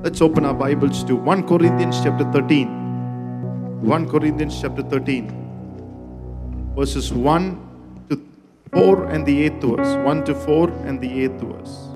Let's 0.00 0.20
open 0.20 0.44
our 0.44 0.54
Bibles 0.54 1.02
to 1.06 1.16
1 1.16 1.48
Corinthians 1.48 2.00
chapter 2.04 2.22
13. 2.30 3.82
1 3.82 4.08
Corinthians 4.08 4.60
chapter 4.60 4.80
13, 4.80 6.72
verses 6.76 7.12
1 7.12 8.06
to 8.08 8.24
4 8.72 9.06
and 9.06 9.26
the 9.26 9.50
8th 9.50 9.76
verse. 9.76 9.96
1 10.06 10.24
to 10.26 10.36
4 10.36 10.70
and 10.86 11.00
the 11.00 11.08
8th 11.08 11.42
verse. 11.50 11.88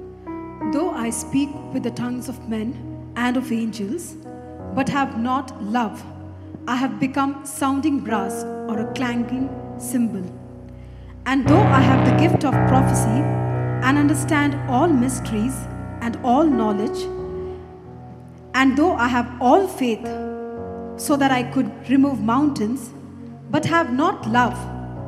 Though 0.74 0.90
I 0.90 1.10
speak 1.10 1.50
with 1.72 1.84
the 1.84 1.92
tongues 1.92 2.28
of 2.28 2.48
men 2.48 2.74
and 3.14 3.36
of 3.36 3.52
angels, 3.52 4.16
but 4.74 4.88
have 4.88 5.16
not 5.20 5.62
love, 5.62 6.04
I 6.66 6.74
have 6.74 6.98
become 6.98 7.46
sounding 7.46 8.00
brass 8.00 8.42
or 8.68 8.80
a 8.80 8.92
clanging 8.94 9.48
cymbal. 9.78 10.24
And 11.26 11.46
though 11.46 11.62
I 11.78 11.80
have 11.80 12.04
the 12.04 12.16
gift 12.16 12.44
of 12.44 12.52
prophecy 12.66 13.22
and 13.86 13.96
understand 13.96 14.56
all 14.68 14.88
mysteries 14.88 15.54
and 16.00 16.18
all 16.24 16.42
knowledge, 16.42 17.06
and 18.54 18.76
though 18.76 18.92
I 18.94 19.08
have 19.08 19.30
all 19.40 19.66
faith 19.66 20.04
so 20.96 21.16
that 21.16 21.30
I 21.30 21.42
could 21.42 21.70
remove 21.88 22.20
mountains, 22.20 22.92
but 23.50 23.64
have 23.64 23.92
not 23.92 24.26
love, 24.28 24.54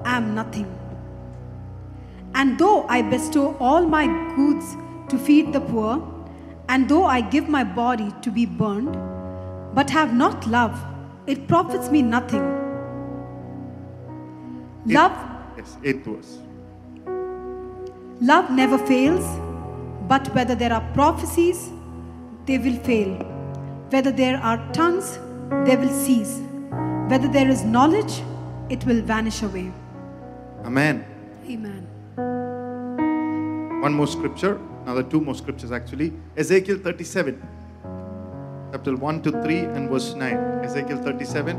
I 0.05 0.17
am 0.17 0.35
nothing. 0.35 0.67
And 2.35 2.59
though 2.59 2.87
I 2.89 3.03
bestow 3.03 3.57
all 3.61 3.87
my 3.87 4.07
goods 4.35 4.77
to 5.09 5.19
feed 5.19 5.53
the 5.53 5.61
poor, 5.61 6.03
and 6.69 6.89
though 6.89 7.05
I 7.05 7.21
give 7.21 7.49
my 7.49 7.63
body 7.65 8.13
to 8.23 8.31
be 8.31 8.47
burned, 8.47 8.97
but 9.75 9.91
have 9.91 10.15
not 10.15 10.47
love, 10.47 10.77
it 11.27 11.47
profits 11.49 11.91
me 11.91 12.03
nothing. 12.03 12.43
Love, 14.87 15.13
Yes, 15.57 15.77
8th 15.83 16.05
verse. 16.05 16.39
love 18.21 18.51
never 18.51 18.77
fails, 18.79 19.25
but 20.09 20.27
whether 20.35 20.55
there 20.55 20.73
are 20.73 20.83
prophecies, 20.95 21.71
they 22.47 22.59
will 22.59 22.77
fail. 22.81 23.15
Whether 23.95 24.11
there 24.11 24.39
are 24.39 24.59
tongues, 24.73 25.21
they 25.67 25.77
will 25.77 25.89
cease. 25.89 26.41
Whether 27.11 27.29
there 27.29 27.49
is 27.49 27.63
knowledge, 27.63 28.23
it 28.69 28.85
will 28.87 29.01
vanish 29.03 29.43
away. 29.43 29.71
Amen. 30.65 31.05
Amen. 31.49 31.87
One 33.83 33.93
more 33.93 34.09
scripture, 34.09 34.59
another 34.83 35.05
two 35.05 35.21
more 35.21 35.37
scriptures 35.37 35.71
actually. 35.71 36.13
Ezekiel 36.37 36.79
37, 36.79 37.41
chapter 38.73 38.97
1 38.97 39.23
to 39.23 39.31
3 39.31 39.59
and 39.59 39.89
verse 39.89 40.13
9. 40.15 40.37
Ezekiel 40.65 41.01
37, 41.01 41.57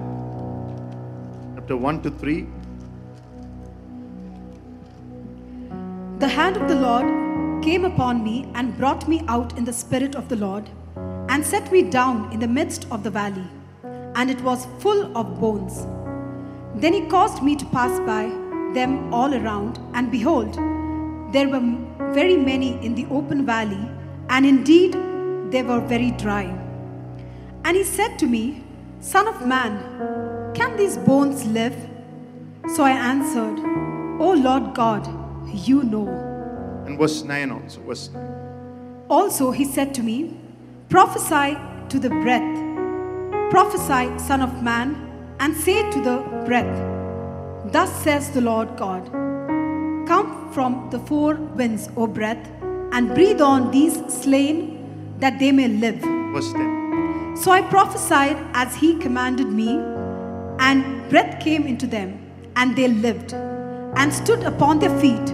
chapter 1.56 1.78
1 1.78 2.02
to 2.02 2.12
3. 2.12 2.48
The 6.20 6.28
hand 6.28 6.58
of 6.58 6.68
the 6.68 6.76
Lord 6.76 7.64
came 7.64 7.86
upon 7.86 8.26
me 8.26 8.52
and 8.56 8.78
brought 8.78 9.08
me 9.08 9.24
out 9.30 9.58
in 9.58 9.64
the 9.64 9.72
spirit 9.72 10.16
of 10.16 10.28
the 10.28 10.36
Lord, 10.36 10.70
and 11.30 11.46
set 11.46 11.72
me 11.72 11.82
down 11.82 12.32
in 12.32 12.40
the 12.40 12.48
midst 12.48 12.88
of 12.92 13.04
the 13.04 13.10
valley, 13.10 13.48
and 14.16 14.30
it 14.30 14.42
was 14.42 14.68
full 14.80 15.16
of 15.18 15.40
bones. 15.40 15.86
Then 16.76 16.94
he 16.94 17.08
caused 17.08 17.42
me 17.42 17.56
to 17.56 17.66
pass 17.68 18.00
by 18.02 18.26
them 18.74 19.14
all 19.14 19.34
around, 19.34 19.80
and 19.94 20.12
behold, 20.12 20.56
there 21.34 21.50
were 21.50 21.64
very 22.14 22.38
many 22.38 22.74
in 22.86 22.96
the 22.96 23.08
open 23.10 23.46
valley, 23.46 23.90
and 24.30 24.46
indeed 24.46 24.94
they 25.52 25.64
were 25.64 25.80
very 25.80 26.12
dry. 26.12 26.44
And 27.64 27.76
he 27.76 27.84
said 27.84 28.20
to 28.20 28.28
me, 28.28 28.64
Son 29.00 29.28
of 29.28 29.46
man, 29.46 30.54
can 30.54 30.76
these 30.78 30.98
bones 30.98 31.46
live? 31.46 31.76
So 32.76 32.84
I 32.84 32.92
answered, 32.92 33.60
O 34.20 34.34
Lord 34.34 34.74
God, 34.74 35.08
you 35.54 35.84
know. 35.84 36.08
And 36.86 36.98
verse 36.98 37.24
9 37.24 37.52
also. 37.52 37.82
Verse 37.82 38.10
9. 38.10 39.06
Also, 39.10 39.52
he 39.52 39.66
said 39.66 39.94
to 39.96 40.04
me, 40.04 40.40
Prophesy 40.90 41.58
to 41.90 42.00
the 42.00 42.10
breath, 42.10 43.50
prophesy, 43.50 44.18
Son 44.20 44.42
of 44.42 44.62
Man, 44.62 44.96
and 45.40 45.56
say 45.56 45.90
to 45.92 46.02
the 46.02 46.18
breath, 46.46 47.72
Thus 47.72 47.92
says 48.04 48.30
the 48.30 48.42
Lord 48.42 48.78
God 48.78 49.04
Come 50.08 50.52
from 50.54 50.90
the 50.92 51.00
four 51.00 51.36
winds, 51.36 51.90
O 51.98 52.06
breath, 52.06 52.48
and 52.92 53.16
breathe 53.16 53.42
on 53.42 53.72
these 53.72 53.96
slain 54.14 55.16
that 55.20 55.40
they 55.40 55.52
may 55.52 55.68
live. 55.68 55.96
Verse 55.96 56.52
10. 56.54 57.36
So 57.36 57.52
I 57.52 57.64
prophesied 57.64 58.38
as 58.54 58.76
he 58.76 58.96
commanded 59.00 59.48
me, 59.48 59.80
and 60.60 61.10
breath 61.10 61.40
came 61.44 61.66
into 61.66 61.88
them, 61.88 62.20
and 62.56 62.76
they 62.76 62.88
lived, 62.88 63.34
and 63.34 64.14
stood 64.14 64.44
upon 64.44 64.80
their 64.80 64.96
feet, 65.00 65.30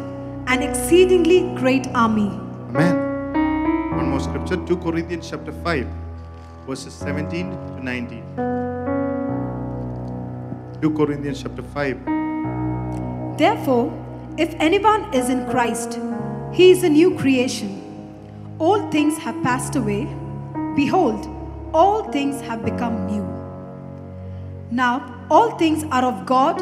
an 0.48 0.64
exceedingly 0.64 1.42
great 1.56 1.88
army. 1.90 2.30
Amen. 2.70 3.11
More 4.22 4.30
scripture, 4.30 4.58
2 4.68 4.78
Corinthians 4.78 5.30
chapter 5.30 5.52
5, 5.52 5.88
verses 6.68 6.94
17 6.94 7.50
to 7.50 7.84
19. 7.84 8.24
2 10.80 10.94
Corinthians 10.96 11.42
chapter 11.42 11.64
5. 11.64 13.38
Therefore, 13.40 13.92
if 14.38 14.54
anyone 14.60 15.12
is 15.12 15.30
in 15.30 15.50
Christ, 15.50 15.98
he 16.54 16.70
is 16.70 16.84
a 16.84 16.90
new 16.90 17.18
creation. 17.18 17.82
All 18.60 18.92
things 18.92 19.18
have 19.18 19.42
passed 19.42 19.76
away. 19.76 20.06
Behold, 20.76 21.28
all 21.74 22.12
things 22.12 22.42
have 22.42 22.64
become 22.64 23.08
new. 23.08 23.26
Now, 24.70 25.26
all 25.32 25.58
things 25.58 25.84
are 25.86 26.06
of 26.06 26.28
God, 26.28 26.62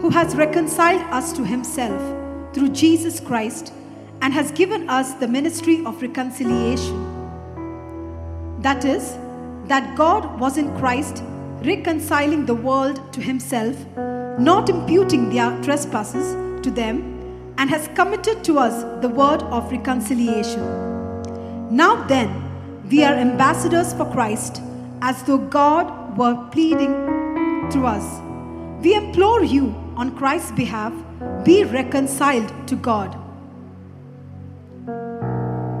who 0.00 0.10
has 0.10 0.36
reconciled 0.36 1.02
us 1.10 1.32
to 1.32 1.44
himself 1.44 2.00
through 2.54 2.68
Jesus 2.68 3.18
Christ 3.18 3.72
and 4.22 4.32
has 4.32 4.52
given 4.52 4.88
us 4.88 5.14
the 5.14 5.26
ministry 5.26 5.84
of 5.84 6.00
reconciliation. 6.02 6.99
That 8.62 8.84
is, 8.84 9.16
that 9.68 9.96
God 9.96 10.38
was 10.38 10.58
in 10.58 10.76
Christ 10.78 11.22
reconciling 11.64 12.46
the 12.46 12.54
world 12.54 13.12
to 13.12 13.20
himself, 13.20 13.76
not 14.38 14.68
imputing 14.68 15.30
their 15.30 15.50
trespasses 15.62 16.34
to 16.62 16.70
them, 16.70 17.54
and 17.58 17.68
has 17.68 17.88
committed 17.94 18.42
to 18.44 18.58
us 18.58 18.82
the 19.02 19.08
word 19.08 19.42
of 19.44 19.70
reconciliation. 19.70 20.62
Now 21.70 22.04
then, 22.06 22.30
we 22.90 23.04
are 23.04 23.14
ambassadors 23.14 23.92
for 23.94 24.10
Christ, 24.10 24.60
as 25.02 25.22
though 25.22 25.38
God 25.38 26.18
were 26.18 26.34
pleading 26.50 26.94
through 27.70 27.86
us. 27.86 28.20
We 28.82 28.94
implore 28.94 29.44
you 29.44 29.74
on 29.96 30.16
Christ's 30.16 30.52
behalf, 30.52 30.92
be 31.44 31.64
reconciled 31.64 32.52
to 32.68 32.76
God. 32.76 33.16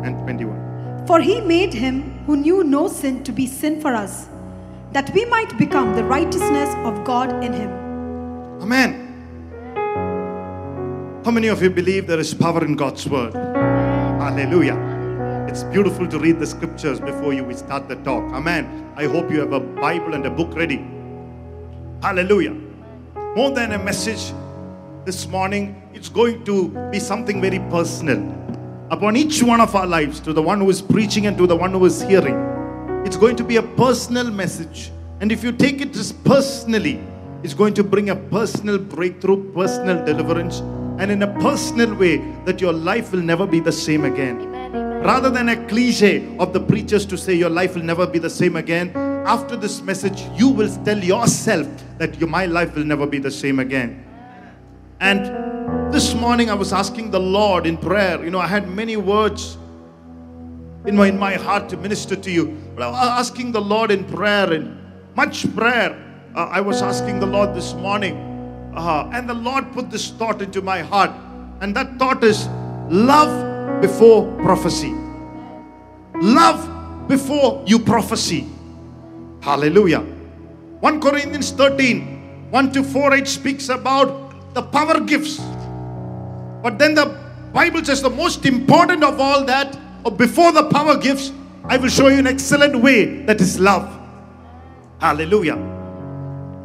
and 0.04 0.18
21. 0.22 1.06
For 1.06 1.20
he 1.20 1.40
made 1.40 1.72
him 1.72 2.09
who 2.26 2.36
knew 2.36 2.64
no 2.64 2.88
sin 2.88 3.22
to 3.24 3.32
be 3.32 3.46
sin 3.46 3.80
for 3.80 3.94
us, 3.94 4.28
that 4.92 5.12
we 5.14 5.24
might 5.26 5.56
become 5.58 5.94
the 5.94 6.04
righteousness 6.04 6.74
of 6.84 7.04
God 7.04 7.44
in 7.44 7.52
him. 7.52 7.70
Amen. 8.60 9.06
How 11.24 11.30
many 11.30 11.48
of 11.48 11.62
you 11.62 11.70
believe 11.70 12.06
there 12.06 12.18
is 12.18 12.32
power 12.32 12.64
in 12.64 12.76
God's 12.76 13.06
word? 13.08 13.34
Hallelujah. 13.34 14.76
It's 15.48 15.64
beautiful 15.64 16.06
to 16.08 16.18
read 16.18 16.38
the 16.38 16.46
scriptures 16.46 17.00
before 17.00 17.32
you 17.32 17.44
we 17.44 17.54
start 17.54 17.88
the 17.88 17.96
talk. 17.96 18.32
Amen. 18.32 18.92
I 18.96 19.06
hope 19.06 19.30
you 19.30 19.40
have 19.40 19.52
a 19.52 19.60
Bible 19.60 20.14
and 20.14 20.24
a 20.24 20.30
book 20.30 20.54
ready. 20.54 20.84
Hallelujah. 22.02 22.54
More 23.36 23.50
than 23.50 23.72
a 23.72 23.78
message 23.78 24.32
this 25.04 25.26
morning, 25.26 25.82
it's 25.92 26.08
going 26.08 26.44
to 26.44 26.68
be 26.90 26.98
something 26.98 27.40
very 27.40 27.58
personal 27.70 28.18
upon 28.90 29.16
each 29.16 29.42
one 29.42 29.60
of 29.60 29.74
our 29.76 29.86
lives 29.86 30.18
to 30.20 30.32
the 30.32 30.42
one 30.42 30.60
who 30.60 30.68
is 30.68 30.82
preaching 30.82 31.26
and 31.26 31.38
to 31.38 31.46
the 31.46 31.54
one 31.54 31.70
who 31.70 31.84
is 31.84 32.02
hearing. 32.02 32.34
It's 33.06 33.16
going 33.16 33.36
to 33.36 33.44
be 33.44 33.56
a 33.56 33.62
personal 33.62 34.30
message. 34.30 34.90
And 35.20 35.30
if 35.30 35.44
you 35.44 35.52
take 35.52 35.80
it 35.80 35.92
just 35.92 36.22
personally, 36.24 37.00
it's 37.42 37.54
going 37.54 37.74
to 37.74 37.84
bring 37.84 38.10
a 38.10 38.16
personal 38.16 38.78
breakthrough, 38.78 39.52
personal 39.52 40.04
deliverance, 40.04 40.60
and 41.00 41.10
in 41.10 41.22
a 41.22 41.40
personal 41.40 41.94
way 41.94 42.16
that 42.44 42.60
your 42.60 42.72
life 42.72 43.12
will 43.12 43.22
never 43.22 43.46
be 43.46 43.60
the 43.60 43.72
same 43.72 44.04
again. 44.04 44.50
Rather 45.02 45.30
than 45.30 45.48
a 45.48 45.66
cliche 45.68 46.36
of 46.38 46.52
the 46.52 46.60
preachers 46.60 47.06
to 47.06 47.16
say 47.16 47.32
your 47.32 47.48
life 47.48 47.74
will 47.74 47.82
never 47.82 48.06
be 48.06 48.18
the 48.18 48.28
same 48.28 48.56
again, 48.56 48.92
after 49.24 49.56
this 49.56 49.80
message, 49.82 50.22
you 50.34 50.48
will 50.48 50.68
tell 50.84 50.98
yourself 50.98 51.66
that 51.98 52.18
your, 52.18 52.28
my 52.28 52.44
life 52.44 52.74
will 52.74 52.84
never 52.84 53.06
be 53.06 53.18
the 53.18 53.30
same 53.30 53.60
again. 53.60 54.04
And 55.00 55.59
this 55.90 56.14
morning 56.14 56.48
I 56.48 56.54
was 56.54 56.72
asking 56.72 57.10
the 57.10 57.18
Lord 57.18 57.66
in 57.66 57.76
prayer. 57.76 58.22
You 58.24 58.30
know, 58.30 58.38
I 58.38 58.46
had 58.46 58.68
many 58.68 58.96
words 58.96 59.58
in 60.86 60.94
my, 60.94 61.08
in 61.08 61.18
my 61.18 61.34
heart 61.34 61.68
to 61.70 61.76
minister 61.76 62.14
to 62.14 62.30
you. 62.30 62.56
But 62.76 62.84
I 62.84 62.90
was 62.90 63.08
asking 63.26 63.50
the 63.52 63.60
Lord 63.60 63.90
in 63.90 64.04
prayer 64.04 64.52
and 64.52 64.78
much 65.16 65.52
prayer. 65.56 65.98
uh, 66.36 66.46
I 66.46 66.60
was 66.60 66.80
asking 66.80 67.18
the 67.18 67.26
Lord 67.26 67.54
this 67.54 67.74
morning. 67.74 68.14
Uh, 68.74 69.10
and 69.12 69.28
the 69.28 69.34
Lord 69.34 69.72
put 69.72 69.90
this 69.90 70.10
thought 70.10 70.40
into 70.40 70.62
my 70.62 70.80
heart. 70.80 71.10
And 71.60 71.74
that 71.74 71.98
thought 71.98 72.22
is 72.22 72.46
love 72.88 73.82
before 73.82 74.32
prophecy. 74.42 74.94
Love 76.14 77.08
before 77.08 77.64
you 77.66 77.80
prophecy. 77.80 78.46
Hallelujah. 79.40 80.00
1 80.00 81.00
Corinthians 81.00 81.50
13, 81.50 82.50
1 82.50 82.72
to 82.72 82.84
4, 82.84 83.14
it 83.16 83.26
speaks 83.26 83.68
about 83.68 84.54
the 84.54 84.62
power 84.62 85.00
gifts. 85.00 85.40
But 86.62 86.78
then 86.78 86.94
the 86.94 87.06
Bible 87.52 87.84
says 87.84 88.02
the 88.02 88.10
most 88.10 88.46
important 88.46 89.02
of 89.02 89.18
all 89.18 89.44
that, 89.44 89.76
or 90.04 90.12
before 90.12 90.52
the 90.52 90.64
power 90.70 90.96
gifts, 90.96 91.32
I 91.64 91.76
will 91.76 91.88
show 91.88 92.08
you 92.08 92.18
an 92.18 92.26
excellent 92.26 92.76
way 92.76 93.24
that 93.24 93.40
is 93.40 93.58
love. 93.58 93.88
Hallelujah. 95.00 95.56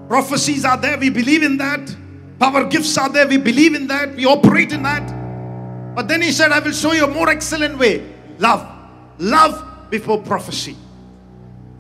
Prophecies 0.08 0.66
are 0.66 0.78
there, 0.78 0.98
we 0.98 1.10
believe 1.10 1.44
in 1.44 1.58
that. 1.58 1.96
Power 2.40 2.66
gifts 2.66 2.98
are 2.98 3.10
there, 3.10 3.28
we 3.28 3.38
believe 3.38 3.76
in 3.76 3.88
that. 3.88 4.16
We 4.16 4.26
operate 4.26 4.72
in 4.72 4.84
that. 4.84 5.96
But 5.96 6.08
then 6.08 6.22
he 6.22 6.32
said, 6.32 6.52
I 6.52 6.60
will 6.60 6.74
show 6.74 6.92
you 6.92 7.06
a 7.06 7.08
more 7.08 7.30
excellent 7.30 7.78
way 7.78 8.06
love. 8.38 8.68
Love 9.18 9.90
before 9.90 10.22
prophecy. 10.22 10.76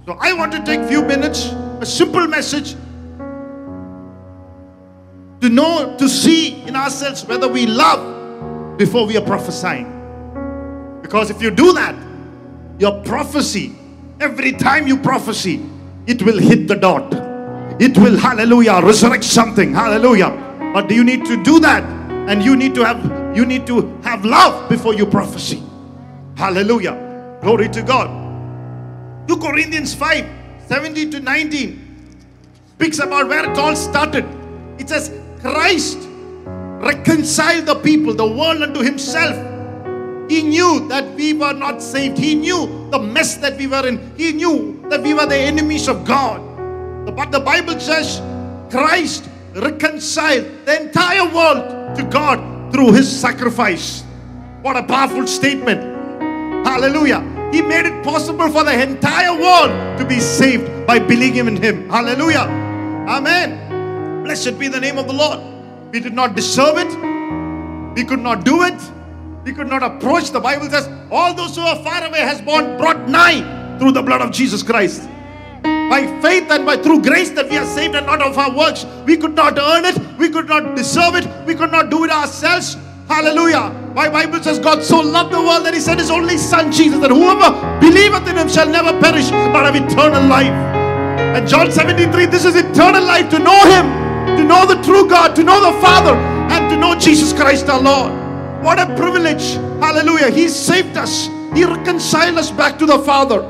So 0.06 0.18
I 0.20 0.34
want 0.34 0.54
to 0.54 0.64
take 0.64 0.88
few 0.88 1.04
minutes, 1.04 1.48
a 1.82 1.86
simple 1.86 2.28
message 2.28 2.76
to 5.46 5.50
know, 5.54 5.96
to 5.98 6.10
see 6.10 6.60
in 6.64 6.76
ourselves 6.76 7.24
whether 7.26 7.48
we 7.48 7.68
love 7.68 8.78
before 8.80 9.06
we 9.06 9.16
are 9.16 9.22
prophesying. 9.22 9.92
Because 11.04 11.30
if 11.30 11.40
you 11.40 11.52
do 11.52 11.72
that, 11.74 11.96
your 12.80 13.04
prophecy, 13.04 13.76
every 14.20 14.54
time 14.54 14.88
you 14.88 14.98
prophecy, 14.98 15.64
it 16.08 16.24
will 16.24 16.40
hit 16.40 16.68
the 16.68 16.76
dot. 16.76 17.14
It 17.80 17.96
will, 17.98 18.18
hallelujah, 18.18 18.82
resurrect 18.82 19.24
something. 19.24 19.72
Hallelujah. 19.72 20.32
But 20.74 20.90
do 20.90 20.96
you 20.96 21.04
need 21.04 21.26
to 21.26 21.42
do 21.44 21.60
that. 21.60 21.84
And 22.28 22.44
you 22.44 22.56
need 22.56 22.74
to 22.74 22.84
have 22.84 23.38
you 23.38 23.46
need 23.46 23.68
to 23.68 24.00
have 24.02 24.26
love 24.26 24.68
before 24.68 24.96
you 24.96 25.06
prophecy. 25.06 25.62
Hallelujah. 26.38 27.38
Glory 27.42 27.70
to 27.70 27.84
God. 27.84 28.10
2 29.28 29.38
Corinthians 29.38 29.94
5 29.94 30.26
17 30.68 31.12
to 31.12 31.20
19 31.20 32.18
speaks 32.78 32.98
about 32.98 33.28
where 33.28 33.52
it 33.52 33.58
all 33.60 33.76
started. 33.76 34.26
It 34.80 34.90
says, 34.90 35.12
Christ 35.46 36.00
reconciled 36.82 37.68
the 37.68 37.76
people, 37.76 38.16
the 38.16 38.26
world 38.26 38.64
unto 38.64 38.82
himself. 38.82 39.38
He 40.28 40.42
knew 40.42 40.88
that 40.90 41.14
we 41.14 41.34
were 41.34 41.54
not 41.54 41.84
saved. 41.84 42.18
He 42.18 42.34
knew 42.34 42.90
the 42.90 42.98
mess 42.98 43.38
that 43.38 43.56
we 43.56 43.68
were 43.68 43.88
in. 43.88 44.02
He 44.18 44.34
knew 44.34 44.84
that 44.90 45.04
we 45.04 45.14
were 45.14 45.28
the 45.28 45.38
enemies 45.38 45.88
of 45.88 46.04
God. 46.04 46.42
But 47.16 47.32
the 47.32 47.40
Bible 47.40 47.80
says 47.80 48.24
Christ 48.72 49.30
reconciled 49.54 50.66
the 50.66 50.82
entire 50.82 51.32
world 51.32 51.96
to 51.96 52.04
God 52.10 52.74
through 52.74 52.94
his 52.94 53.06
sacrifice. 53.08 54.02
What 54.64 54.76
a 54.78 54.82
powerful 54.82 55.28
statement. 55.28 55.80
Hallelujah. 56.66 57.22
He 57.54 57.62
made 57.62 57.86
it 57.86 58.04
possible 58.04 58.50
for 58.50 58.64
the 58.64 58.82
entire 58.82 59.40
world 59.40 60.00
to 60.00 60.06
be 60.06 60.20
saved 60.20 60.88
by 60.88 60.98
believing 60.98 61.46
in 61.46 61.62
him. 61.62 61.88
Hallelujah. 61.88 62.50
Amen. 63.08 63.65
Blessed 64.26 64.58
be 64.58 64.68
the 64.68 64.80
name 64.80 64.98
of 64.98 65.06
the 65.06 65.14
Lord. 65.14 65.40
We 65.92 66.00
did 66.00 66.16
not 66.16 66.36
deserve 66.36 66.80
it. 66.80 66.88
We 67.96 68.04
could 68.04 68.20
not 68.20 68.44
do 68.44 68.64
it. 68.64 68.74
We 69.44 69.54
could 69.54 69.68
not 69.68 69.84
approach. 69.84 70.32
The 70.32 70.40
Bible 70.40 70.68
says, 70.68 70.90
all 71.12 71.36
those 71.36 71.56
who 71.56 71.62
are 71.62 71.76
far 71.84 72.04
away 72.04 72.22
has 72.22 72.42
born 72.42 72.76
brought 72.78 73.08
nigh 73.08 73.78
through 73.78 73.92
the 73.92 74.02
blood 74.02 74.22
of 74.22 74.32
Jesus 74.32 74.64
Christ. 74.64 75.08
By 75.62 76.20
faith 76.24 76.50
and 76.50 76.66
by 76.66 76.78
through 76.78 77.04
grace 77.04 77.30
that 77.32 77.52
we 77.52 77.58
are 77.58 77.68
saved 77.68 77.94
and 77.94 78.08
not 78.08 78.20
of 78.20 78.36
our 78.36 78.52
works. 78.52 78.84
We 79.06 79.16
could 79.16 79.36
not 79.36 79.60
earn 79.60 79.86
it. 79.86 79.96
We 80.18 80.30
could 80.30 80.48
not 80.48 80.76
deserve 80.76 81.14
it. 81.16 81.28
We 81.46 81.54
could 81.54 81.72
not 81.72 81.92
do 81.92 82.04
it 82.04 82.10
ourselves. 82.10 82.78
Hallelujah. 83.08 83.70
My 83.94 84.10
Bible 84.10 84.42
says 84.42 84.58
God 84.58 84.84
so 84.84 85.02
loved 85.02 85.34
the 85.34 85.40
world 85.40 85.68
that 85.68 85.76
he 85.76 85.80
sent 85.80 86.00
his 86.00 86.10
only 86.10 86.40
son 86.40 86.72
Jesus 86.72 87.00
that 87.02 87.12
whoever 87.12 87.54
believeth 87.80 88.28
in 88.28 88.38
him 88.38 88.50
shall 88.50 88.68
never 88.68 89.00
perish 89.00 89.30
but 89.30 89.72
have 89.72 89.76
eternal 89.76 90.24
life. 90.28 90.76
And 91.36 91.48
John 91.48 91.72
73, 91.72 92.26
this 92.26 92.44
is 92.44 92.56
eternal 92.56 93.04
life 93.04 93.30
to 93.30 93.38
know 93.38 93.62
him, 93.66 94.05
to 94.26 94.44
know 94.44 94.66
the 94.66 94.82
true 94.82 95.08
God, 95.08 95.36
to 95.36 95.44
know 95.44 95.72
the 95.72 95.80
Father, 95.82 96.16
and 96.16 96.70
to 96.70 96.78
know 96.78 96.98
Jesus 96.98 97.34
Christ 97.34 97.70
our 97.70 97.82
Lord. 97.82 98.12
What 98.64 98.80
a 98.80 98.86
privilege. 98.96 99.54
Hallelujah. 99.80 100.32
He 100.32 100.48
saved 100.48 100.98
us. 100.98 101.28
He 101.54 101.64
reconciled 101.64 102.38
us 102.38 102.52
back 102.52 102.80
to 102.80 102.86
the 102.86 103.00
Father. 103.00 103.44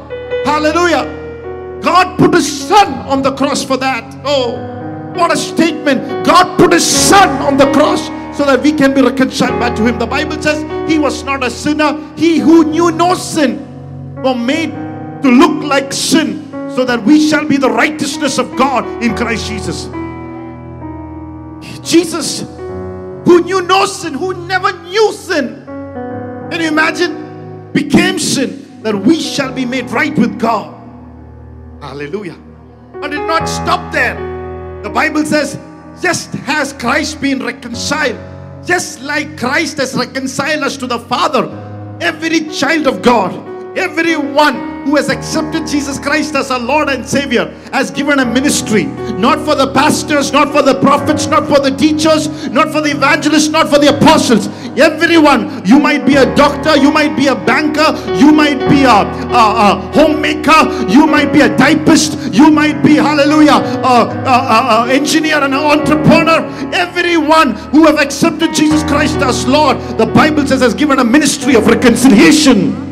Hallelujah. 0.45 1.79
God 1.81 2.17
put 2.17 2.33
his 2.33 2.67
son 2.67 2.93
on 3.07 3.21
the 3.21 3.33
cross 3.35 3.63
for 3.63 3.77
that. 3.77 4.03
Oh, 4.25 5.13
what 5.15 5.31
a 5.31 5.37
statement. 5.37 6.25
God 6.25 6.57
put 6.57 6.73
his 6.73 6.85
son 6.85 7.29
on 7.41 7.57
the 7.57 7.71
cross 7.71 8.07
so 8.37 8.45
that 8.45 8.61
we 8.61 8.71
can 8.73 8.93
be 8.93 9.01
reconciled 9.01 9.59
back 9.59 9.75
to 9.77 9.85
him. 9.85 9.97
The 9.97 10.05
Bible 10.05 10.41
says 10.41 10.61
he 10.91 10.99
was 10.99 11.23
not 11.23 11.43
a 11.43 11.49
sinner. 11.49 11.97
He 12.17 12.39
who 12.39 12.65
knew 12.65 12.91
no 12.91 13.15
sin 13.15 14.21
was 14.21 14.37
made 14.37 14.71
to 15.21 15.29
look 15.29 15.63
like 15.63 15.93
sin 15.93 16.51
so 16.75 16.83
that 16.83 17.01
we 17.01 17.29
shall 17.29 17.47
be 17.47 17.57
the 17.57 17.69
righteousness 17.69 18.37
of 18.37 18.55
God 18.57 18.85
in 19.01 19.15
Christ 19.15 19.47
Jesus. 19.47 19.87
Jesus, 21.85 22.41
who 23.25 23.43
knew 23.43 23.61
no 23.61 23.85
sin, 23.85 24.13
who 24.13 24.33
never 24.47 24.71
knew 24.81 25.13
sin, 25.13 25.63
can 26.49 26.59
you 26.59 26.67
imagine? 26.67 27.71
Became 27.71 28.17
sin 28.17 28.81
that 28.81 28.95
we 28.95 29.19
shall 29.19 29.51
be 29.51 29.65
made 29.65 29.89
right 29.91 30.17
with 30.17 30.39
God. 30.39 30.73
Hallelujah. 31.81 32.37
But 32.93 33.13
it 33.13 33.17
did 33.17 33.27
not 33.27 33.47
stop 33.47 33.93
there. 33.93 34.15
The 34.81 34.89
Bible 34.89 35.25
says, 35.25 35.59
just 36.01 36.35
as 36.47 36.73
Christ 36.73 37.21
been 37.21 37.43
reconciled, 37.43 38.17
just 38.65 39.01
like 39.01 39.37
Christ 39.37 39.77
has 39.77 39.93
reconciled 39.93 40.63
us 40.63 40.77
to 40.77 40.87
the 40.87 40.99
Father, 40.99 41.45
every 42.01 42.49
child 42.49 42.87
of 42.87 43.01
God, 43.01 43.77
everyone 43.77 44.64
who 44.85 44.95
has 44.95 45.09
accepted 45.09 45.65
Jesus 45.65 45.97
Christ 45.97 46.35
as 46.35 46.51
our 46.51 46.59
Lord 46.59 46.89
and 46.89 47.03
Savior 47.03 47.45
has 47.73 47.89
given 47.89 48.19
a 48.19 48.25
ministry, 48.25 48.85
not 49.17 49.39
for 49.39 49.55
the 49.55 49.73
pastors, 49.73 50.31
not 50.31 50.51
for 50.51 50.61
the 50.61 50.79
prophets, 50.79 51.25
not 51.25 51.47
for 51.47 51.59
the 51.59 51.75
teachers, 51.75 52.49
not 52.49 52.71
for 52.71 52.81
the 52.81 52.91
evangelists, 52.91 53.49
not 53.49 53.67
for 53.67 53.79
the 53.79 53.97
apostles. 53.97 54.47
Everyone, 54.77 55.65
you 55.65 55.79
might 55.79 56.05
be 56.05 56.15
a 56.15 56.35
doctor, 56.35 56.77
you 56.77 56.91
might 56.91 57.17
be 57.17 57.27
a 57.27 57.35
banker, 57.35 57.97
you 58.15 58.31
might 58.31 58.59
be 58.69 58.83
a, 58.83 58.89
a, 58.91 59.43
a 59.65 59.91
homemaker, 59.95 60.87
you 60.87 61.07
might 61.07 61.33
be 61.33 61.41
a 61.41 61.57
typist, 61.57 62.31
you 62.31 62.51
might 62.51 62.83
be, 62.83 62.93
hallelujah, 62.93 63.53
a, 63.83 64.85
engineer 64.87 65.37
and 65.37 65.55
an 65.55 65.63
entrepreneur. 65.65 66.45
Everyone 66.75 67.55
who 67.71 67.85
have 67.85 67.97
accepted 67.97 68.53
Jesus 68.53 68.83
Christ 68.83 69.17
as 69.17 69.47
Lord, 69.47 69.79
the 69.97 70.05
Bible 70.05 70.45
says, 70.45 70.61
has 70.61 70.75
given 70.75 70.99
a 70.99 71.03
ministry 71.03 71.55
of 71.55 71.65
reconciliation. 71.65 72.84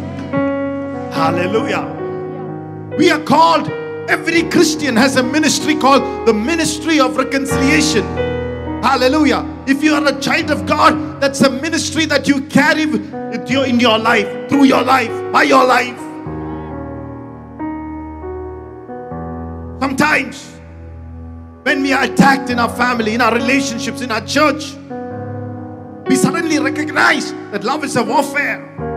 Hallelujah. 1.13 2.95
We 2.97 3.11
are 3.11 3.21
called, 3.21 3.69
every 4.09 4.43
Christian 4.49 4.95
has 4.95 5.15
a 5.15 5.21
ministry 5.21 5.75
called 5.75 6.27
the 6.27 6.33
ministry 6.33 6.99
of 6.99 7.17
reconciliation. 7.17 8.03
Hallelujah. 8.81 9.45
If 9.67 9.83
you 9.83 9.93
are 9.93 10.05
a 10.05 10.19
child 10.19 10.49
of 10.49 10.65
God, 10.65 11.21
that's 11.21 11.41
a 11.41 11.51
ministry 11.51 12.05
that 12.07 12.27
you 12.27 12.41
carry 12.47 12.83
in 12.83 13.79
your 13.79 13.99
life, 13.99 14.49
through 14.49 14.63
your 14.63 14.81
life, 14.83 15.31
by 15.31 15.43
your 15.43 15.65
life. 15.65 15.97
Sometimes, 19.79 20.49
when 21.61 21.83
we 21.83 21.93
are 21.93 22.03
attacked 22.05 22.49
in 22.49 22.57
our 22.57 22.75
family, 22.75 23.13
in 23.13 23.21
our 23.21 23.33
relationships, 23.33 24.01
in 24.01 24.11
our 24.11 24.25
church, 24.25 24.73
we 26.07 26.15
suddenly 26.15 26.57
recognize 26.57 27.31
that 27.51 27.63
love 27.63 27.83
is 27.83 27.95
a 27.97 28.03
warfare. 28.03 28.92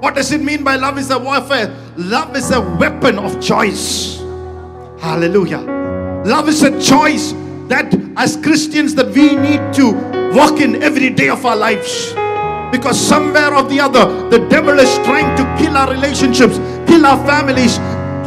What 0.00 0.14
does 0.14 0.30
it 0.30 0.40
mean 0.40 0.62
by 0.62 0.76
love 0.76 0.96
is 0.96 1.10
a 1.10 1.18
warfare? 1.18 1.74
Love 1.96 2.36
is 2.36 2.50
a 2.52 2.60
weapon 2.60 3.18
of 3.18 3.40
choice. 3.40 4.18
Hallelujah. 5.00 5.60
Love 6.24 6.48
is 6.48 6.62
a 6.62 6.70
choice 6.80 7.32
that 7.68 7.92
as 8.16 8.36
Christians 8.36 8.94
that 8.94 9.08
we 9.08 9.34
need 9.34 9.72
to 9.74 9.92
walk 10.34 10.60
in 10.60 10.82
every 10.82 11.10
day 11.10 11.28
of 11.28 11.44
our 11.44 11.56
lives. 11.56 12.12
Because 12.70 12.98
somewhere 12.98 13.52
or 13.54 13.64
the 13.64 13.80
other, 13.80 14.28
the 14.28 14.46
devil 14.48 14.78
is 14.78 14.94
trying 14.98 15.36
to 15.36 15.62
kill 15.62 15.76
our 15.76 15.90
relationships, 15.90 16.58
kill 16.86 17.04
our 17.04 17.18
families, 17.26 17.78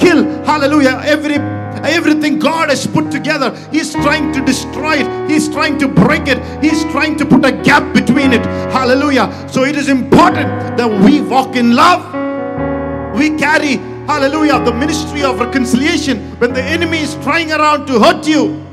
kill, 0.02 0.26
hallelujah, 0.44 1.00
every 1.06 1.38
everything 1.84 2.40
God 2.40 2.70
has 2.70 2.86
put 2.88 3.12
together. 3.12 3.56
He's 3.72 3.94
trying 3.94 4.32
to 4.34 4.44
destroy 4.44 4.98
it. 4.98 5.30
He's 5.30 5.50
trying 5.50 5.78
to 5.80 5.88
break 5.88 6.28
it. 6.28 6.40
He's 6.64 6.84
trying 6.86 7.18
to 7.18 7.26
put 7.26 7.46
a 7.46 7.52
gap 7.52 7.94
between 7.94 8.34
it. 8.34 8.46
Hallelujah. 8.72 9.48
So 9.50 9.64
it 9.64 9.76
is 9.76 9.90
important 9.90 10.78
that 10.78 10.90
we 11.04 11.22
walk 11.22 11.56
in 11.56 11.76
love. 11.76 12.06
We 13.16 13.38
carry, 13.38 13.78
hallelujah, 14.08 14.64
the 14.64 14.74
ministry 14.74 15.24
of 15.24 15.40
reconciliation 15.40 16.40
when 16.40 16.54
the 16.54 16.64
enemy 16.64 17.00
is 17.00 17.16
trying 17.16 17.52
around 17.52 17.88
to 17.88 18.00
hurt 18.00 18.28
you. 18.28 18.66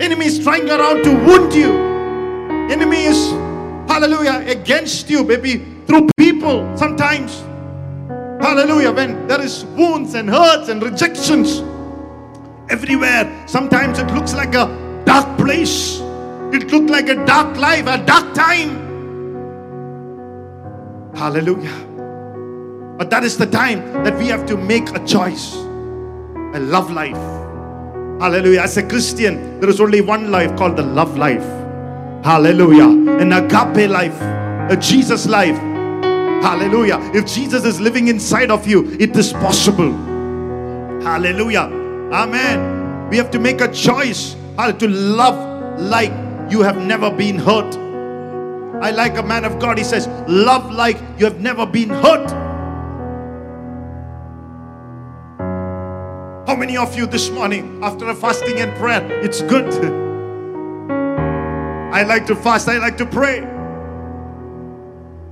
Enemy 0.00 0.26
is 0.26 0.38
trying 0.42 0.68
around 0.68 1.02
to 1.04 1.10
wound 1.26 1.52
you. 1.54 1.72
Enemy 2.70 3.04
is, 3.04 3.30
hallelujah, 3.90 4.44
against 4.46 5.10
you, 5.10 5.24
maybe 5.24 5.66
through 5.86 6.08
people 6.16 6.76
sometimes 6.76 7.42
Hallelujah. 8.40 8.92
When 8.92 9.26
there 9.26 9.40
is 9.40 9.64
wounds 9.76 10.14
and 10.14 10.28
hurts 10.28 10.68
and 10.68 10.82
rejections 10.82 11.62
everywhere, 12.70 13.30
sometimes 13.46 13.98
it 13.98 14.10
looks 14.12 14.34
like 14.34 14.54
a 14.54 14.66
dark 15.04 15.38
place. 15.38 16.00
It 16.52 16.72
looked 16.72 16.90
like 16.90 17.08
a 17.08 17.24
dark 17.26 17.56
life, 17.56 17.86
a 17.86 18.04
dark 18.04 18.34
time. 18.34 18.88
Hallelujah. 21.14 21.86
But 22.96 23.10
that 23.10 23.24
is 23.24 23.36
the 23.36 23.46
time 23.46 24.04
that 24.04 24.16
we 24.16 24.26
have 24.28 24.46
to 24.46 24.56
make 24.56 24.90
a 24.90 25.04
choice. 25.06 25.54
A 26.54 26.58
love 26.58 26.90
life. 26.90 27.16
Hallelujah. 28.20 28.62
As 28.62 28.76
a 28.76 28.82
Christian, 28.82 29.60
there 29.60 29.70
is 29.70 29.80
only 29.80 30.00
one 30.00 30.30
life 30.30 30.56
called 30.56 30.76
the 30.76 30.82
love 30.82 31.16
life. 31.16 31.44
Hallelujah. 32.24 32.88
An 33.18 33.32
agape 33.32 33.88
life, 33.88 34.20
a 34.70 34.76
Jesus 34.80 35.26
life, 35.26 35.56
Hallelujah. 36.42 36.98
If 37.14 37.26
Jesus 37.26 37.64
is 37.64 37.80
living 37.80 38.08
inside 38.08 38.50
of 38.50 38.66
you, 38.66 38.90
it 38.98 39.14
is 39.14 39.32
possible. 39.34 39.92
Hallelujah. 41.02 41.70
Amen. 42.12 43.08
We 43.10 43.18
have 43.18 43.30
to 43.32 43.38
make 43.38 43.60
a 43.60 43.70
choice 43.70 44.36
how 44.56 44.72
to 44.72 44.88
love 44.88 45.78
like 45.78 46.12
you 46.50 46.62
have 46.62 46.78
never 46.78 47.10
been 47.10 47.38
hurt. 47.38 47.76
I 48.82 48.90
like 48.90 49.18
a 49.18 49.22
man 49.22 49.44
of 49.44 49.58
God, 49.58 49.76
he 49.76 49.84
says, 49.84 50.08
Love 50.26 50.72
like 50.72 50.96
you 51.18 51.26
have 51.26 51.40
never 51.40 51.66
been 51.66 51.90
hurt. 51.90 52.30
How 56.48 56.56
many 56.56 56.78
of 56.78 56.96
you 56.96 57.06
this 57.06 57.30
morning, 57.30 57.80
after 57.82 58.08
a 58.08 58.14
fasting 58.14 58.60
and 58.60 58.74
prayer, 58.76 59.06
it's 59.22 59.42
good? 59.42 59.66
I 61.92 62.02
like 62.04 62.24
to 62.26 62.34
fast, 62.34 62.68
I 62.68 62.78
like 62.78 62.96
to 62.96 63.06
pray. 63.06 63.59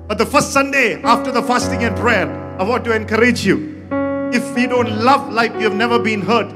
But 0.09 0.17
the 0.17 0.25
first 0.25 0.55
Sunday 0.55 1.03
after 1.03 1.31
the 1.31 1.43
fasting 1.43 1.85
and 1.85 1.95
prayer, 1.95 2.27
I 2.59 2.63
want 2.63 2.83
to 2.87 2.97
encourage 2.97 3.45
you. 3.45 3.87
If 4.33 4.55
we 4.55 4.67
don't 4.67 4.91
love 5.05 5.31
like 5.31 5.53
you 5.53 5.61
have 5.61 5.75
never 5.75 5.99
been 5.99 6.23
hurt, 6.23 6.51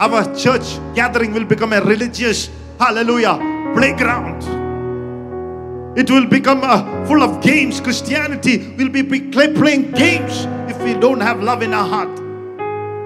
our 0.00 0.24
church 0.34 0.80
gathering 0.96 1.32
will 1.32 1.44
become 1.44 1.72
a 1.72 1.80
religious, 1.80 2.50
hallelujah, 2.80 3.36
playground. 3.76 4.42
It 5.96 6.10
will 6.10 6.26
become 6.26 6.62
uh, 6.64 7.06
full 7.06 7.22
of 7.22 7.40
games. 7.40 7.80
Christianity 7.80 8.74
will 8.76 8.88
be 8.88 9.04
playing 9.04 9.92
games 9.92 10.44
if 10.68 10.76
we 10.82 10.94
don't 10.94 11.20
have 11.20 11.40
love 11.40 11.62
in 11.62 11.74
our 11.74 11.88
heart. 11.88 12.20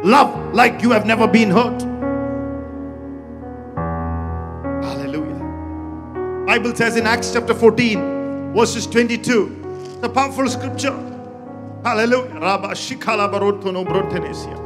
Love 0.03 0.55
like 0.55 0.81
you 0.81 0.93
have 0.93 1.05
never 1.05 1.29
been 1.29 1.51
hurt. 1.51 1.83
Hallelujah. 4.83 6.47
Bible 6.47 6.75
says 6.75 6.97
in 6.97 7.07
Acts 7.07 7.35
chapter 7.35 7.53
14, 7.53 8.55
verses 8.55 8.87
22. 8.87 9.60
It's 10.01 10.07
a 10.07 10.09
powerful 10.09 10.49
scripture. 10.49 10.97
Hallelujah. 11.85 12.41
Rabba 12.41 12.69
shikala 12.69 13.31
barotono 13.31 13.85
brontenesia. 13.85 14.57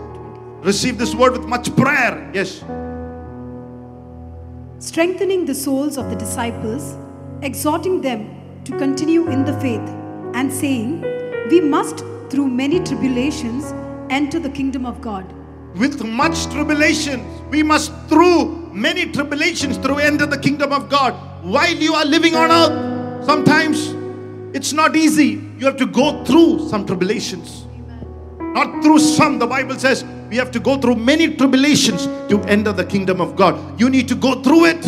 Receive 0.62 0.96
this 0.96 1.12
word 1.12 1.32
with 1.32 1.44
much 1.46 1.74
prayer. 1.74 2.30
Yes. 2.32 2.62
strengthening 4.78 5.44
the 5.44 5.54
souls 5.54 5.96
of 5.96 6.08
the 6.08 6.14
disciples, 6.14 6.96
exhorting 7.42 8.00
them 8.00 8.20
to 8.62 8.78
continue 8.78 9.26
in 9.28 9.44
the 9.44 9.58
faith, 9.58 9.88
and 10.34 10.52
saying, 10.52 11.00
We 11.50 11.60
must, 11.60 12.04
through 12.30 12.46
many 12.46 12.78
tribulations, 12.78 13.72
enter 14.10 14.38
the 14.38 14.50
kingdom 14.50 14.86
of 14.86 15.00
God. 15.00 15.26
with 15.74 16.00
much 16.04 16.46
tribulation. 16.52 17.26
We 17.50 17.64
must 17.64 17.92
through 18.08 18.68
many 18.72 19.10
tribulations 19.10 19.78
through 19.78 19.98
enter 19.98 20.26
the 20.26 20.38
kingdom 20.38 20.72
of 20.72 20.88
God 20.88 21.14
while 21.42 21.74
you 21.74 21.94
are 21.94 22.04
living 22.04 22.36
on 22.36 22.52
earth. 22.52 23.24
Sometimes 23.24 24.03
it's 24.54 24.72
not 24.72 24.94
easy. 24.94 25.42
You 25.58 25.66
have 25.66 25.76
to 25.78 25.86
go 25.86 26.24
through 26.24 26.68
some 26.68 26.86
tribulations. 26.86 27.66
Not 28.38 28.84
through 28.84 29.00
some. 29.00 29.40
The 29.40 29.48
Bible 29.48 29.76
says 29.76 30.04
we 30.30 30.36
have 30.36 30.52
to 30.52 30.60
go 30.60 30.80
through 30.80 30.94
many 30.94 31.34
tribulations 31.34 32.06
to 32.30 32.40
enter 32.46 32.72
the 32.72 32.84
kingdom 32.84 33.20
of 33.20 33.34
God. 33.34 33.80
You 33.80 33.90
need 33.90 34.06
to 34.08 34.14
go 34.14 34.40
through 34.42 34.66
it. 34.66 34.84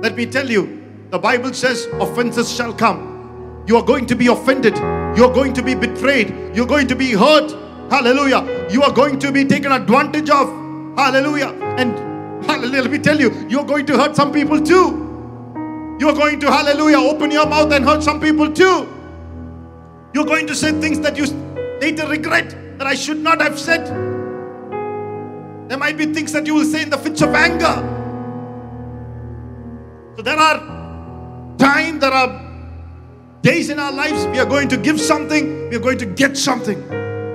Let 0.00 0.14
me 0.14 0.26
tell 0.26 0.48
you, 0.48 0.80
the 1.10 1.18
Bible 1.18 1.52
says 1.52 1.86
offenses 1.94 2.54
shall 2.54 2.72
come. 2.72 3.64
You 3.66 3.76
are 3.76 3.84
going 3.84 4.06
to 4.06 4.14
be 4.14 4.28
offended. 4.28 4.76
You 4.76 5.24
are 5.24 5.34
going 5.34 5.52
to 5.54 5.62
be 5.62 5.74
betrayed. 5.74 6.32
You're 6.54 6.66
going 6.66 6.86
to 6.86 6.94
be 6.94 7.10
hurt. 7.10 7.50
Hallelujah. 7.90 8.68
You 8.70 8.84
are 8.84 8.92
going 8.92 9.18
to 9.18 9.32
be 9.32 9.44
taken 9.44 9.72
advantage 9.72 10.30
of. 10.30 10.48
Hallelujah. 10.96 11.48
And 11.78 12.44
hallelujah, 12.44 12.82
let 12.82 12.90
me 12.92 12.98
tell 12.98 13.20
you, 13.20 13.46
you're 13.48 13.64
going 13.64 13.86
to 13.86 13.98
hurt 13.98 14.14
some 14.14 14.32
people 14.32 14.60
too. 14.60 15.09
You're 16.00 16.14
going 16.14 16.40
to, 16.40 16.50
hallelujah, 16.50 16.96
open 16.96 17.30
your 17.30 17.44
mouth 17.44 17.70
and 17.74 17.84
hurt 17.84 18.02
some 18.02 18.22
people 18.22 18.50
too. 18.50 18.88
You're 20.14 20.24
going 20.24 20.46
to 20.46 20.54
say 20.54 20.72
things 20.80 20.98
that 21.00 21.18
you 21.18 21.26
later 21.78 22.06
regret 22.06 22.78
that 22.78 22.86
I 22.86 22.94
should 22.94 23.18
not 23.18 23.42
have 23.42 23.58
said. 23.58 23.86
There 25.68 25.76
might 25.76 25.98
be 25.98 26.06
things 26.06 26.32
that 26.32 26.46
you 26.46 26.54
will 26.54 26.64
say 26.64 26.80
in 26.80 26.88
the 26.88 26.96
fits 26.96 27.20
of 27.20 27.34
anger. 27.34 27.76
So 30.16 30.22
there 30.22 30.38
are 30.38 31.58
times, 31.58 32.00
there 32.00 32.14
are 32.14 32.48
days 33.42 33.68
in 33.68 33.78
our 33.78 33.92
lives 33.92 34.24
we 34.28 34.38
are 34.38 34.46
going 34.46 34.70
to 34.70 34.78
give 34.78 34.98
something, 34.98 35.68
we 35.68 35.76
are 35.76 35.80
going 35.80 35.98
to 35.98 36.06
get 36.06 36.34
something. 36.38 36.82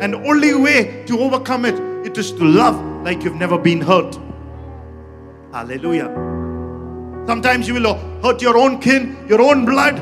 And 0.01 0.15
the 0.15 0.23
only 0.27 0.55
way 0.55 1.03
to 1.05 1.19
overcome 1.19 1.65
it, 1.65 1.79
it 2.03 2.17
is 2.17 2.31
to 2.31 2.43
love 2.43 2.83
like 3.03 3.23
you've 3.23 3.35
never 3.35 3.59
been 3.59 3.81
hurt. 3.81 4.17
Hallelujah. 5.51 6.24
Sometimes 7.27 7.67
you 7.67 7.73
will 7.75 7.95
hurt 8.21 8.41
your 8.41 8.57
own 8.57 8.79
kin, 8.79 9.17
your 9.27 9.41
own 9.41 9.65
blood. 9.65 9.95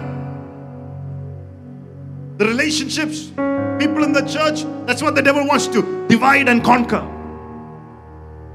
The 2.37 2.45
relationships, 2.45 3.27
people 3.79 4.03
in 4.03 4.11
the 4.11 4.25
church, 4.27 4.65
that's 4.85 5.01
what 5.01 5.15
the 5.15 5.21
devil 5.21 5.47
wants 5.47 5.67
to 5.67 6.07
divide 6.07 6.49
and 6.49 6.63
conquer. 6.63 7.07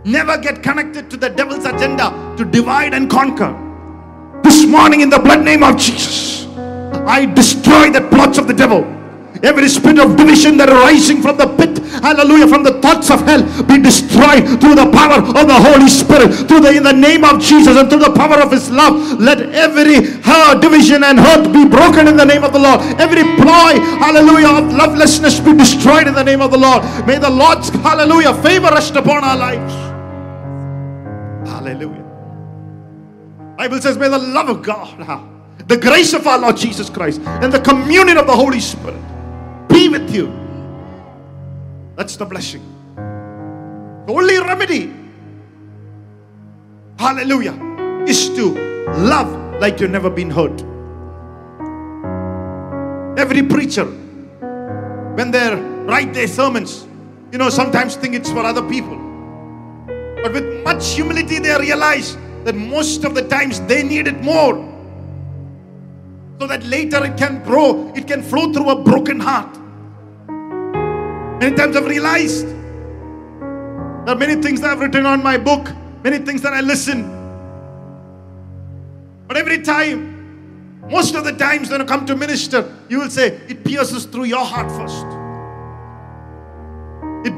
Never 0.04 0.37
get 0.38 0.62
connected 0.62 1.10
to 1.10 1.16
the 1.16 1.28
devil's 1.28 1.64
agenda 1.64 2.34
to 2.37 2.44
divide 2.44 2.94
and 2.94 3.10
conquer. 3.10 3.56
This 4.42 4.64
morning, 4.66 5.00
in 5.00 5.10
the 5.10 5.18
blood 5.18 5.44
name 5.44 5.62
of 5.62 5.76
Jesus, 5.76 6.46
I 7.06 7.26
destroy 7.26 7.90
the 7.90 8.06
plots 8.08 8.38
of 8.38 8.46
the 8.48 8.54
devil. 8.54 8.98
Every 9.42 9.68
spirit 9.68 9.99
of 10.00 10.16
division 10.16 10.57
that 10.59 10.68
rising 10.68 11.23
from 11.23 11.38
the 11.38 11.47
pit, 11.47 11.78
hallelujah, 12.02 12.49
from 12.49 12.64
the 12.64 12.75
thoughts 12.83 13.11
of 13.11 13.23
hell, 13.23 13.47
be 13.71 13.78
destroyed 13.78 14.42
through 14.59 14.75
the 14.75 14.90
power 14.90 15.23
of 15.23 15.47
the 15.47 15.54
Holy 15.54 15.87
Spirit, 15.87 16.35
through 16.49 16.61
the 16.61 16.75
in 16.75 16.83
the 16.83 16.92
name 16.92 17.23
of 17.23 17.38
Jesus, 17.40 17.76
and 17.76 17.88
through 17.88 18.02
the 18.02 18.12
power 18.12 18.42
of 18.42 18.50
His 18.50 18.71
love. 18.71 19.21
Let 19.21 19.38
every 19.54 20.18
uh, 20.26 20.59
division 20.59 21.04
and 21.04 21.18
hurt 21.21 21.52
be 21.52 21.64
broken 21.64 22.09
in 22.09 22.16
the 22.16 22.25
name 22.25 22.42
of 22.42 22.52
the 22.52 22.59
Lord. 22.59 22.80
Every 22.99 23.23
ploy, 23.38 23.78
hallelujah, 24.02 24.59
of 24.59 24.75
lovelessness 24.75 25.38
be 25.38 25.54
destroyed 25.54 26.09
in 26.09 26.14
the 26.14 26.25
name 26.25 26.40
of 26.40 26.50
the 26.50 26.59
Lord. 26.59 26.83
May 27.07 27.18
the 27.18 27.30
Lord's 27.30 27.68
hallelujah 27.68 28.35
favor 28.42 28.71
rest 28.75 28.97
upon 28.97 29.23
our 29.23 29.37
lives. 29.37 29.75
Hallelujah. 31.49 32.04
Bible 33.57 33.80
says, 33.80 33.97
may 33.99 34.09
the 34.09 34.18
love 34.18 34.49
of 34.49 34.62
God, 34.62 34.99
the 35.68 35.76
grace 35.76 36.12
of 36.12 36.26
our 36.26 36.38
Lord 36.38 36.57
Jesus 36.57 36.90
Christ, 36.90 37.21
and 37.23 37.52
the 37.52 37.61
communion 37.61 38.18
of 38.18 38.26
the 38.26 38.35
Holy 38.35 38.61
Spirit 38.61 38.99
with 39.90 40.14
you. 40.14 40.33
That's 41.97 42.16
the 42.16 42.25
blessing. 42.25 42.62
The 44.07 44.12
only 44.12 44.38
remedy, 44.38 44.92
hallelujah, 46.99 47.54
is 48.07 48.28
to 48.30 48.54
love 48.97 49.61
like 49.61 49.80
you've 49.80 49.90
never 49.90 50.09
been 50.09 50.30
hurt. 50.30 50.62
Every 53.18 53.42
preacher, 53.42 53.85
when 53.85 55.30
they 55.30 55.54
write 55.87 56.14
their 56.14 56.28
sermons, 56.28 56.87
you 57.33 57.38
know, 57.38 57.50
sometimes 57.50 57.97
think 57.97 58.14
it's 58.14 58.30
for 58.30 58.40
other 58.40 58.62
people. 58.68 58.97
But 60.23 60.33
with 60.33 60.64
much 60.64 60.95
humility, 60.95 61.38
they 61.38 61.57
realize 61.59 62.16
that 62.45 62.54
most 62.54 63.04
of 63.04 63.14
the 63.14 63.26
times 63.28 63.61
they 63.62 63.83
need 63.83 64.07
it 64.07 64.23
more. 64.23 64.54
So 66.40 66.47
that 66.47 66.64
later 66.64 67.04
it 67.04 67.16
can 67.16 67.42
grow, 67.42 67.92
it 67.95 68.07
can 68.07 68.23
flow 68.23 68.52
through 68.52 68.71
a 68.71 68.83
broken 68.83 69.18
heart. 69.18 69.59
Many 71.38 71.54
times 71.54 71.76
I've 71.76 71.87
realized 71.87 72.47
there 72.49 74.14
are 74.14 74.18
many 74.18 74.42
things 74.42 74.61
that 74.61 74.71
I've 74.71 74.80
written 74.80 75.07
on 75.07 75.23
my 75.23 75.38
book, 75.38 75.73
many 76.02 76.18
things 76.18 76.42
that 76.42 76.52
I 76.52 76.61
listen. 76.61 77.14
But 79.28 79.37
every 79.37 79.62
time, 79.62 80.16
most 80.90 81.14
of 81.14 81.25
the 81.25 81.33
times 81.33 81.71
when 81.71 81.80
I 81.80 81.85
come 81.85 82.07
to 82.07 82.16
minister, 82.16 82.75
you 82.88 82.99
will 82.99 83.11
say, 83.11 83.40
it 83.49 83.62
pierces 83.64 84.07
through 84.07 84.25
your 84.25 84.45
heart 84.45 84.71
first. 84.73 85.04
It, 87.25 87.35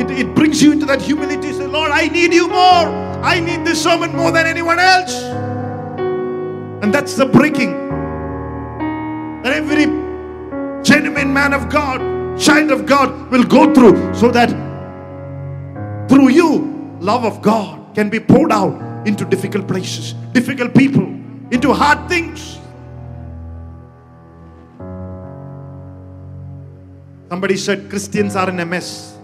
it, 0.00 0.10
it 0.26 0.34
brings 0.34 0.62
you 0.62 0.72
into 0.72 0.86
that 0.86 1.02
humility. 1.02 1.52
Say, 1.52 1.66
Lord, 1.66 1.92
I 1.92 2.08
need 2.08 2.32
you 2.32 2.48
more. 2.48 2.88
I 3.22 3.38
need 3.38 3.64
this 3.64 3.82
sermon 3.82 4.16
more 4.16 4.32
than 4.32 4.46
anyone 4.46 4.78
else. 4.78 5.14
And 6.82 6.92
that's 6.92 7.14
the 7.14 7.26
breaking. 7.26 7.72
That 9.42 9.52
every 9.52 9.84
genuine 10.82 11.32
man 11.32 11.52
of 11.52 11.68
God, 11.68 12.13
child 12.38 12.70
of 12.70 12.86
God 12.86 13.30
will 13.30 13.44
go 13.44 13.72
through 13.74 14.14
so 14.14 14.30
that 14.30 14.50
through 16.08 16.28
you, 16.30 16.96
love 17.00 17.24
of 17.24 17.42
God 17.42 17.94
can 17.94 18.10
be 18.10 18.20
poured 18.20 18.52
out 18.52 19.06
into 19.06 19.24
difficult 19.24 19.68
places, 19.68 20.14
difficult 20.32 20.74
people, 20.74 21.04
into 21.50 21.72
hard 21.72 22.08
things. 22.08 22.58
Somebody 27.28 27.56
said 27.56 27.88
Christians 27.90 28.36
are 28.36 28.48
in 28.48 28.60
a 28.60 28.66
mess. 28.66 29.16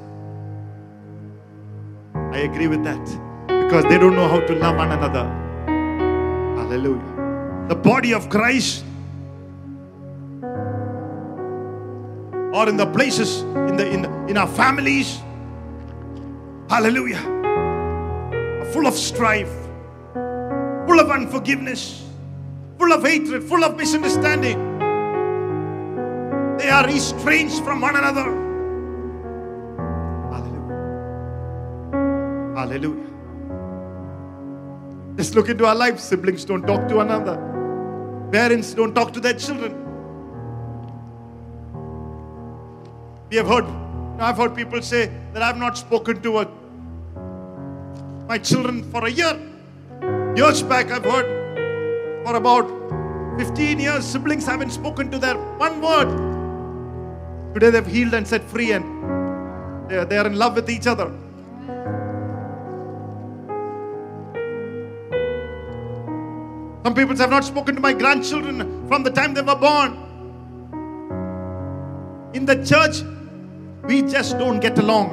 I 2.14 2.38
agree 2.38 2.66
with 2.66 2.82
that 2.84 3.04
because 3.46 3.84
they 3.84 3.98
don't 3.98 4.16
know 4.16 4.28
how 4.28 4.40
to 4.40 4.54
love 4.54 4.76
one 4.76 4.92
another. 4.92 5.24
Hallelujah. 6.58 7.66
The 7.68 7.76
body 7.76 8.12
of 8.14 8.28
Christ 8.28 8.84
or 12.52 12.68
in 12.68 12.76
the 12.76 12.86
places 12.86 13.42
in 13.42 13.76
the 13.76 13.88
in, 13.90 14.04
in 14.28 14.36
our 14.36 14.48
families 14.48 15.20
hallelujah 16.68 17.20
full 18.72 18.86
of 18.86 18.94
strife 18.94 19.52
full 20.86 21.00
of 21.00 21.10
unforgiveness 21.10 22.04
full 22.78 22.92
of 22.92 23.02
hatred 23.02 23.42
full 23.44 23.64
of 23.64 23.76
misunderstanding 23.76 24.70
they 26.60 26.68
are 26.68 26.86
estranged 26.90 27.64
from 27.64 27.80
one 27.80 27.96
another. 27.96 28.24
Hallelujah. 30.30 30.74
Hallelujah. 32.54 33.10
Just 35.16 35.34
look 35.34 35.48
into 35.48 35.64
our 35.64 35.74
lives. 35.74 36.02
Siblings 36.02 36.44
don't 36.44 36.66
talk 36.66 36.86
to 36.88 36.96
one 36.96 37.10
another. 37.10 37.38
Parents 38.30 38.74
don't 38.74 38.94
talk 38.94 39.14
to 39.14 39.20
their 39.20 39.32
children. 39.32 39.72
We 43.30 43.36
have 43.36 43.46
heard, 43.46 43.64
I've 44.18 44.36
heard 44.36 44.56
people 44.56 44.82
say 44.82 45.08
that 45.32 45.40
I've 45.40 45.56
not 45.56 45.78
spoken 45.78 46.20
to 46.22 46.38
a, 46.40 46.48
my 48.26 48.38
children 48.38 48.82
for 48.90 49.06
a 49.06 49.08
year. 49.10 49.38
Years 50.34 50.64
back, 50.64 50.90
I've 50.90 51.04
heard 51.04 52.24
for 52.24 52.34
about 52.34 52.66
15 53.38 53.78
years, 53.78 54.04
siblings 54.04 54.44
haven't 54.46 54.70
spoken 54.70 55.12
to 55.12 55.18
their 55.18 55.36
one 55.58 55.80
word. 55.80 57.54
Today 57.54 57.70
they've 57.70 57.86
healed 57.86 58.14
and 58.14 58.26
set 58.26 58.42
free 58.42 58.72
and 58.72 58.84
they 59.88 59.98
are, 59.98 60.04
they 60.04 60.18
are 60.18 60.26
in 60.26 60.34
love 60.34 60.56
with 60.56 60.68
each 60.68 60.88
other. 60.88 61.06
Some 66.82 66.94
people 66.96 67.16
have 67.16 67.30
not 67.30 67.44
spoken 67.44 67.76
to 67.76 67.80
my 67.80 67.92
grandchildren 67.92 68.88
from 68.88 69.04
the 69.04 69.10
time 69.10 69.34
they 69.34 69.42
were 69.42 69.54
born. 69.54 70.08
In 72.34 72.44
the 72.44 72.64
church, 72.66 73.04
we 73.84 74.02
just 74.02 74.38
don't 74.38 74.60
get 74.60 74.78
along. 74.78 75.08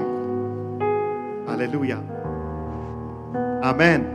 Hallelujah. 1.47 2.03
Amen. 3.63 4.13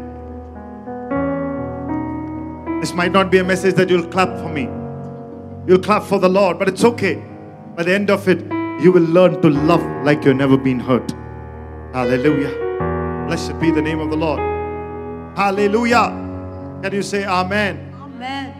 This 2.80 2.92
might 2.92 3.12
not 3.12 3.30
be 3.30 3.38
a 3.38 3.44
message 3.44 3.74
that 3.76 3.88
you'll 3.88 4.08
clap 4.08 4.28
for 4.38 4.48
me. 4.48 4.68
You'll 5.66 5.78
clap 5.82 6.02
for 6.02 6.18
the 6.18 6.28
Lord, 6.28 6.58
but 6.58 6.68
it's 6.68 6.84
okay. 6.84 7.22
By 7.76 7.84
the 7.84 7.94
end 7.94 8.10
of 8.10 8.28
it, 8.28 8.40
you 8.82 8.90
will 8.92 9.04
learn 9.04 9.40
to 9.42 9.48
love 9.48 9.82
like 10.04 10.24
you've 10.24 10.36
never 10.36 10.56
been 10.56 10.80
hurt. 10.80 11.12
Hallelujah. 11.94 12.50
Blessed 13.28 13.58
be 13.60 13.70
the 13.70 13.80
name 13.80 14.00
of 14.00 14.10
the 14.10 14.16
Lord. 14.16 14.40
Hallelujah. 15.36 16.10
Can 16.82 16.92
you 16.92 17.02
say 17.02 17.24
Amen? 17.24 17.94
Amen. 18.00 18.51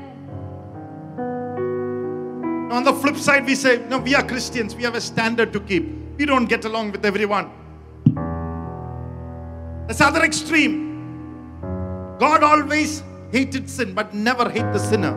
On 2.73 2.83
the 2.83 2.93
flip 2.95 3.17
side, 3.17 3.45
we 3.45 3.55
say, 3.55 3.85
No, 3.91 3.99
we 3.99 4.15
are 4.15 4.27
Christians. 4.27 4.75
We 4.75 4.83
have 4.85 4.95
a 4.95 5.01
standard 5.01 5.53
to 5.53 5.61
keep. 5.61 5.93
We 6.17 6.25
don't 6.25 6.47
get 6.47 6.65
along 6.65 6.93
with 6.93 7.05
everyone. 7.05 7.51
That's 9.87 9.99
the 9.99 10.07
other 10.07 10.25
extreme. 10.25 11.61
God 12.19 12.43
always 12.43 13.03
hated 13.31 13.69
sin, 13.69 13.93
but 13.93 14.15
never 14.15 14.49
hate 14.49 14.73
the 14.73 14.79
sinner. 14.79 15.13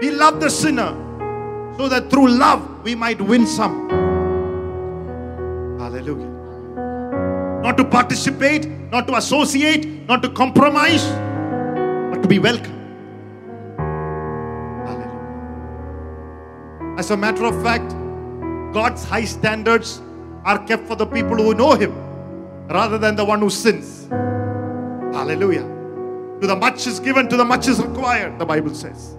We 0.00 0.10
love 0.10 0.40
the 0.40 0.48
sinner 0.48 0.96
so 1.76 1.86
that 1.90 2.08
through 2.08 2.30
love 2.30 2.82
we 2.82 2.94
might 2.94 3.20
win 3.20 3.46
some. 3.46 3.90
Hallelujah. 5.78 6.30
Not 7.62 7.76
to 7.76 7.84
participate, 7.84 8.66
not 8.90 9.06
to 9.08 9.16
associate, 9.16 10.08
not 10.08 10.22
to 10.22 10.30
compromise, 10.30 11.04
but 12.10 12.22
to 12.22 12.28
be 12.28 12.38
welcome. 12.38 12.77
As 16.98 17.12
a 17.12 17.16
matter 17.16 17.44
of 17.44 17.62
fact, 17.62 17.90
God's 18.74 19.04
high 19.04 19.24
standards 19.24 20.02
are 20.44 20.58
kept 20.66 20.88
for 20.88 20.96
the 20.96 21.06
people 21.06 21.36
who 21.36 21.54
know 21.54 21.74
Him 21.74 21.94
rather 22.66 22.98
than 22.98 23.14
the 23.14 23.24
one 23.24 23.38
who 23.38 23.50
sins. 23.50 24.08
Hallelujah. 25.14 25.62
To 26.40 26.46
the 26.48 26.56
much 26.56 26.88
is 26.88 26.98
given, 26.98 27.28
to 27.28 27.36
the 27.36 27.44
much 27.44 27.68
is 27.68 27.80
required, 27.80 28.40
the 28.40 28.44
Bible 28.44 28.74
says. 28.74 29.16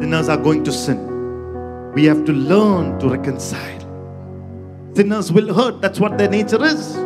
Sinners 0.00 0.28
are 0.28 0.36
going 0.36 0.62
to 0.62 0.70
sin. 0.70 1.92
We 1.92 2.04
have 2.04 2.24
to 2.24 2.32
learn 2.32 3.00
to 3.00 3.08
reconcile. 3.08 3.80
Sinners 4.94 5.32
will 5.32 5.52
hurt, 5.52 5.80
that's 5.80 5.98
what 5.98 6.18
their 6.18 6.28
nature 6.28 6.64
is. 6.64 6.96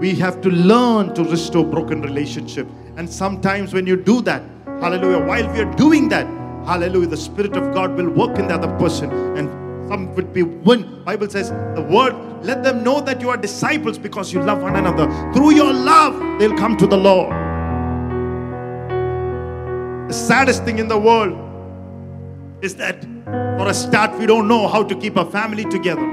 We 0.00 0.16
have 0.16 0.40
to 0.40 0.50
learn 0.50 1.14
to 1.14 1.22
restore 1.22 1.64
broken 1.64 2.02
relationship. 2.02 2.66
And 2.96 3.08
sometimes 3.08 3.72
when 3.72 3.86
you 3.86 3.96
do 3.96 4.22
that, 4.22 4.42
hallelujah, 4.80 5.24
while 5.24 5.48
we 5.52 5.60
are 5.60 5.74
doing 5.76 6.08
that, 6.08 6.26
hallelujah, 6.66 7.08
the 7.08 7.16
Spirit 7.16 7.56
of 7.56 7.74
God 7.74 7.94
will 7.96 8.10
work 8.10 8.38
in 8.38 8.48
the 8.48 8.54
other 8.54 8.68
person 8.78 9.10
and 9.36 9.48
some 9.88 10.14
would 10.14 10.32
be 10.32 10.42
win. 10.42 11.02
Bible 11.04 11.28
says 11.28 11.50
the 11.50 11.86
word, 11.90 12.14
let 12.44 12.62
them 12.62 12.84
know 12.84 13.00
that 13.00 13.20
you 13.20 13.30
are 13.30 13.36
disciples 13.36 13.98
because 13.98 14.32
you 14.32 14.42
love 14.42 14.60
one 14.62 14.76
another. 14.76 15.06
Through 15.32 15.54
your 15.54 15.72
love, 15.72 16.38
they'll 16.38 16.56
come 16.56 16.76
to 16.76 16.86
the 16.86 16.96
Lord. 16.96 17.32
The 20.08 20.14
saddest 20.14 20.64
thing 20.64 20.78
in 20.78 20.88
the 20.88 20.98
world 20.98 21.38
is 22.62 22.76
that 22.76 23.02
for 23.58 23.68
a 23.68 23.74
start, 23.74 24.18
we 24.18 24.26
don't 24.26 24.46
know 24.46 24.68
how 24.68 24.82
to 24.82 24.94
keep 24.94 25.16
a 25.16 25.24
family 25.24 25.64
together. 25.64 26.06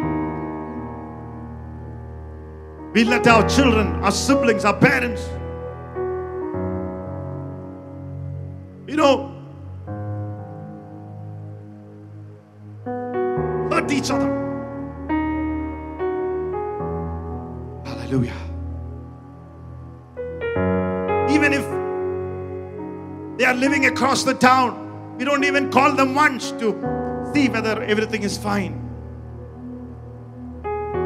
We 2.94 3.04
let 3.04 3.28
our 3.28 3.48
children, 3.50 3.88
our 4.04 4.12
siblings, 4.12 4.64
our 4.64 4.78
parents, 4.78 5.22
you 8.88 8.96
know, 8.96 9.35
each 14.06 14.12
other. 14.12 14.30
Hallelujah. 17.86 18.36
Even 21.30 21.54
if 21.54 21.66
they 23.38 23.46
are 23.46 23.56
living 23.56 23.88
across 23.88 24.24
the 24.24 24.34
town, 24.34 25.18
we 25.18 25.26
don't 25.26 25.44
even 25.44 25.72
call 25.72 25.94
them 25.94 26.14
once 26.14 26.52
to 26.52 26.74
see 27.34 27.50
whether 27.50 27.82
everything 27.84 28.24
is 28.24 28.38
fine. 28.38 28.82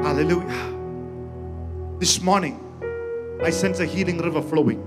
Hallelujah. 0.04 0.76
This 2.00 2.22
morning, 2.22 2.60
I 3.44 3.50
sense 3.50 3.80
a 3.80 3.86
healing 3.86 4.18
river 4.18 4.42
flowing. 4.42 4.82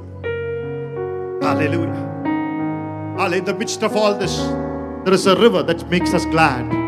Hallelujah. 1.42 2.10
Hallelujah. 3.16 3.38
In 3.38 3.44
the 3.44 3.54
midst 3.54 3.82
of 3.82 3.96
all 3.96 4.14
this, 4.14 4.36
there 5.04 5.14
is 5.14 5.26
a 5.26 5.36
river 5.36 5.62
that 5.62 5.88
makes 5.90 6.14
us 6.14 6.24
glad. 6.26 6.81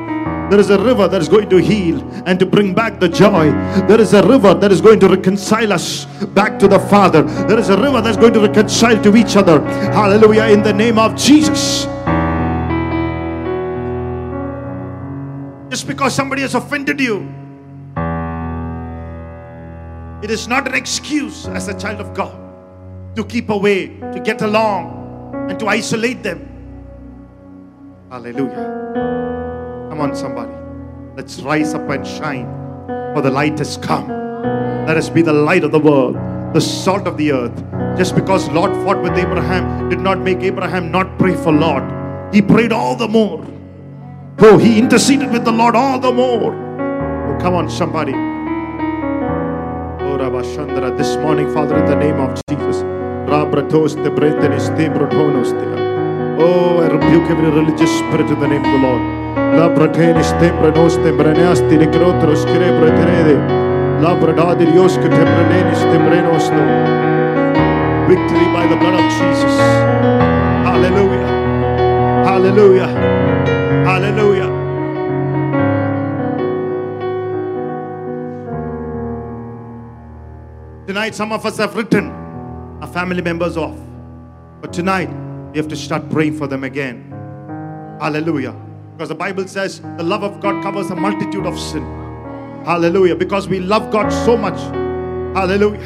There 0.51 0.61
is 0.61 0.71
a 0.71 0.79
river 0.79 1.09
that 1.09 1.21
is 1.21 1.29
going 1.29 1.49
to 1.51 1.57
heal 1.57 2.01
and 2.27 2.39
to 2.39 2.47
bring 2.47 2.75
back 2.75 3.01
the 3.01 3.09
joy. 3.09 3.51
There 3.89 4.01
is 4.01 4.13
a 4.13 4.27
river 4.27 4.55
that 4.55 4.71
is 4.71 4.81
going 4.81 5.01
to 5.01 5.09
reconcile 5.09 5.73
us 5.73 6.05
back 6.35 6.59
to 6.59 6.69
the 6.69 6.79
Father. 6.79 7.23
There 7.23 7.59
is 7.59 7.71
a 7.71 7.81
river 7.81 8.01
that's 8.01 8.17
going 8.17 8.35
to 8.35 8.41
reconcile 8.41 9.03
to 9.03 9.17
each 9.17 9.37
other. 9.37 9.61
Hallelujah. 9.93 10.53
In 10.53 10.63
the 10.63 10.73
name 10.73 10.99
of 10.99 11.17
Jesus. 11.17 11.87
Just 15.71 15.87
because 15.89 16.15
somebody 16.15 16.43
has 16.43 16.55
offended 16.55 17.01
you, 17.01 17.27
it 20.23 20.31
is 20.31 20.47
not 20.47 20.69
an 20.69 20.75
excuse 20.75 21.47
as 21.49 21.69
a 21.69 21.79
child 21.79 22.01
of 22.01 22.15
God 22.15 22.35
to 23.17 23.25
keep 23.25 23.49
away, 23.49 23.99
to 23.99 24.21
get 24.23 24.43
along, 24.43 25.49
and 25.51 25.59
to 25.59 25.67
isolate 25.67 26.23
them. 26.23 26.49
Hallelujah. 28.11 29.24
Come 29.95 30.11
on, 30.11 30.17
somebody. 30.17 30.51
Let's 31.17 31.39
rise 31.43 31.73
up 31.73 31.89
and 31.89 32.05
shine, 32.05 32.47
for 33.15 33.23
the 33.23 33.31
light 33.31 33.57
has 33.61 33.77
come. 33.77 34.09
Let 34.89 34.97
us 34.97 35.09
be 35.09 35.23
the 35.23 35.33
light 35.33 35.63
of 35.63 35.71
the 35.71 35.79
world, 35.79 36.17
the 36.53 36.61
salt 36.61 37.07
of 37.07 37.17
the 37.17 37.31
earth. 37.31 37.57
Just 37.97 38.17
because 38.17 38.49
Lot 38.49 38.75
fought 38.83 39.01
with 39.01 39.17
Abraham 39.17 39.89
did 39.89 40.01
not 40.01 40.19
make 40.19 40.39
Abraham 40.39 40.91
not 40.91 41.17
pray 41.17 41.37
for 41.37 41.53
Lot. 41.53 42.35
He 42.35 42.43
prayed 42.43 42.73
all 42.73 42.97
the 42.97 43.07
more. 43.07 43.47
Oh, 44.41 44.59
he 44.59 44.81
interceded 44.81 45.31
with 45.31 45.45
the 45.45 45.53
Lord 45.53 45.77
all 45.77 46.01
the 46.01 46.11
more. 46.11 46.53
Oh, 46.53 47.39
come 47.41 47.55
on, 47.55 47.71
somebody. 47.71 48.15
Oh, 50.03 50.19
Rabba 50.19 50.43
this 50.99 51.17
morning, 51.19 51.55
Father, 51.55 51.79
in 51.79 51.85
the 51.85 51.95
name 51.95 52.19
of 52.19 52.35
Jesus. 52.49 52.83
Oh, 56.41 56.81
I 56.83 56.89
rebuke 56.89 57.31
every 57.31 57.49
religious 57.49 57.97
spirit 57.97 58.29
in 58.29 58.41
the 58.41 58.49
name 58.49 58.65
of 58.65 58.73
the 58.73 58.79
Lord. 58.89 59.14
La 59.35 59.69
bratenis 59.69 60.33
tembranos 60.39 60.97
tembraneasti 61.03 61.77
de 61.77 61.91
crotros 61.91 62.43
cerebra 62.43 62.95
terede. 62.95 63.37
La 64.01 64.15
bradadi 64.15 64.67
dios 64.67 64.99
que 64.99 65.09
tembranenis 65.09 65.81
tembrenos 65.91 66.51
no. 66.51 66.65
Victory 68.09 68.47
by 68.53 68.67
the 68.69 68.77
blood 68.77 68.95
of 68.95 69.11
Jesus. 69.11 69.57
Hallelujah. 70.65 71.27
Hallelujah. 72.25 72.89
Hallelujah. 73.85 74.51
Tonight, 80.87 81.15
some 81.15 81.33
of 81.33 81.47
us 81.47 81.57
have 81.59 81.75
written 81.77 82.11
our 82.83 82.87
family 82.87 83.23
members 83.23 83.57
off. 83.57 83.79
But 84.61 84.73
tonight, 84.73 85.09
we 85.53 85.59
have 85.59 85.69
to 85.69 85.77
start 85.77 86.11
praying 86.11 86.37
for 86.37 86.47
them 86.47 86.63
again. 86.63 87.11
Hallelujah. 88.01 88.55
Because 88.95 89.09
the 89.09 89.15
Bible 89.15 89.49
says 89.49 89.81
the 89.81 90.05
love 90.05 90.23
of 90.23 90.41
God 90.41 90.63
covers 90.63 90.91
a 90.91 90.97
multitude 90.97 91.47
of 91.47 91.59
sin. 91.59 91.83
Hallelujah. 92.65 93.17
Because 93.17 93.49
we 93.49 93.59
love 93.59 93.91
God 93.91 94.11
so 94.11 94.37
much. 94.37 94.59
Hallelujah. 95.37 95.81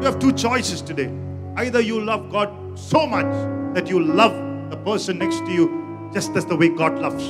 You 0.00 0.04
have 0.04 0.18
two 0.18 0.32
choices 0.32 0.82
today. 0.82 1.10
Either 1.56 1.80
you 1.80 2.00
love 2.00 2.30
God 2.30 2.78
so 2.78 3.06
much 3.06 3.24
that 3.74 3.88
you 3.88 4.04
love 4.04 4.32
the 4.70 4.76
person 4.76 5.18
next 5.18 5.38
to 5.46 5.50
you 5.50 6.10
just 6.12 6.36
as 6.36 6.44
the 6.44 6.56
way 6.56 6.68
God 6.68 6.98
loves. 6.98 7.24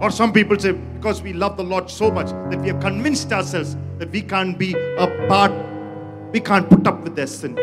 Or 0.00 0.12
some 0.12 0.32
people 0.32 0.56
say, 0.56 0.72
because 0.72 1.20
we 1.20 1.32
love 1.32 1.56
the 1.56 1.64
Lord 1.64 1.90
so 1.90 2.12
much 2.12 2.28
that 2.50 2.60
we 2.60 2.68
have 2.68 2.80
convinced 2.80 3.32
ourselves 3.32 3.76
that 3.98 4.10
we 4.12 4.22
can't 4.22 4.56
be 4.56 4.74
a 4.74 5.26
part, 5.26 5.50
we 6.32 6.38
can't 6.38 6.70
put 6.70 6.86
up 6.86 7.02
with 7.02 7.16
their 7.16 7.26
sin. 7.26 7.58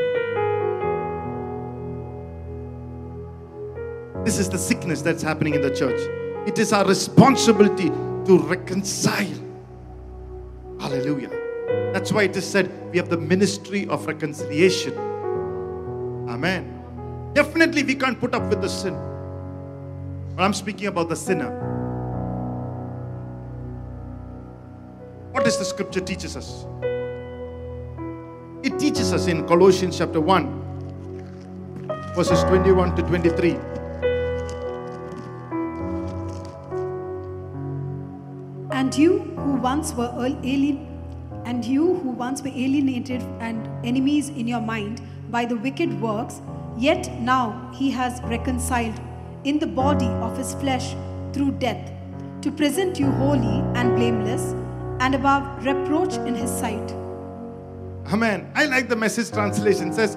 This 4.25 4.39
is 4.39 4.49
the 4.49 4.57
sickness 4.57 5.03
that's 5.03 5.21
happening 5.21 5.53
in 5.53 5.61
the 5.61 5.69
church. 5.69 6.01
It 6.47 6.57
is 6.57 6.73
our 6.73 6.83
responsibility 6.83 7.89
to 7.89 8.39
reconcile. 8.39 9.39
Hallelujah. 10.79 11.29
That's 11.93 12.11
why 12.11 12.23
it 12.23 12.35
is 12.35 12.43
said 12.43 12.71
we 12.91 12.97
have 12.97 13.09
the 13.09 13.19
ministry 13.19 13.88
of 13.88 14.07
reconciliation. 14.07 14.97
Amen. 16.27 16.71
Definitely, 17.35 17.83
we 17.83 17.93
can't 17.93 18.19
put 18.19 18.33
up 18.33 18.49
with 18.49 18.63
the 18.63 18.67
sin. 18.67 18.95
But 20.35 20.41
I'm 20.41 20.53
speaking 20.53 20.88
about 20.88 21.09
the 21.09 21.15
sinner. 21.15 21.51
What 25.33 25.43
does 25.43 25.59
the 25.59 25.65
scripture 25.65 26.01
teaches 26.01 26.35
us? 26.35 26.65
It 28.63 28.79
teaches 28.79 29.13
us 29.13 29.27
in 29.27 29.45
Colossians 29.47 29.99
chapter 29.99 30.19
1, 30.19 30.63
verses 32.15 32.41
21 32.45 32.95
to 32.95 33.03
23. 33.03 33.74
You 38.97 39.19
who 39.19 39.55
once 39.55 39.93
were 39.93 40.10
alien, 40.15 40.88
and 41.45 41.65
you 41.65 41.95
who 41.95 42.12
once 42.12 42.41
were 42.41 42.47
alienated 42.47 43.21
and 43.41 43.67
enemies 43.86 44.29
in 44.29 44.47
your 44.47 44.62
mind 44.62 45.01
by 45.29 45.43
the 45.43 45.58
wicked 45.58 45.99
works, 46.01 46.41
yet 46.77 47.12
now 47.19 47.71
he 47.75 47.91
has 47.91 48.21
reconciled 48.23 48.97
in 49.43 49.60
the 49.60 49.67
body 49.67 50.08
of 50.08 50.38
his 50.38 50.53
flesh 50.55 50.95
through 51.34 51.51
death, 51.60 51.91
to 52.41 52.51
present 52.51 52.97
you 52.97 53.12
holy 53.12 53.60
and 53.75 53.97
blameless 53.97 54.53
and 55.01 55.13
above 55.13 55.65
reproach 55.65 56.13
in 56.27 56.34
his 56.34 56.49
sight. 56.49 56.91
Amen. 58.13 58.49
I 58.55 58.65
like 58.65 58.88
the 58.88 58.95
message 58.95 59.29
translation. 59.29 59.89
It 59.89 59.95
says, 59.95 60.15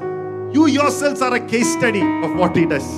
You 0.54 0.66
yourselves 0.66 1.20
are 1.20 1.34
a 1.34 1.40
case 1.40 1.72
study 1.72 2.00
of 2.00 2.36
what 2.36 2.54
he 2.54 2.64
does. 2.64 2.88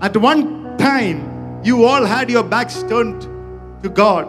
At 0.00 0.16
one 0.16 0.76
time, 0.76 1.62
you 1.62 1.84
all 1.84 2.04
had 2.04 2.28
your 2.30 2.42
backs 2.42 2.82
turned 2.82 3.37
to 3.82 3.88
God, 3.88 4.26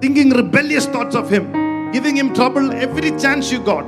thinking 0.00 0.30
rebellious 0.30 0.86
thoughts 0.86 1.14
of 1.14 1.30
him, 1.30 1.50
giving 1.92 2.16
him 2.16 2.34
trouble 2.34 2.72
every 2.72 3.10
chance 3.18 3.50
you 3.50 3.58
got. 3.60 3.84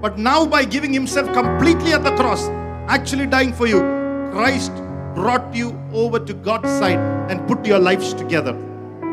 But 0.00 0.18
now, 0.18 0.44
by 0.44 0.64
giving 0.64 0.92
himself 0.92 1.32
completely 1.32 1.92
at 1.92 2.04
the 2.04 2.14
cross, 2.16 2.48
actually 2.88 3.26
dying 3.26 3.52
for 3.52 3.66
you, 3.66 3.80
Christ 4.32 4.72
brought 5.14 5.54
you 5.54 5.78
over 5.92 6.18
to 6.18 6.34
God's 6.34 6.68
side 6.68 6.98
and 7.30 7.46
put 7.46 7.64
your 7.64 7.78
lives 7.78 8.12
together, 8.14 8.52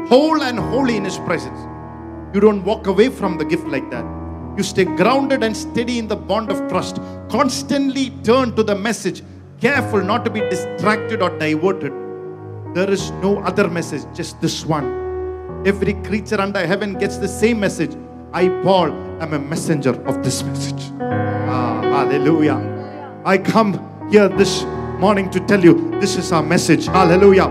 whole 0.08 0.42
and 0.44 0.60
holy 0.60 0.98
in 0.98 1.06
his 1.06 1.18
presence. 1.20 1.60
You 2.34 2.42
don't 2.42 2.64
walk 2.64 2.88
away 2.88 3.10
from 3.10 3.38
the 3.38 3.46
gift 3.46 3.68
like 3.68 3.90
that. 3.92 4.04
You 4.58 4.64
stay 4.64 4.84
grounded 4.84 5.44
and 5.44 5.56
steady 5.56 5.98
in 5.98 6.08
the 6.08 6.16
bond 6.16 6.52
of 6.52 6.68
trust. 6.70 6.98
Constantly 7.30 8.10
turn 8.24 8.56
to 8.56 8.64
the 8.64 8.76
message, 8.76 9.24
careful 9.62 10.02
not 10.02 10.26
to 10.26 10.32
be 10.32 10.42
distracted 10.42 11.22
or 11.22 11.30
diverted. 11.38 12.01
There 12.74 12.90
is 12.90 13.12
no 13.22 13.40
other 13.44 13.68
message, 13.68 14.06
just 14.16 14.40
this 14.40 14.66
one. 14.66 14.86
Every 15.66 15.94
creature 16.06 16.40
under 16.40 16.66
heaven 16.66 16.94
gets 16.94 17.18
the 17.18 17.28
same 17.28 17.60
message. 17.60 17.98
I, 18.32 18.48
Paul, 18.64 18.94
am 19.22 19.34
a 19.34 19.40
messenger 19.40 19.92
of 20.06 20.24
this 20.24 20.42
message. 20.44 20.90
Ah, 21.02 21.82
hallelujah. 21.84 22.56
I 23.26 23.38
come 23.38 23.74
here 24.10 24.30
this 24.30 24.64
morning 25.04 25.30
to 25.32 25.42
tell 25.42 25.62
you 25.62 25.92
this 26.00 26.16
is 26.16 26.32
our 26.32 26.42
message. 26.42 26.86
Hallelujah. 26.86 27.50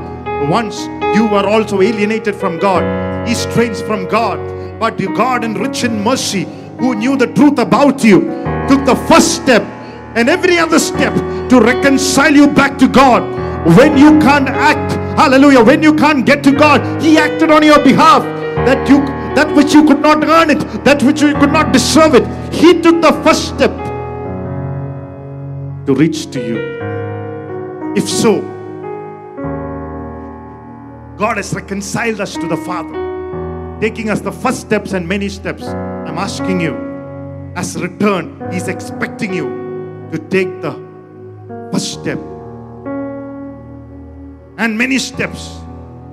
Once 0.49 0.87
you 1.15 1.29
were 1.29 1.47
also 1.47 1.83
alienated 1.83 2.35
from 2.35 2.59
God, 2.59 2.83
estranged 3.29 3.85
from 3.85 4.09
God, 4.09 4.39
but 4.81 4.97
God 5.15 5.45
in 5.45 5.53
rich 5.53 5.85
in 5.85 6.03
mercy, 6.03 6.47
who 6.79 6.95
knew 6.95 7.19
the 7.19 7.27
truth 7.27 7.59
about 7.59 8.03
you, 8.03 8.21
took 8.71 8.87
the 8.87 8.97
first 9.07 9.35
step 9.35 9.61
and 10.17 10.31
every 10.31 10.57
other 10.57 10.79
step 10.79 11.13
to 11.51 11.61
reconcile 11.61 12.35
you 12.35 12.49
back 12.49 12.79
to 12.79 12.89
God. 12.89 13.23
When 13.77 13.99
you 13.99 14.19
can't 14.21 14.49
act, 14.49 14.97
hallelujah, 15.17 15.63
when 15.63 15.83
you 15.83 15.95
can't 15.95 16.25
get 16.25 16.43
to 16.45 16.53
God, 16.53 17.03
He 17.03 17.19
acted 17.19 17.51
on 17.51 17.63
your 17.63 17.83
behalf. 17.83 18.23
That 18.67 18.89
you 18.89 18.99
that 19.35 19.55
which 19.55 19.73
you 19.73 19.87
could 19.87 20.01
not 20.01 20.25
earn 20.25 20.51
it, 20.51 20.59
that 20.85 21.03
which 21.03 21.23
you 21.23 21.33
could 21.35 21.53
not 21.53 21.73
deserve 21.73 22.15
it, 22.15 22.27
He 22.53 22.81
took 22.81 23.01
the 23.01 23.13
first 23.23 23.49
step 23.49 23.71
to 25.87 25.95
reach 25.95 26.31
to 26.33 26.41
you. 26.47 26.59
If 27.97 28.09
so, 28.09 28.41
God 31.17 31.37
has 31.37 31.55
reconciled 31.55 32.21
us 32.21 32.35
to 32.35 32.49
the 32.49 32.57
Father, 32.57 33.79
taking 33.81 34.11
us 34.11 34.21
the 34.21 34.33
first 34.33 34.61
steps 34.61 34.93
and 34.93 35.07
many 35.07 35.29
steps. 35.29 35.65
I'm 35.65 36.19
asking 36.19 36.61
you, 36.61 36.75
as 37.57 37.81
return, 37.81 38.51
He's 38.53 38.69
expecting 38.69 39.33
you 39.33 39.49
to 40.13 40.19
take 40.19 40.61
the 40.61 40.73
first 41.73 41.93
step 41.93 42.19
and 44.61 44.77
many 44.77 44.99
steps 44.99 45.59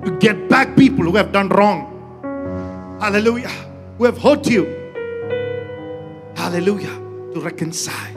to 0.04 0.16
get 0.20 0.48
back 0.48 0.74
people 0.74 1.04
who 1.04 1.14
have 1.16 1.32
done 1.32 1.50
wrong. 1.50 1.84
Hallelujah. 2.98 3.52
Who 3.98 4.04
have 4.06 4.16
hurt 4.16 4.48
you. 4.48 4.64
Hallelujah. 6.34 6.94
To 7.34 7.40
reconcile. 7.40 8.16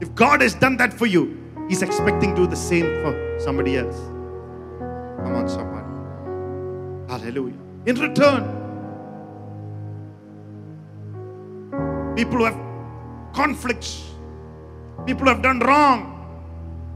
If 0.00 0.14
God 0.14 0.40
has 0.40 0.54
done 0.54 0.76
that 0.76 0.94
for 0.94 1.06
you, 1.06 1.36
He's 1.68 1.82
expecting 1.82 2.36
to 2.36 2.42
do 2.42 2.46
the 2.46 2.56
same 2.56 2.86
for 3.02 3.40
somebody 3.40 3.76
else. 3.76 3.96
Come 5.24 5.34
on, 5.34 5.48
somebody. 5.48 5.88
Hallelujah. 7.10 7.58
In 7.86 7.96
return, 7.96 8.44
people 12.14 12.38
who 12.38 12.44
have 12.44 13.34
conflicts, 13.34 14.04
people 15.06 15.24
who 15.24 15.30
have 15.30 15.42
done 15.42 15.58
wrong, 15.58 16.17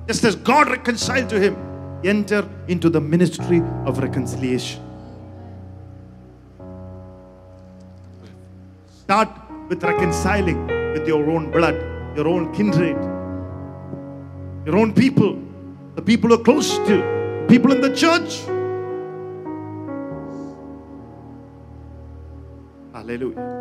just 0.06 0.24
as 0.24 0.34
God 0.36 0.68
reconciled 0.68 1.28
to 1.30 1.38
him, 1.38 1.56
enter 2.04 2.48
into 2.68 2.90
the 2.90 3.00
ministry 3.00 3.62
of 3.84 3.98
reconciliation. 3.98 4.82
Start 9.04 9.28
with 9.68 9.82
reconciling 9.84 10.66
with 10.92 11.06
your 11.06 11.30
own 11.30 11.50
blood, 11.50 11.76
your 12.16 12.28
own 12.28 12.52
kindred, 12.52 12.96
your 14.66 14.76
own 14.76 14.92
people, 14.92 15.38
the 15.94 16.02
people 16.02 16.30
who 16.30 16.40
are 16.40 16.44
close 16.44 16.76
to 16.78 16.96
you, 16.96 17.46
people 17.48 17.72
in 17.72 17.80
the 17.80 17.94
church. 17.94 18.40
Hallelujah. 22.92 23.52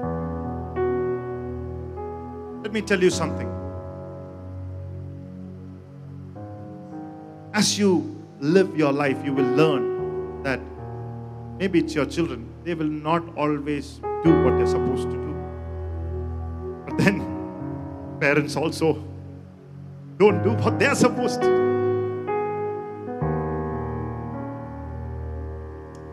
Let 2.64 2.74
me 2.74 2.82
tell 2.82 3.02
you 3.02 3.10
something. 3.10 3.61
As 7.54 7.78
you 7.78 8.24
live 8.40 8.78
your 8.78 8.94
life, 8.94 9.18
you 9.26 9.34
will 9.34 9.52
learn 9.56 10.42
that 10.44 10.60
maybe 11.58 11.80
it's 11.80 11.94
your 11.94 12.06
children, 12.06 12.48
they 12.64 12.74
will 12.74 12.86
not 12.86 13.24
always 13.36 14.00
do 14.24 14.44
what 14.44 14.58
they're 14.58 14.68
supposed 14.68 15.10
to 15.10 15.18
do. 15.18 15.36
But 16.86 16.98
then, 16.98 18.18
parents 18.22 18.56
also 18.56 19.04
don't 20.18 20.42
do 20.44 20.52
what 20.52 20.80
they're 20.80 20.96
supposed 20.96 21.42
to. 21.42 21.50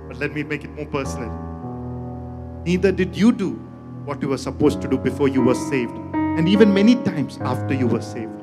But 0.08 0.16
let 0.16 0.34
me 0.34 0.42
make 0.42 0.64
it 0.64 0.70
more 0.70 0.86
personal. 0.86 1.30
Neither 2.64 2.90
did 2.90 3.16
you 3.16 3.30
do 3.30 3.50
what 4.04 4.20
you 4.20 4.28
were 4.28 4.38
supposed 4.38 4.82
to 4.82 4.88
do 4.88 4.98
before 4.98 5.28
you 5.28 5.42
were 5.42 5.54
saved, 5.54 5.96
and 6.14 6.48
even 6.48 6.74
many 6.74 6.96
times 6.96 7.38
after 7.42 7.74
you 7.74 7.86
were 7.86 8.02
saved. 8.02 8.37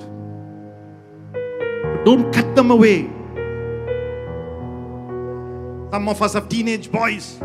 Don't 2.05 2.31
cut 2.31 2.55
them 2.55 2.69
away. 2.69 3.09
Some 5.91 6.07
of 6.07 6.21
us 6.21 6.33
have 6.33 6.47
teenage 6.47 6.91
boys. 6.91 7.39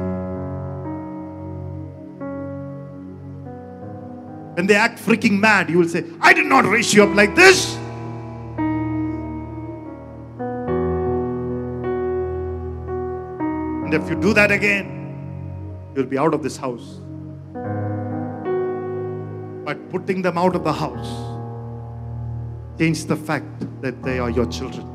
When 4.57 4.67
they 4.67 4.75
act 4.75 4.99
freaking 4.99 5.41
mad, 5.41 5.71
you 5.71 5.79
will 5.79 5.89
say, 5.89 6.05
I 6.21 6.35
did 6.35 6.45
not 6.45 6.67
raise 6.67 6.93
you 6.93 7.03
up 7.05 7.15
like 7.15 7.35
this. 7.35 7.75
And 13.85 13.95
if 13.95 14.11
you 14.11 14.21
do 14.21 14.35
that 14.35 14.51
again, 14.51 15.91
you'll 15.97 16.05
be 16.05 16.19
out 16.19 16.35
of 16.35 16.43
this 16.43 16.59
house. 16.59 17.01
But 19.65 19.89
putting 19.89 20.21
them 20.21 20.37
out 20.37 20.55
of 20.55 20.65
the 20.65 20.73
house 20.75 21.40
change 22.81 23.05
the 23.05 23.17
fact 23.17 23.45
that 23.83 24.03
they 24.03 24.19
are 24.19 24.31
your 24.31 24.47
children. 24.47 24.87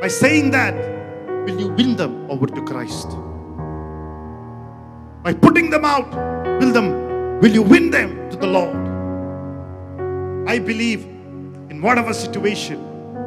By 0.00 0.08
saying 0.08 0.50
that, 0.50 0.74
will 1.46 1.60
you 1.60 1.68
win 1.68 1.94
them 1.94 2.28
over 2.28 2.48
to 2.48 2.64
Christ? 2.64 3.06
By 5.22 5.34
putting 5.34 5.70
them 5.70 5.84
out, 5.84 6.10
will 6.58 6.72
them 6.72 7.38
will 7.38 7.52
you 7.52 7.62
win 7.62 7.90
them 7.90 8.10
to 8.30 8.36
the 8.36 8.48
Lord? 8.48 8.74
I 10.48 10.58
believe 10.58 11.04
in 11.70 11.80
whatever 11.80 12.12
situation 12.12 12.82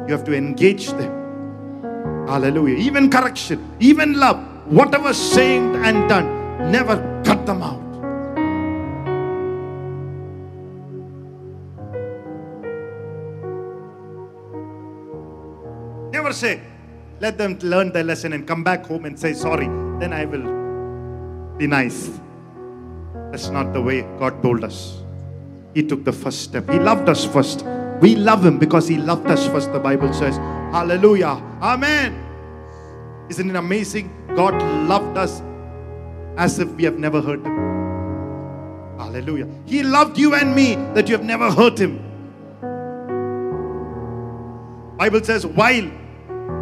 you 0.06 0.12
have 0.12 0.24
to 0.24 0.36
engage 0.36 0.88
them. 0.88 2.28
Hallelujah. 2.28 2.76
Even 2.76 3.08
correction, 3.08 3.64
even 3.80 4.12
love, 4.20 4.36
whatever 4.66 5.14
saying 5.14 5.74
and 5.76 6.06
done, 6.06 6.70
never 6.70 6.96
cut 7.24 7.46
them 7.46 7.62
out. 7.62 7.85
Say, 16.36 16.60
let 17.18 17.38
them 17.38 17.58
learn 17.62 17.92
their 17.92 18.04
lesson 18.04 18.34
and 18.34 18.46
come 18.46 18.62
back 18.62 18.84
home 18.84 19.06
and 19.06 19.18
say 19.18 19.32
sorry. 19.32 19.68
Then 19.98 20.12
I 20.12 20.26
will 20.26 21.56
be 21.56 21.66
nice. 21.66 22.10
That's 23.30 23.48
not 23.48 23.72
the 23.72 23.80
way 23.80 24.02
God 24.18 24.42
told 24.42 24.62
us. 24.62 24.98
He 25.72 25.82
took 25.82 26.04
the 26.04 26.12
first 26.12 26.42
step. 26.42 26.68
He 26.68 26.78
loved 26.78 27.08
us 27.08 27.24
first. 27.24 27.64
We 28.02 28.16
love 28.16 28.44
Him 28.44 28.58
because 28.58 28.86
He 28.86 28.98
loved 28.98 29.28
us 29.28 29.46
first, 29.46 29.72
the 29.72 29.78
Bible 29.80 30.12
says. 30.12 30.36
Hallelujah. 30.76 31.42
Amen. 31.62 32.22
Isn't 33.30 33.48
it 33.48 33.56
amazing? 33.56 34.12
God 34.36 34.52
loved 34.86 35.16
us 35.16 35.40
as 36.36 36.58
if 36.58 36.68
we 36.72 36.84
have 36.84 36.98
never 36.98 37.22
hurt 37.22 37.40
Him. 37.40 37.56
Hallelujah. 38.98 39.48
He 39.64 39.82
loved 39.82 40.18
you 40.18 40.34
and 40.34 40.54
me 40.54 40.74
that 40.92 41.08
you 41.08 41.16
have 41.16 41.24
never 41.24 41.50
hurt 41.50 41.78
Him. 41.78 41.96
Bible 44.98 45.24
says, 45.24 45.46
while 45.46 45.90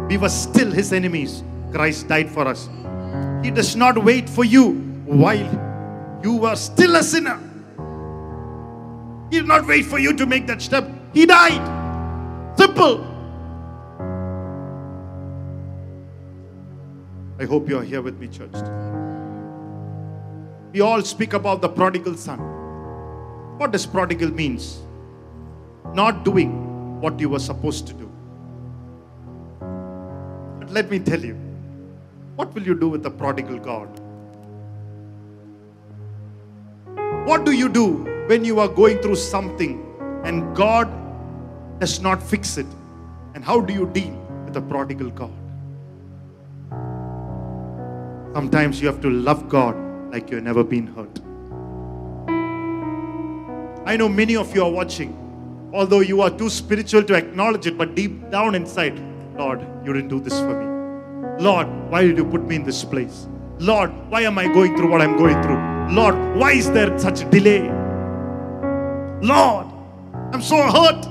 we 0.07 0.17
were 0.17 0.29
still 0.29 0.71
His 0.71 0.93
enemies, 0.93 1.43
Christ 1.71 2.07
died 2.07 2.29
for 2.29 2.47
us. 2.47 2.69
He 3.43 3.51
does 3.51 3.75
not 3.75 3.97
wait 4.03 4.29
for 4.29 4.43
you 4.43 4.73
while 5.05 6.19
you 6.23 6.37
were 6.37 6.55
still 6.55 6.95
a 6.95 7.03
sinner. 7.03 7.39
He 9.29 9.39
did 9.39 9.47
not 9.47 9.67
wait 9.67 9.85
for 9.85 9.99
you 9.99 10.13
to 10.13 10.25
make 10.25 10.47
that 10.47 10.61
step. 10.61 10.89
He 11.13 11.25
died. 11.25 12.57
Simple. 12.57 13.03
I 17.37 17.43
hope 17.43 17.67
you 17.67 17.77
are 17.77 17.83
here 17.83 18.01
with 18.01 18.17
me, 18.17 18.27
church. 18.27 18.53
We 20.71 20.81
all 20.81 21.01
speak 21.01 21.33
about 21.33 21.61
the 21.61 21.69
prodigal 21.69 22.15
son. 22.15 22.39
What 23.57 23.71
does 23.71 23.85
prodigal 23.85 24.31
means? 24.31 24.79
Not 25.93 26.23
doing 26.25 26.99
what 27.01 27.19
you 27.19 27.29
were 27.29 27.39
supposed 27.39 27.87
to 27.87 27.93
do. 27.93 28.04
Let 30.75 30.89
me 30.91 30.99
tell 30.99 31.23
you, 31.23 31.35
what 32.35 32.53
will 32.53 32.63
you 32.63 32.75
do 32.77 32.89
with 32.89 33.01
the 33.01 33.09
prodigal 33.09 33.59
God? 33.59 33.87
What 37.25 37.45
do 37.45 37.53
you 37.53 37.69
do 37.69 37.85
when 38.31 38.43
you 38.43 38.59
are 38.59 38.67
going 38.67 38.97
through 38.97 39.15
something 39.15 39.81
and 40.25 40.53
God 40.53 40.89
does 41.79 42.01
not 42.01 42.21
fix 42.21 42.57
it? 42.57 42.65
And 43.35 43.45
how 43.45 43.61
do 43.61 43.73
you 43.73 43.85
deal 43.93 44.11
with 44.43 44.53
the 44.53 44.61
prodigal 44.61 45.11
God? 45.11 45.31
Sometimes 48.33 48.81
you 48.81 48.87
have 48.87 48.99
to 48.99 49.09
love 49.09 49.47
God 49.47 49.77
like 50.11 50.29
you've 50.29 50.43
never 50.43 50.65
been 50.65 50.87
hurt. 50.87 51.21
I 53.87 53.95
know 53.95 54.09
many 54.09 54.35
of 54.35 54.53
you 54.53 54.61
are 54.65 54.71
watching, 54.71 55.17
although 55.73 56.01
you 56.01 56.19
are 56.19 56.29
too 56.29 56.49
spiritual 56.49 57.03
to 57.03 57.13
acknowledge 57.13 57.65
it, 57.65 57.77
but 57.77 57.95
deep 57.95 58.29
down 58.29 58.55
inside, 58.55 59.14
Lord, 59.37 59.59
you 59.83 59.91
didn't 59.91 60.07
do 60.07 60.19
this 60.19 60.39
for 60.39 60.59
me. 60.59 61.43
Lord, 61.43 61.67
why 61.89 62.03
did 62.03 62.17
you 62.17 62.23
put 62.25 62.47
me 62.47 62.55
in 62.55 62.63
this 62.63 62.85
place? 62.85 63.27
Lord, 63.59 63.91
why 64.09 64.21
am 64.21 64.37
I 64.37 64.47
going 64.47 64.77
through 64.77 64.89
what 64.89 65.01
I'm 65.01 65.17
going 65.17 65.41
through? 65.43 65.93
Lord, 65.93 66.15
why 66.37 66.53
is 66.53 66.71
there 66.71 66.97
such 66.97 67.29
delay? 67.29 67.69
Lord, 69.21 69.67
I'm 70.33 70.41
so 70.41 70.55
hurt. 70.57 71.05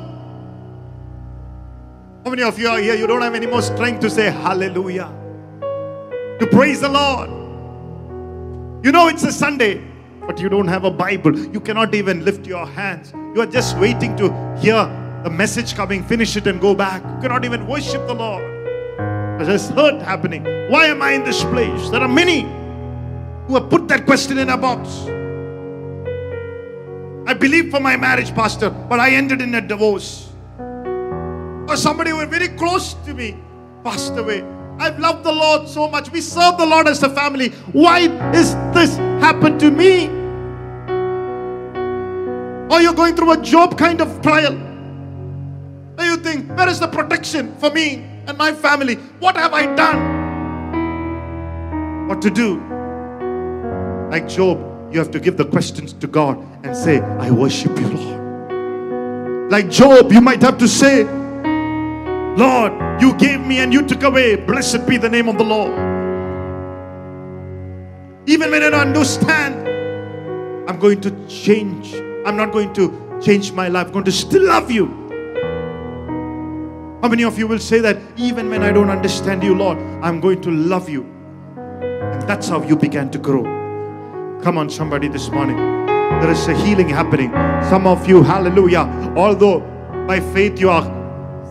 How 2.24 2.30
many 2.30 2.42
of 2.42 2.58
you 2.58 2.68
are 2.68 2.78
here? 2.78 2.94
You 2.94 3.06
don't 3.06 3.20
have 3.20 3.34
any 3.34 3.46
more 3.46 3.60
strength 3.60 4.00
to 4.00 4.10
say 4.10 4.30
hallelujah, 4.30 5.10
to 6.40 6.48
praise 6.50 6.80
the 6.80 6.88
Lord. 6.88 7.28
You 8.84 8.92
know 8.92 9.08
it's 9.08 9.24
a 9.24 9.32
Sunday, 9.32 9.82
but 10.26 10.40
you 10.40 10.48
don't 10.48 10.68
have 10.68 10.84
a 10.84 10.90
Bible. 10.90 11.38
You 11.38 11.60
cannot 11.60 11.94
even 11.94 12.24
lift 12.24 12.46
your 12.46 12.66
hands. 12.66 13.12
You 13.34 13.42
are 13.42 13.46
just 13.46 13.76
waiting 13.76 14.16
to 14.16 14.32
hear 14.58 14.88
the 15.24 15.30
message 15.30 15.74
coming, 15.74 16.04
finish 16.04 16.36
it, 16.36 16.46
and 16.46 16.60
go 16.60 16.74
back. 16.74 17.02
You 17.02 17.22
cannot 17.22 17.46
even 17.46 17.66
worship 17.66 18.06
the 18.06 18.12
Lord. 18.12 18.44
There's 19.40 19.70
hurt 19.70 20.02
happening. 20.02 20.44
Why 20.70 20.84
am 20.84 21.00
I 21.00 21.12
in 21.12 21.24
this 21.24 21.42
place? 21.44 21.88
There 21.88 22.02
are 22.02 22.08
many 22.08 22.42
who 23.46 23.54
have 23.54 23.70
put 23.70 23.88
that 23.88 24.04
question 24.04 24.36
in 24.36 24.50
a 24.50 24.58
box. 24.58 25.06
I 27.26 27.32
believe 27.32 27.70
for 27.70 27.80
my 27.80 27.96
marriage, 27.96 28.34
Pastor, 28.34 28.68
but 28.68 29.00
I 29.00 29.14
ended 29.14 29.40
in 29.40 29.54
a 29.54 29.62
divorce. 29.62 30.28
Or 30.58 31.76
somebody 31.76 32.10
who 32.10 32.18
was 32.18 32.28
very 32.28 32.48
close 32.48 32.92
to 33.06 33.14
me 33.14 33.38
passed 33.82 34.14
away. 34.18 34.44
I've 34.78 34.98
loved 34.98 35.24
the 35.24 35.32
Lord 35.32 35.66
so 35.68 35.88
much. 35.88 36.12
We 36.12 36.20
serve 36.20 36.58
the 36.58 36.66
Lord 36.66 36.86
as 36.86 37.02
a 37.02 37.08
family. 37.08 37.48
Why 37.72 38.00
is 38.34 38.54
this 38.74 38.96
happened 39.24 39.58
to 39.60 39.70
me? 39.70 40.08
Or 42.70 42.82
you're 42.82 42.92
going 42.92 43.16
through 43.16 43.32
a 43.32 43.40
Job 43.40 43.78
kind 43.78 44.02
of 44.02 44.20
trial. 44.20 44.73
And 45.98 46.06
you 46.06 46.16
think, 46.16 46.50
where 46.56 46.68
is 46.68 46.80
the 46.80 46.88
protection 46.88 47.54
for 47.56 47.70
me 47.70 48.04
and 48.26 48.36
my 48.36 48.52
family? 48.52 48.96
What 49.20 49.36
have 49.36 49.52
I 49.52 49.66
done? 49.74 50.24
What 52.08 52.20
to 52.22 52.30
do? 52.30 52.60
Like 54.10 54.28
Job, 54.28 54.58
you 54.92 54.98
have 54.98 55.10
to 55.12 55.20
give 55.20 55.36
the 55.36 55.44
questions 55.44 55.92
to 55.94 56.06
God 56.06 56.38
and 56.64 56.76
say, 56.76 57.00
I 57.00 57.30
worship 57.30 57.78
you, 57.78 57.88
Lord. 57.88 59.50
Like 59.50 59.68
Job, 59.70 60.12
you 60.12 60.20
might 60.20 60.42
have 60.42 60.58
to 60.58 60.68
say, 60.68 61.04
Lord, 62.36 62.72
you 63.00 63.14
gave 63.14 63.40
me 63.40 63.58
and 63.58 63.72
you 63.72 63.86
took 63.86 64.02
away. 64.02 64.36
Blessed 64.36 64.86
be 64.88 64.96
the 64.96 65.08
name 65.08 65.28
of 65.28 65.38
the 65.38 65.44
Lord. 65.44 65.72
Even 68.26 68.50
when 68.50 68.62
I 68.62 68.70
don't 68.70 68.88
understand, 68.88 69.68
I'm 70.68 70.78
going 70.78 71.00
to 71.02 71.10
change. 71.28 71.94
I'm 72.26 72.36
not 72.36 72.52
going 72.52 72.72
to 72.74 73.20
change 73.22 73.52
my 73.52 73.68
life. 73.68 73.86
I'm 73.88 73.92
going 73.92 74.04
to 74.06 74.12
still 74.12 74.44
love 74.46 74.70
you. 74.70 75.03
How 77.04 77.10
many 77.10 77.22
of 77.24 77.38
you 77.38 77.46
will 77.46 77.58
say 77.58 77.80
that 77.80 77.98
even 78.16 78.48
when 78.48 78.62
I 78.62 78.72
don't 78.72 78.88
understand 78.88 79.42
you, 79.42 79.54
Lord, 79.54 79.76
I'm 80.02 80.20
going 80.20 80.40
to 80.40 80.50
love 80.50 80.88
you? 80.88 81.02
And 81.02 82.22
that's 82.22 82.48
how 82.48 82.62
you 82.62 82.76
began 82.76 83.10
to 83.10 83.18
grow. 83.18 83.42
Come 84.42 84.56
on, 84.56 84.70
somebody, 84.70 85.08
this 85.08 85.28
morning. 85.28 85.58
There 85.58 86.30
is 86.30 86.48
a 86.48 86.56
healing 86.56 86.88
happening. 86.88 87.30
Some 87.68 87.86
of 87.86 88.08
you, 88.08 88.22
hallelujah, 88.22 88.88
although 89.18 89.60
by 90.08 90.20
faith 90.32 90.58
you 90.58 90.70
are 90.70 90.82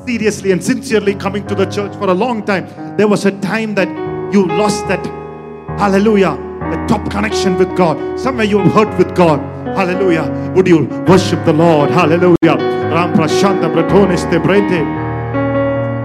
seriously 0.08 0.54
and 0.54 0.64
sincerely 0.64 1.14
coming 1.14 1.46
to 1.46 1.54
the 1.54 1.68
church 1.68 1.96
for 1.98 2.10
a 2.10 2.16
long 2.16 2.44
time, 2.44 2.66
there 2.98 3.08
was 3.08 3.28
a 3.28 3.40
time 3.40 3.76
that 3.76 3.90
you 4.34 4.48
lost 4.48 4.88
that, 4.88 5.06
hallelujah, 5.78 6.32
the 6.72 6.84
top 6.88 7.12
connection 7.12 7.60
with 7.60 7.78
God. 7.78 8.20
Somewhere 8.20 8.48
you 8.48 8.58
hurt 8.58 8.98
with 8.98 9.16
God. 9.16 9.40
Hallelujah. 9.78 10.52
Would 10.56 10.68
you 10.68 10.86
worship 11.08 11.46
the 11.46 11.54
Lord? 11.54 11.92
Hallelujah. 11.92 12.58
Ram 12.58 13.14
Prashanta 13.14 13.72
Bratonis 13.72 14.28
te 14.32 14.40
Brente. 14.40 15.03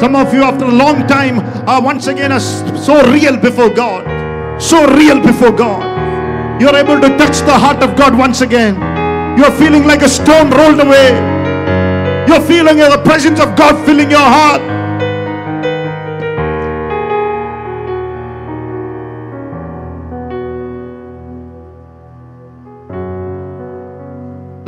Some 0.00 0.16
of 0.16 0.32
you, 0.32 0.42
after 0.42 0.64
a 0.64 0.72
long 0.72 1.06
time, 1.06 1.40
are 1.68 1.82
once 1.82 2.06
again 2.06 2.32
so 2.40 3.02
real 3.12 3.36
before 3.36 3.68
God. 3.68 4.08
So 4.60 4.86
real 4.96 5.20
before 5.20 5.52
God. 5.52 6.60
You're 6.60 6.74
able 6.74 6.98
to 7.00 7.08
touch 7.18 7.40
the 7.40 7.52
heart 7.52 7.82
of 7.82 7.96
God 7.96 8.16
once 8.16 8.40
again. 8.40 8.76
You're 9.38 9.50
feeling 9.52 9.86
like 9.86 10.00
a 10.00 10.08
stone 10.08 10.50
rolled 10.50 10.80
away. 10.80 11.10
You're 12.26 12.40
feeling 12.40 12.78
the 12.78 13.00
presence 13.04 13.40
of 13.40 13.54
God 13.56 13.84
filling 13.84 14.10
your 14.10 14.20
heart. 14.20 14.62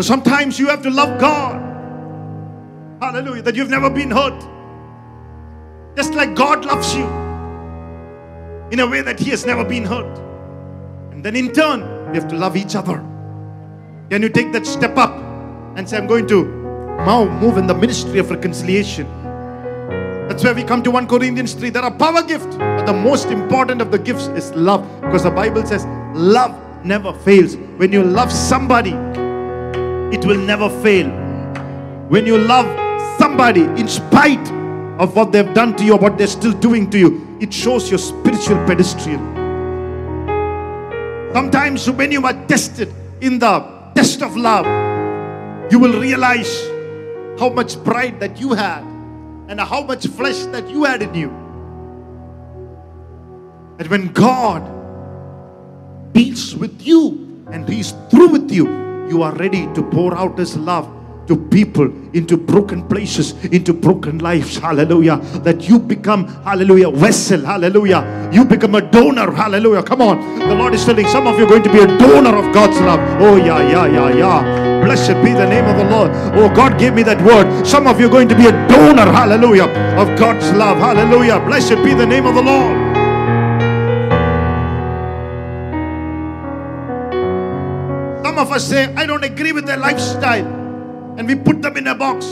Sometimes 0.03 0.59
you 0.59 0.69
have 0.69 0.83
to 0.83 0.91
love 0.91 1.19
God. 1.19 1.57
Hallelujah. 3.01 3.43
That 3.43 3.55
you've 3.55 3.71
never 3.71 3.89
been 3.89 4.11
hurt. 4.11 4.62
Just 5.97 6.15
like 6.15 6.35
God 6.35 6.65
loves 6.65 6.95
you 6.95 7.05
in 8.71 8.81
a 8.81 8.87
way 8.87 9.03
that 9.03 9.21
He 9.21 9.31
has 9.31 9.45
never 9.45 9.65
been 9.65 9.85
hurt. 9.85 10.19
And 11.13 11.23
then 11.23 11.37
in 11.37 11.53
turn, 11.53 12.11
we 12.11 12.17
have 12.17 12.29
to 12.29 12.37
love 12.37 12.57
each 12.57 12.75
other. 12.75 12.97
Can 14.11 14.23
you 14.23 14.29
take 14.29 14.53
that 14.53 14.67
step 14.67 14.97
up 14.97 15.15
and 15.77 15.89
say, 15.89 15.99
I'm 15.99 16.07
going 16.07 16.27
to 16.29 16.45
now 17.05 17.25
move 17.41 17.59
in 17.59 17.67
the 17.67 17.75
ministry 17.75 18.19
of 18.19 18.31
reconciliation? 18.31 19.07
That's 20.29 20.43
where 20.45 20.55
we 20.55 20.65
come 20.65 20.83
to 20.85 20.91
1 20.91 21.09
Corinthians 21.09 21.53
3. 21.53 21.71
There 21.71 21.83
are 21.83 21.91
power 21.91 22.23
gifts, 22.23 22.57
but 22.57 22.87
the 22.87 22.93
most 22.93 23.27
important 23.27 23.83
of 23.83 23.91
the 23.91 23.99
gifts 23.99 24.29
is 24.29 24.51
love 24.55 24.87
because 25.03 25.25
the 25.25 25.31
Bible 25.31 25.67
says 25.67 25.85
love 26.15 26.59
never 26.85 27.13
fails. 27.13 27.57
When 27.77 27.93
you 27.93 28.03
love 28.03 28.33
somebody, 28.33 28.93
it 30.15 30.25
will 30.25 30.39
never 30.39 30.71
fail. 30.83 31.11
When 32.09 32.25
you 32.27 32.39
love 32.39 32.67
somebody 33.19 33.63
in 33.63 33.89
spite 33.89 34.62
of 35.03 35.17
what 35.17 35.33
they've 35.33 35.53
done 35.53 35.75
to 35.75 35.85
you 35.85 35.95
or 35.95 35.99
what 35.99 36.17
they're 36.17 36.29
still 36.29 36.53
doing 36.53 36.89
to 36.89 36.97
you, 36.97 37.37
it 37.41 37.53
shows 37.53 37.91
your 37.91 37.99
spiritual 37.99 38.57
pedestrian. 38.65 39.19
Sometimes 41.35 41.91
when 41.91 42.13
you 42.13 42.25
are 42.25 42.47
tested 42.47 42.95
in 43.21 43.41
the 43.41 43.67
test 43.97 44.23
of 44.23 44.37
love, 44.37 44.65
you 45.73 45.81
will 45.81 45.99
realize 45.99 46.69
how 47.37 47.49
much 47.49 47.83
pride 47.83 48.21
that 48.21 48.39
you 48.39 48.55
had 48.55 48.85
and 49.49 49.59
how 49.59 49.83
much 49.83 50.07
flesh 50.07 50.47
that 50.55 50.71
you 50.71 50.85
had 50.85 51.03
in 51.03 51.13
you. 51.15 51.31
And 53.81 53.89
when 53.89 54.13
God 54.13 54.63
deals 56.13 56.55
with 56.55 56.81
you 56.81 57.43
and 57.51 57.69
He's 57.69 57.91
through 58.09 58.29
with 58.29 58.53
you, 58.53 58.71
you 59.09 59.25
are 59.25 59.35
ready 59.35 59.67
to 59.75 59.83
pour 59.83 60.15
out 60.17 60.39
His 60.39 60.57
love 60.57 60.87
to 61.27 61.37
people 61.37 61.85
into 62.15 62.37
broken 62.37 62.87
places, 62.89 63.33
into 63.47 63.73
broken 63.73 64.19
lives. 64.19 64.57
Hallelujah. 64.57 65.17
That 65.45 65.69
you 65.69 65.79
become, 65.79 66.27
hallelujah, 66.45 66.91
vessel. 66.91 67.41
Hallelujah. 67.41 68.31
You 68.33 68.45
become 68.45 68.75
a 68.75 68.81
donor. 68.81 69.31
Hallelujah. 69.33 69.83
Come 69.83 70.03
on. 70.03 70.39
The 70.39 70.55
Lord 70.55 70.75
is 70.75 70.85
telling 70.85 71.07
some 71.07 71.27
of 71.27 71.39
you 71.39 71.47
are 71.47 71.49
going 71.49 71.63
to 71.63 71.73
be 71.73 71.81
a 71.81 71.87
donor 71.87 72.37
of 72.37 72.53
God's 72.55 72.81
love. 72.81 73.01
Oh, 73.21 73.37
yeah, 73.37 73.63
yeah, 73.69 73.87
yeah, 73.87 74.17
yeah. 74.17 74.85
Blessed 74.85 75.15
be 75.23 75.33
the 75.33 75.47
name 75.49 75.65
of 75.65 75.77
the 75.77 75.85
Lord. 75.85 76.11
Oh, 76.35 76.53
God 76.55 76.79
gave 76.79 76.95
me 76.95 77.03
that 77.05 77.21
word. 77.23 77.67
Some 77.67 77.87
of 77.87 78.01
you 78.01 78.07
are 78.07 78.11
going 78.11 78.29
to 78.29 78.37
be 78.37 78.47
a 78.47 78.53
donor. 78.69 79.11
Hallelujah. 79.11 79.69
Of 79.97 80.19
God's 80.19 80.51
love. 80.53 80.79
Hallelujah. 80.79 81.41
Blessed 81.41 81.77
be 81.85 81.95
the 81.95 82.07
name 82.07 82.27
of 82.27 82.35
the 82.35 82.43
Lord. 82.43 82.93
Some 88.25 88.39
of 88.39 88.51
us 88.51 88.67
say, 88.67 88.93
I 88.95 89.07
don't 89.07 89.25
agree 89.25 89.53
with 89.53 89.67
their 89.67 89.77
lifestyle. 89.77 90.62
And 91.17 91.29
we 91.29 91.35
put 91.35 91.63
them 91.63 91.77
in 91.77 91.87
a 91.87 91.95
box. 91.95 92.27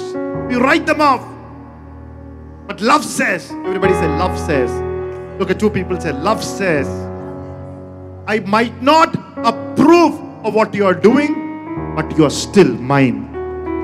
We 0.48 0.56
write 0.56 0.86
them 0.86 1.00
off. 1.00 1.26
But 2.66 2.80
love 2.80 3.04
says, 3.04 3.50
everybody 3.50 3.92
say, 3.94 4.06
love 4.06 4.38
says. 4.38 4.70
Look 5.38 5.50
at 5.50 5.58
two 5.58 5.70
people 5.70 6.00
say, 6.00 6.12
love 6.12 6.42
says, 6.42 6.88
I 8.26 8.40
might 8.40 8.82
not 8.82 9.14
approve 9.38 10.20
of 10.44 10.54
what 10.54 10.74
you 10.74 10.86
are 10.86 10.94
doing, 10.94 11.94
but 11.96 12.16
you 12.16 12.24
are 12.24 12.30
still 12.30 12.68
mine. 12.68 13.29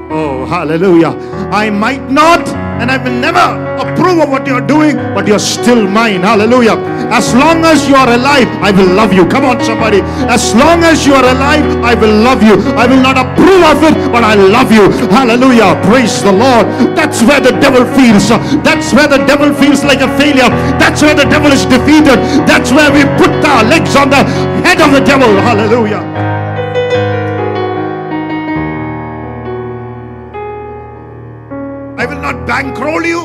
Oh, 0.08 0.46
hallelujah. 0.46 1.10
I 1.50 1.70
might 1.70 2.10
not 2.10 2.46
and 2.78 2.90
I 2.90 2.98
will 2.98 3.18
never 3.18 3.40
approve 3.80 4.20
of 4.20 4.28
what 4.28 4.46
you're 4.46 4.64
doing, 4.64 4.96
but 5.16 5.26
you're 5.26 5.40
still 5.40 5.88
mine. 5.88 6.22
Hallelujah. 6.22 6.76
As 7.08 7.34
long 7.34 7.64
as 7.64 7.88
you 7.88 7.94
are 7.94 8.08
alive, 8.08 8.48
I 8.60 8.70
will 8.70 8.92
love 8.92 9.12
you. 9.12 9.26
Come 9.26 9.44
on, 9.44 9.64
somebody. 9.64 10.00
As 10.28 10.54
long 10.54 10.84
as 10.84 11.06
you 11.06 11.14
are 11.14 11.24
alive, 11.24 11.64
I 11.82 11.94
will 11.94 12.12
love 12.22 12.42
you. 12.42 12.60
I 12.76 12.86
will 12.86 13.00
not 13.00 13.16
approve 13.16 13.64
of 13.64 13.82
it, 13.82 13.96
but 14.12 14.22
I 14.22 14.34
love 14.34 14.70
you. 14.70 14.92
Hallelujah. 15.08 15.74
Praise 15.88 16.22
the 16.22 16.32
Lord. 16.32 16.66
That's 16.94 17.22
where 17.22 17.40
the 17.40 17.56
devil 17.58 17.84
feels. 17.96 18.28
That's 18.62 18.92
where 18.92 19.08
the 19.08 19.24
devil 19.24 19.54
feels 19.54 19.82
like 19.82 20.00
a 20.00 20.10
failure. 20.18 20.50
That's 20.76 21.00
where 21.02 21.14
the 21.14 21.24
devil 21.24 21.50
is 21.50 21.64
defeated. 21.64 22.20
That's 22.46 22.70
where 22.70 22.92
we 22.92 23.02
put 23.16 23.32
our 23.42 23.64
legs 23.64 23.96
on 23.96 24.10
the 24.10 24.22
head 24.62 24.80
of 24.80 24.92
the 24.92 25.00
devil. 25.00 25.32
Hallelujah. 25.40 26.45
Not 32.26 32.44
bankroll 32.44 33.04
you, 33.04 33.20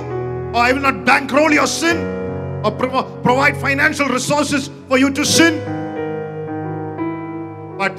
or 0.54 0.58
I 0.58 0.72
will 0.74 0.82
not 0.82 1.06
bankroll 1.06 1.52
your 1.52 1.66
sin, 1.66 1.98
or 2.64 2.72
prov- 2.72 3.24
provide 3.24 3.58
financial 3.58 4.08
resources 4.08 4.70
for 4.88 5.00
you 5.00 5.10
to 5.12 5.26
sin. 5.26 5.58
But 7.80 7.96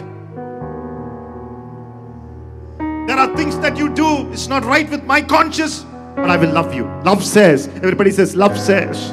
there 3.09 3.19
are 3.19 3.37
things 3.37 3.59
that 3.59 3.77
you 3.77 3.93
do, 3.93 4.31
it's 4.31 4.47
not 4.47 4.65
right 4.65 4.89
with 4.89 5.03
my 5.03 5.21
conscience, 5.21 5.85
but 6.15 6.31
I 6.31 6.37
will 6.37 6.53
love 6.53 6.73
you. 6.73 6.85
Love 7.05 7.25
says, 7.25 7.67
everybody 7.83 8.13
says, 8.13 8.37
love 8.37 8.57
says. 8.57 9.11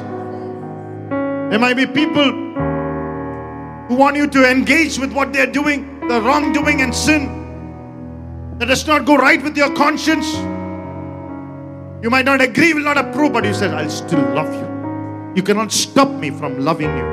There 1.50 1.58
might 1.58 1.74
be 1.74 1.86
people 1.86 2.30
who 3.88 3.96
want 3.96 4.14
you 4.14 4.28
to 4.28 4.48
engage 4.48 4.96
with 5.00 5.12
what 5.12 5.32
they're 5.32 5.50
doing, 5.50 5.98
the 6.06 6.20
wrongdoing 6.20 6.82
and 6.82 6.94
sin 6.94 7.36
that 8.58 8.66
does 8.66 8.86
not 8.86 9.06
go 9.06 9.16
right 9.16 9.42
with 9.42 9.56
your 9.56 9.74
conscience. 9.74 10.36
You 12.02 12.08
might 12.08 12.24
not 12.24 12.40
agree, 12.40 12.72
will 12.72 12.82
not 12.82 12.96
approve, 12.96 13.34
but 13.34 13.44
you 13.44 13.52
say, 13.52 13.68
I'll 13.68 13.90
still 13.90 14.20
love 14.34 14.50
you. 14.54 15.34
You 15.36 15.42
cannot 15.42 15.70
stop 15.70 16.08
me 16.08 16.30
from 16.30 16.58
loving 16.58 16.88
you. 16.96 17.04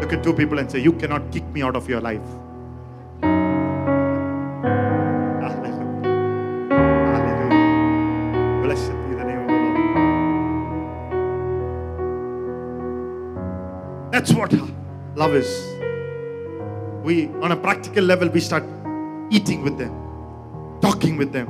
Look 0.00 0.12
at 0.12 0.24
two 0.24 0.34
people 0.34 0.58
and 0.58 0.68
say, 0.68 0.80
You 0.80 0.92
cannot 0.92 1.30
kick 1.30 1.44
me 1.50 1.62
out 1.62 1.76
of 1.76 1.88
your 1.88 2.00
life. 2.00 2.20
That's 14.10 14.32
what 14.32 14.52
love 15.14 15.34
is. 15.36 15.48
We, 17.04 17.28
on 17.40 17.52
a 17.52 17.56
practical 17.56 18.02
level, 18.02 18.28
we 18.28 18.40
start 18.40 18.64
eating 19.30 19.62
with 19.62 19.78
them 19.78 20.09
with 21.08 21.32
them. 21.32 21.48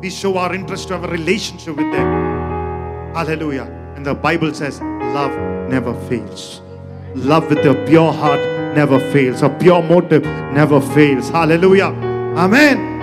We 0.00 0.10
show 0.10 0.36
our 0.38 0.54
interest 0.54 0.88
to 0.88 0.94
have 0.94 1.04
a 1.04 1.08
relationship 1.08 1.76
with 1.76 1.90
them. 1.92 3.14
Hallelujah. 3.14 3.64
And 3.96 4.04
the 4.04 4.14
Bible 4.14 4.52
says, 4.52 4.80
love 4.80 5.32
never 5.68 5.94
fails. 6.08 6.60
Love 7.14 7.48
with 7.48 7.64
a 7.64 7.74
pure 7.86 8.12
heart 8.12 8.40
never 8.74 9.00
fails. 9.10 9.42
A 9.42 9.48
pure 9.48 9.82
motive 9.82 10.22
never 10.52 10.80
fails. 10.80 11.30
Hallelujah. 11.30 11.86
Amen. 12.36 12.96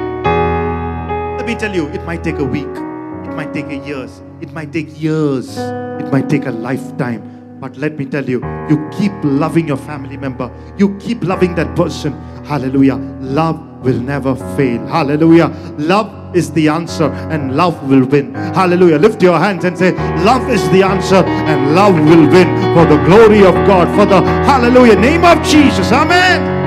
Let 1.37 1.47
me 1.47 1.55
tell 1.55 1.75
you, 1.75 1.87
it 1.89 2.03
might 2.05 2.23
take 2.23 2.37
a 2.37 2.43
week, 2.45 2.63
it 2.63 3.35
might 3.35 3.53
take 3.53 3.65
a 3.65 3.75
years, 3.75 4.21
it 4.39 4.53
might 4.53 4.71
take 4.71 5.01
years, 5.01 5.57
it 5.57 6.11
might 6.11 6.29
take 6.29 6.45
a 6.45 6.51
lifetime. 6.51 7.57
But 7.59 7.75
let 7.77 7.97
me 7.97 8.05
tell 8.05 8.29
you, 8.29 8.39
you 8.69 8.87
keep 8.91 9.11
loving 9.23 9.67
your 9.67 9.77
family 9.77 10.15
member, 10.15 10.51
you 10.77 10.95
keep 10.99 11.23
loving 11.23 11.55
that 11.55 11.75
person. 11.75 12.13
Hallelujah. 12.45 12.95
Love 13.19 13.57
will 13.83 13.99
never 13.99 14.35
fail. 14.55 14.85
Hallelujah. 14.87 15.47
Love 15.77 16.35
is 16.35 16.51
the 16.51 16.67
answer 16.67 17.11
and 17.29 17.55
love 17.55 17.77
will 17.87 18.05
win. 18.05 18.33
Hallelujah. 18.33 18.97
Lift 18.97 19.21
your 19.21 19.37
hands 19.37 19.65
and 19.65 19.77
say, 19.77 19.91
Love 20.23 20.49
is 20.49 20.67
the 20.69 20.81
answer 20.83 21.23
and 21.23 21.75
love 21.75 21.93
will 21.93 22.27
win 22.29 22.47
for 22.73 22.85
the 22.85 22.97
glory 23.05 23.45
of 23.45 23.53
God, 23.67 23.87
for 23.95 24.05
the 24.05 24.21
hallelujah 24.47 24.95
name 24.95 25.23
of 25.25 25.43
Jesus. 25.45 25.91
Amen. 25.91 26.63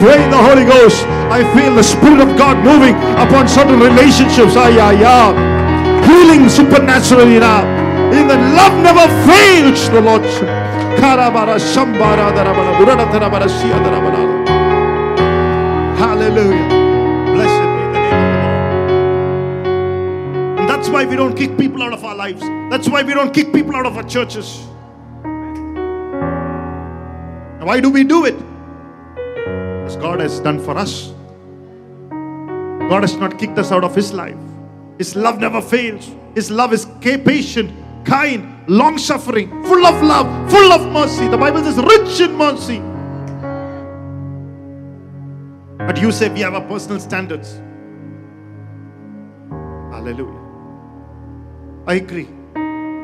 Pray 0.00 0.22
in 0.22 0.30
the 0.30 0.36
Holy 0.36 0.64
Ghost. 0.64 1.04
I 1.30 1.42
feel 1.54 1.74
the 1.74 1.82
Spirit 1.82 2.20
of 2.20 2.36
God 2.36 2.56
moving 2.64 2.94
upon 3.16 3.48
certain 3.48 3.80
relationships. 3.80 4.56
Ay, 4.56 4.78
ay, 4.78 5.04
ay. 5.04 6.04
Healing 6.06 6.48
supernaturally 6.48 7.38
now. 7.38 7.64
In 8.12 8.28
the 8.28 8.36
love 8.36 8.74
never 8.82 9.06
fails, 9.26 9.88
the 9.90 10.00
Lord 10.00 10.22
Hallelujah. 15.98 16.68
Blessed 17.34 17.60
be 17.60 17.82
the 17.92 18.00
name 18.08 18.32
of 18.40 18.48
the 18.88 18.94
Lord. 18.96 19.68
And 20.60 20.66
that's 20.68 20.88
why 20.88 21.04
we 21.04 21.14
don't 21.14 21.36
kick 21.36 21.58
people 21.58 21.82
out 21.82 21.92
of 21.92 22.02
our 22.04 22.14
lives. 22.14 22.40
That's 22.70 22.88
why 22.88 23.02
we 23.02 23.12
don't 23.12 23.34
kick 23.34 23.52
people 23.52 23.76
out 23.76 23.84
of 23.84 23.98
our 23.98 24.02
churches. 24.04 24.66
And 27.58 27.66
why 27.66 27.80
do 27.80 27.90
we 27.90 28.02
do 28.02 28.24
it? 28.24 28.38
Because 29.14 29.96
God 29.96 30.20
has 30.20 30.40
done 30.40 30.58
for 30.58 30.76
us. 30.78 31.12
God 32.88 33.02
has 33.02 33.16
not 33.16 33.38
kicked 33.38 33.58
us 33.58 33.72
out 33.72 33.84
of 33.84 33.94
His 33.94 34.14
life. 34.14 34.38
His 34.96 35.14
love 35.14 35.38
never 35.38 35.60
fails. 35.60 36.10
His 36.34 36.50
love 36.50 36.72
is 36.72 36.86
patient, 37.02 37.70
kind, 38.06 38.53
long 38.66 38.98
suffering, 38.98 39.48
full 39.64 39.86
of 39.86 40.02
love, 40.02 40.50
full 40.50 40.72
of 40.72 40.90
mercy. 40.92 41.28
The 41.28 41.38
Bible 41.38 41.62
says, 41.62 41.76
rich 41.76 42.20
in 42.20 42.36
mercy. 42.36 42.82
But 45.78 46.00
you 46.00 46.12
say 46.12 46.28
we 46.30 46.40
have 46.40 46.54
our 46.54 46.62
personal 46.62 46.98
standards. 46.98 47.60
Hallelujah. 49.92 50.40
I 51.86 51.94
agree. 51.94 52.28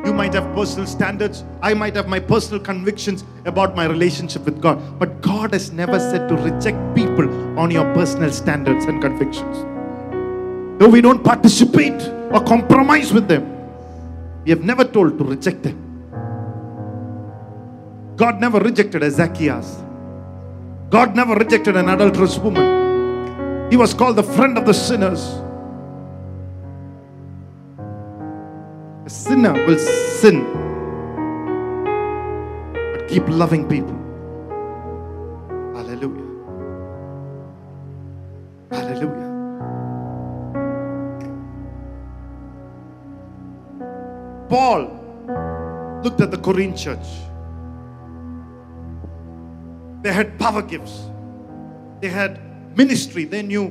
You 0.04 0.14
might 0.14 0.32
have 0.32 0.54
personal 0.54 0.86
standards. 0.86 1.44
I 1.60 1.74
might 1.74 1.94
have 1.94 2.08
my 2.08 2.20
personal 2.20 2.58
convictions 2.58 3.22
about 3.44 3.76
my 3.76 3.84
relationship 3.84 4.46
with 4.46 4.62
God. 4.62 4.98
But 4.98 5.20
God 5.20 5.52
has 5.52 5.72
never 5.72 6.00
said 6.00 6.26
to 6.30 6.36
reject 6.36 6.78
people 6.94 7.28
on 7.58 7.70
your 7.70 7.84
personal 7.92 8.32
standards 8.32 8.86
and 8.86 9.02
convictions. 9.02 9.58
Though 10.80 10.88
we 10.88 11.02
don't 11.02 11.22
participate 11.22 12.00
or 12.32 12.42
compromise 12.42 13.12
with 13.12 13.28
them. 13.28 13.59
We 14.44 14.50
have 14.50 14.62
never 14.62 14.84
told 14.84 15.18
to 15.18 15.24
reject 15.24 15.62
them. 15.62 15.76
God 18.16 18.40
never 18.40 18.58
rejected 18.58 19.02
a 19.02 19.10
Zacchaeus. 19.10 19.82
God 20.90 21.14
never 21.14 21.34
rejected 21.34 21.76
an 21.76 21.88
adulterous 21.88 22.38
woman. 22.38 23.70
He 23.70 23.76
was 23.76 23.94
called 23.94 24.16
the 24.16 24.22
friend 24.22 24.58
of 24.58 24.66
the 24.66 24.74
sinners. 24.74 25.20
A 29.06 29.10
sinner 29.10 29.52
will 29.66 29.78
sin, 29.78 30.44
but 32.92 33.08
keep 33.08 33.28
loving 33.28 33.68
people. 33.68 33.96
Hallelujah. 35.74 36.26
Hallelujah. 38.70 39.29
Paul 44.50 46.00
looked 46.02 46.20
at 46.20 46.32
the 46.32 46.36
Corinthian 46.36 46.76
church. 46.76 47.06
They 50.02 50.12
had 50.12 50.38
power 50.38 50.60
gifts, 50.60 50.98
they 52.00 52.08
had 52.08 52.40
ministry, 52.76 53.24
they 53.24 53.42
knew 53.42 53.66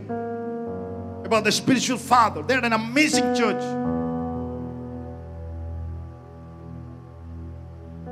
about 1.25 1.43
the 1.43 1.51
spiritual 1.51 1.97
father. 1.97 2.41
They 2.43 2.55
had 2.55 2.65
an 2.65 2.73
amazing 2.73 3.35
church. 3.35 3.61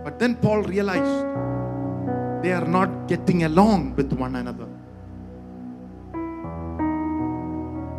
But 0.03 0.19
then 0.19 0.35
Paul 0.35 0.63
realized 0.63 2.43
they 2.43 2.51
are 2.51 2.67
not 2.67 3.07
getting 3.07 3.43
along 3.43 3.95
with 3.95 4.11
one 4.13 4.35
another. 4.35 4.67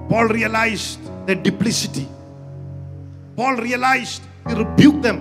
Paul 0.08 0.28
realized 0.28 1.00
their 1.26 1.36
duplicity. 1.36 2.06
Paul 3.34 3.56
realized 3.56 4.22
he 4.48 4.54
rebuked 4.54 5.02
them 5.02 5.18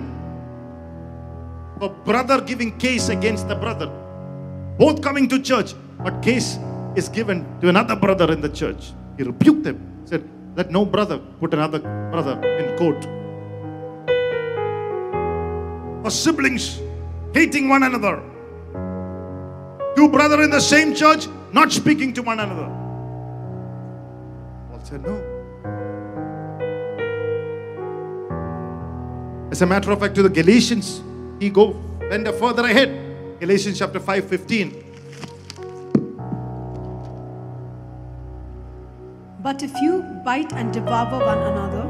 for 1.78 1.90
brother 2.04 2.40
giving 2.40 2.76
case 2.78 3.08
against 3.08 3.48
the 3.48 3.54
brother. 3.54 3.90
Both 4.78 5.02
coming 5.02 5.28
to 5.28 5.40
church, 5.40 5.74
but 6.02 6.22
case 6.22 6.58
is 6.96 7.08
given 7.08 7.46
to 7.60 7.68
another 7.68 7.96
brother 7.96 8.32
in 8.32 8.40
the 8.40 8.48
church. 8.48 8.92
He 9.16 9.22
rebuked 9.22 9.62
them. 9.64 10.02
Said, 10.04 10.28
let 10.56 10.70
no 10.70 10.84
brother 10.84 11.18
put 11.40 11.54
another 11.54 11.78
brother 11.78 12.40
in 12.58 12.76
court. 12.76 13.02
For 16.02 16.10
siblings 16.10 16.80
hating 17.34 17.68
one 17.68 17.82
another. 17.82 18.22
Two 19.94 20.08
brother 20.08 20.42
in 20.42 20.50
the 20.50 20.60
same 20.60 20.94
church 20.94 21.26
not 21.52 21.72
speaking 21.72 22.12
to 22.14 22.22
one 22.22 22.40
another. 22.40 22.66
Paul 24.68 24.80
said, 24.82 25.02
no. 25.02 25.37
As 29.50 29.62
a 29.62 29.66
matter 29.66 29.90
of 29.90 30.00
fact, 30.00 30.14
to 30.16 30.22
the 30.22 30.28
Galatians, 30.28 31.02
he 31.40 31.48
go 31.48 31.74
went 32.10 32.28
further 32.34 32.64
ahead. 32.64 33.40
Galatians 33.40 33.78
chapter 33.78 34.00
5, 34.00 34.28
15. 34.28 34.84
But 39.40 39.62
if 39.62 39.72
you 39.80 40.02
bite 40.24 40.52
and 40.52 40.72
devour 40.72 41.24
one 41.24 41.38
another, 41.38 41.84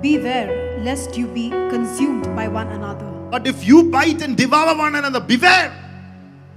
beware 0.00 0.80
lest 0.80 1.16
you 1.16 1.26
be 1.26 1.50
consumed 1.50 2.24
by 2.36 2.48
one 2.48 2.68
another. 2.68 3.10
But 3.30 3.46
if 3.46 3.66
you 3.66 3.90
bite 3.90 4.22
and 4.22 4.36
devour 4.36 4.76
one 4.76 4.94
another, 4.94 5.20
beware. 5.20 5.72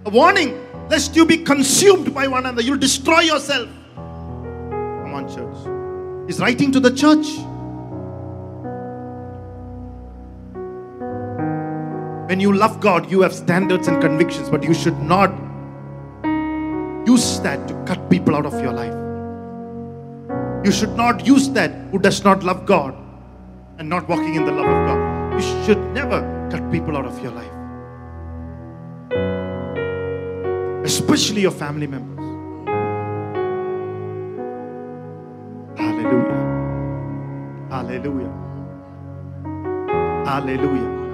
A 0.06 0.10
warning, 0.10 0.64
lest 0.90 1.16
you 1.16 1.26
be 1.26 1.38
consumed 1.38 2.14
by 2.14 2.28
one 2.28 2.46
another. 2.46 2.62
You'll 2.62 2.78
destroy 2.78 3.22
yourself. 3.22 3.68
Come 3.96 5.14
on, 5.14 5.28
church. 5.28 6.28
He's 6.28 6.40
writing 6.40 6.72
to 6.72 6.80
the 6.80 6.92
church. 6.92 7.26
When 12.28 12.42
you 12.42 12.52
love 12.52 12.82
God, 12.82 13.10
you 13.10 13.22
have 13.22 13.34
standards 13.34 13.88
and 13.88 14.02
convictions, 14.02 14.50
but 14.50 14.62
you 14.62 14.74
should 14.74 15.00
not 15.00 15.32
use 17.08 17.40
that 17.40 17.66
to 17.70 17.74
cut 17.86 18.10
people 18.10 18.36
out 18.36 18.46
of 18.46 18.54
your 18.62 18.74
life. 18.74 18.94
You 20.66 20.74
should 20.74 20.98
not 20.98 21.26
use 21.26 21.50
that 21.52 21.72
who 21.92 22.00
does 22.00 22.26
not 22.26 22.44
love 22.44 22.66
God 22.66 22.94
and 23.78 23.88
not 23.88 24.10
walking 24.10 24.36
in 24.36 24.44
the 24.44 24.52
love 24.52 24.66
of 24.66 24.88
God. 24.88 25.34
You 25.36 25.66
should 25.66 25.80
never 25.94 26.20
cut 26.52 26.70
people 26.70 26.98
out 26.98 27.06
of 27.06 27.18
your 27.24 27.32
life, 27.32 27.54
especially 30.84 31.44
your 31.44 31.52
family 31.52 31.88
members. 31.88 32.26
Hallelujah. 35.80 36.44
Hallelujah. 37.70 38.34
Hallelujah. 40.26 41.07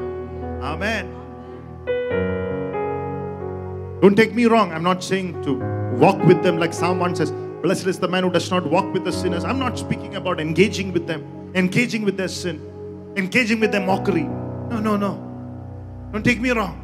Amen. 0.63 1.11
Don't 4.01 4.15
take 4.15 4.33
me 4.33 4.45
wrong. 4.45 4.71
I'm 4.71 4.83
not 4.83 5.03
saying 5.03 5.41
to 5.43 5.53
walk 5.97 6.23
with 6.23 6.41
them 6.41 6.57
like 6.57 6.73
someone 6.73 7.15
says, 7.15 7.31
Blessed 7.61 7.87
is 7.87 7.99
the 7.99 8.07
man 8.07 8.23
who 8.23 8.29
does 8.29 8.49
not 8.49 8.65
walk 8.65 8.93
with 8.93 9.03
the 9.03 9.11
sinners. 9.11 9.43
I'm 9.43 9.59
not 9.59 9.77
speaking 9.77 10.15
about 10.15 10.39
engaging 10.39 10.91
with 10.93 11.05
them, 11.05 11.51
engaging 11.53 12.03
with 12.03 12.17
their 12.17 12.27
sin, 12.27 12.61
engaging 13.17 13.59
with 13.59 13.71
their 13.71 13.85
mockery. 13.85 14.23
No, 14.23 14.79
no, 14.79 14.95
no. 14.97 15.15
Don't 16.11 16.23
take 16.23 16.39
me 16.39 16.51
wrong. 16.51 16.79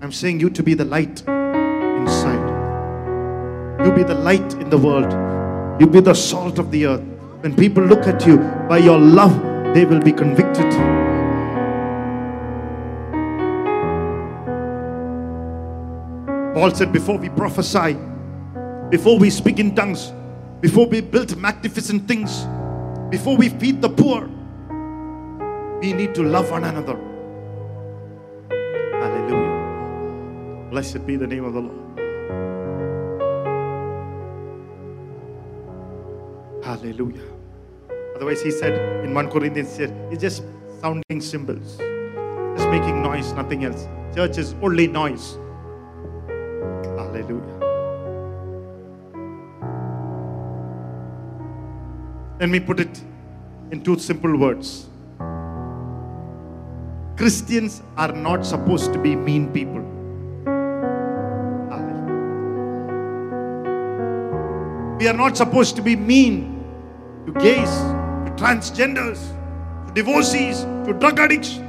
I'm 0.00 0.12
saying 0.12 0.40
you 0.40 0.50
to 0.50 0.62
be 0.62 0.74
the 0.74 0.84
light 0.84 1.20
inside. 1.28 2.52
You 3.84 3.92
be 3.92 4.02
the 4.02 4.14
light 4.14 4.54
in 4.54 4.70
the 4.70 4.78
world. 4.78 5.12
You 5.80 5.86
be 5.86 6.00
the 6.00 6.14
salt 6.14 6.58
of 6.58 6.70
the 6.70 6.86
earth. 6.86 7.04
When 7.40 7.54
people 7.54 7.82
look 7.84 8.06
at 8.06 8.26
you 8.26 8.38
by 8.68 8.78
your 8.78 8.98
love, 8.98 9.34
they 9.74 9.84
will 9.84 10.00
be 10.00 10.12
convicted. 10.12 10.72
Paul 16.62 16.70
said, 16.70 16.92
Before 16.92 17.18
we 17.18 17.28
prophesy, 17.28 17.98
before 18.88 19.18
we 19.18 19.30
speak 19.30 19.58
in 19.58 19.74
tongues, 19.74 20.12
before 20.60 20.86
we 20.86 21.00
build 21.00 21.36
magnificent 21.36 22.06
things, 22.06 22.46
before 23.10 23.36
we 23.36 23.48
feed 23.48 23.82
the 23.82 23.88
poor, 23.88 24.28
we 25.80 25.92
need 25.92 26.14
to 26.14 26.22
love 26.22 26.52
one 26.52 26.62
another. 26.62 26.96
Hallelujah. 29.02 30.68
Blessed 30.70 31.04
be 31.04 31.16
the 31.16 31.26
name 31.26 31.44
of 31.44 31.54
the 31.54 31.62
Lord. 31.62 31.98
Hallelujah. 36.64 37.28
Otherwise, 38.14 38.40
he 38.40 38.52
said 38.52 39.04
in 39.04 39.12
1 39.12 39.30
Corinthians, 39.30 39.68
said, 39.68 39.90
it's 40.12 40.22
just 40.22 40.44
sounding 40.80 41.20
cymbals, 41.20 41.78
just 42.56 42.68
making 42.68 43.02
noise, 43.02 43.32
nothing 43.32 43.64
else. 43.64 43.88
Church 44.14 44.38
is 44.38 44.54
only 44.62 44.86
noise. 44.86 45.38
Let 52.42 52.50
me 52.50 52.58
put 52.58 52.80
it 52.80 53.00
in 53.70 53.84
two 53.84 53.96
simple 54.00 54.36
words. 54.36 54.88
Christians 57.16 57.82
are 57.96 58.10
not 58.10 58.44
supposed 58.44 58.92
to 58.94 58.98
be 58.98 59.14
mean 59.14 59.52
people. 59.52 59.80
We 64.98 65.06
are 65.06 65.14
not 65.14 65.36
supposed 65.36 65.76
to 65.76 65.82
be 65.82 65.94
mean 65.94 66.64
to 67.26 67.32
gays, 67.34 67.70
to 68.26 68.34
transgenders, 68.36 69.20
to 69.86 69.92
divorcees, 69.94 70.62
to 70.86 70.94
drug 70.94 71.20
addicts, 71.20 71.60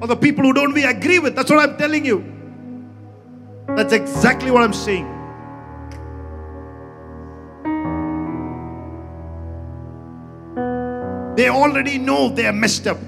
or 0.00 0.06
the 0.06 0.16
people 0.16 0.44
who 0.44 0.54
don't 0.54 0.72
we 0.72 0.84
agree 0.84 1.18
with. 1.18 1.36
That's 1.36 1.50
what 1.50 1.68
I'm 1.68 1.76
telling 1.76 2.06
you. 2.06 2.24
That's 3.76 3.92
exactly 3.92 4.50
what 4.50 4.62
I'm 4.62 4.72
saying. 4.72 5.21
They 11.42 11.48
already 11.48 11.98
know 11.98 12.28
they 12.28 12.46
are 12.46 12.52
messed 12.52 12.86
up. 12.86 12.98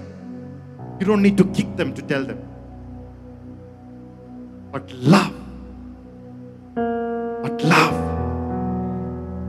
You 0.98 1.06
don't 1.06 1.22
need 1.22 1.36
to 1.38 1.44
kick 1.52 1.76
them 1.76 1.94
to 1.94 2.02
tell 2.02 2.24
them. 2.24 2.40
But 4.72 4.90
love. 4.90 5.32
But 6.74 7.62
love. 7.62 7.94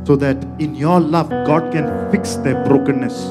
So 0.06 0.16
that 0.18 0.38
in 0.60 0.76
your 0.76 1.00
love, 1.00 1.30
God 1.30 1.72
can 1.74 2.12
fix 2.12 2.36
their 2.36 2.64
brokenness. 2.64 3.24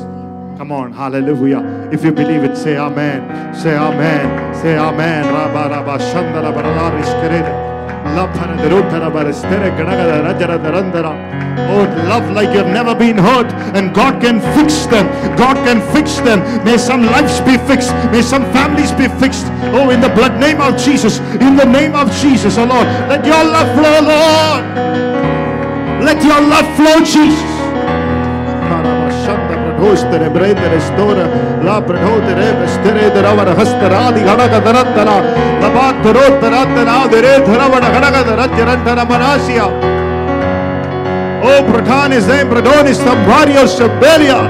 Come 0.59 0.73
on, 0.73 0.93
hallelujah. 0.93 1.89
If 1.93 2.03
you 2.03 2.11
believe 2.11 2.43
it, 2.43 2.57
say 2.57 2.77
amen. 2.77 3.55
Say 3.55 3.77
amen. 3.77 4.55
Say 4.57 4.77
amen. 4.77 5.33
Rabba 5.33 5.71
rabba. 5.71 7.64
Oh, 11.57 11.85
love 12.09 12.31
like 12.31 12.55
you've 12.55 12.69
never 12.69 12.95
been 12.95 13.19
hurt, 13.19 13.51
and 13.77 13.95
God 13.95 14.21
can 14.21 14.41
fix 14.55 14.87
them. 14.87 15.07
God 15.37 15.57
can 15.67 15.81
fix 15.95 16.19
them. 16.21 16.41
May 16.65 16.79
some 16.79 17.03
lives 17.07 17.41
be 17.41 17.59
fixed. 17.67 17.93
May 18.13 18.23
some 18.23 18.45
families 18.53 18.93
be 18.93 19.09
fixed. 19.23 19.47
Oh, 19.75 19.91
in 19.91 20.01
the 20.01 20.11
blood 20.11 20.39
name 20.39 20.61
of 20.61 20.77
Jesus. 20.77 21.19
In 21.41 21.57
the 21.57 21.65
name 21.65 21.95
of 21.95 22.11
Jesus, 22.23 22.59
oh 22.59 22.65
Lord. 22.65 22.87
Let 23.11 23.25
your 23.27 23.43
love 23.45 23.71
flow, 23.77 23.99
Lord. 24.13 24.63
Let 26.05 26.23
your 26.23 26.41
love 26.41 26.69
flow, 26.77 26.99
Jesus. 27.01 27.55
Oh, 41.47 41.63
Pradhan 41.69 42.13
is 42.13 42.27
name, 42.27 42.47
Pradhan 42.49 42.87
is 42.87 42.99
the 42.99 43.15
warriors 43.29 43.79
of 43.81 43.91
Belia. 44.01 44.41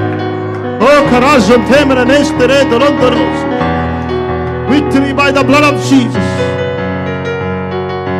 Oh, 0.80 1.00
Karazum 1.10 1.64
Temera 1.66 2.04
Nestere 2.06 2.64
Dorondoros. 2.70 3.38
Victory 4.68 5.12
by 5.12 5.32
the 5.32 5.42
blood 5.42 5.64
of 5.74 5.80
Jesus. 5.88 6.28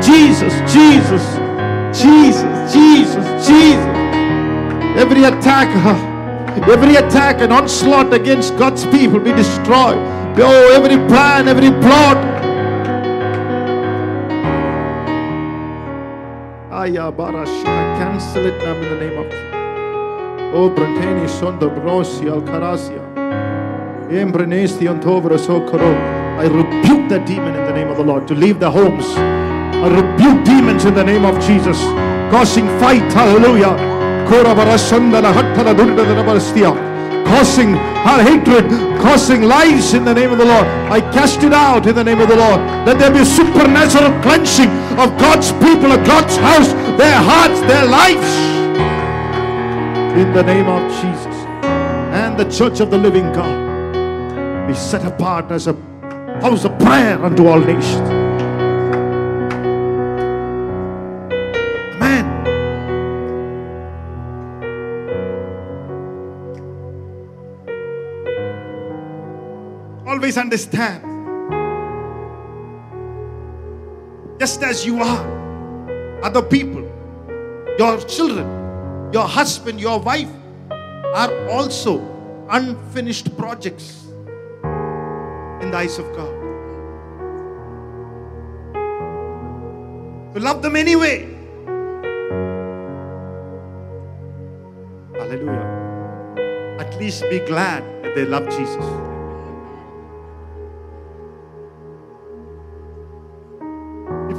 Jesus, 0.05 0.55
Jesus, 0.73 1.25
Jesus, 1.93 2.73
Jesus, 2.73 3.47
Jesus. 3.47 3.95
Every 4.97 5.25
attack, 5.25 5.69
every 6.69 6.97
attack 6.97 7.41
and 7.41 7.53
onslaught 7.53 8.13
against 8.13 8.57
God's 8.57 8.85
people 8.87 9.21
be 9.21 9.33
destroyed. 9.33 9.99
Oh, 10.39 10.73
every 10.75 10.97
plan, 11.09 11.49
every 11.49 11.71
plot. 11.71 12.34
I 16.85 17.97
cancel 17.97 18.45
it 18.45 18.59
now 18.59 18.75
in 18.75 18.83
the 18.83 19.01
name 19.01 19.19
of 19.19 19.25
Jesus. 19.31 19.55
Oh, 20.53 20.69
Branteni 20.69 21.27
Sondo 21.27 21.71
Brosi 21.71 22.29
Alcarasia. 22.29 23.01
Embrenesti 24.11 24.87
Antovra 24.87 25.39
Sokoro. 25.39 25.95
I 26.39 26.45
rebuke 26.45 27.09
that 27.09 27.27
demon 27.27 27.55
in 27.55 27.65
the 27.65 27.73
name 27.73 27.89
of 27.89 27.97
the 27.97 28.05
Lord 28.05 28.29
to 28.29 28.35
leave 28.35 28.61
the 28.61 28.71
homes. 28.71 29.07
I 29.17 29.89
rebuke 29.89 30.45
demons 30.45 30.85
in 30.85 30.93
the 30.93 31.03
name 31.03 31.25
of 31.25 31.41
Jesus, 31.47 31.81
causing 32.31 32.67
fight. 32.79 33.11
Hallelujah. 33.15 33.75
Korabarasandala 34.29 35.33
Hattala 35.33 35.75
Durdadanabarastia. 35.75 36.84
Causing 37.35 37.75
our 37.75 38.23
hatred, 38.23 38.71
causing 39.01 39.43
lies 39.43 39.93
in 39.93 40.05
the 40.05 40.15
name 40.15 40.31
of 40.31 40.39
the 40.39 40.45
Lord. 40.45 40.65
I 40.89 41.01
cast 41.01 41.43
it 41.43 41.53
out 41.53 41.85
in 41.85 41.97
the 41.97 42.05
name 42.05 42.21
of 42.21 42.29
the 42.29 42.37
Lord. 42.37 42.61
Let 42.87 43.01
there 43.01 43.11
be 43.11 43.25
supernatural 43.25 44.13
cleansing 44.23 44.71
of 45.03 45.19
God's 45.19 45.51
people, 45.55 45.91
of 45.91 46.07
God's 46.07 46.37
house, 46.37 46.73
their 46.97 47.19
hearts, 47.31 47.61
their 47.63 47.87
lives. 47.87 48.33
In 50.17 50.33
the 50.33 50.45
name 50.45 50.69
of 50.69 50.89
Jesus. 51.03 51.37
And 52.15 52.39
the 52.39 52.49
church 52.49 52.79
of 52.79 52.93
the 52.93 52.99
living 52.99 53.33
God 53.33 54.69
be 54.69 54.75
set 54.75 55.05
apart 55.05 55.51
as 55.51 55.67
a 55.67 55.75
house 56.41 56.65
of 56.65 56.79
prayer 56.79 57.21
unto 57.21 57.49
all 57.49 57.59
nations. 57.59 58.14
Always 70.35 70.53
understand. 70.53 71.03
Just 74.41 74.63
as 74.63 74.85
you 74.85 75.01
are, 75.01 76.23
other 76.23 76.43
people, 76.43 76.83
your 77.79 78.01
children, 78.01 79.13
your 79.13 79.29
husband, 79.29 79.81
your 79.81 80.01
wife 80.01 80.29
are 81.15 81.31
also 81.51 82.03
unfinished 82.51 83.37
projects 83.37 84.07
in 85.63 85.71
the 85.71 85.77
eyes 85.77 85.99
of 85.99 86.07
God. 86.17 86.35
You 90.35 90.41
love 90.41 90.63
them 90.63 90.75
anyway. 90.75 91.31
Hallelujah. 95.15 96.77
At 96.81 96.99
least 96.99 97.23
be 97.31 97.39
glad 97.39 97.85
that 98.03 98.17
they 98.17 98.25
love 98.25 98.49
Jesus. 98.51 99.14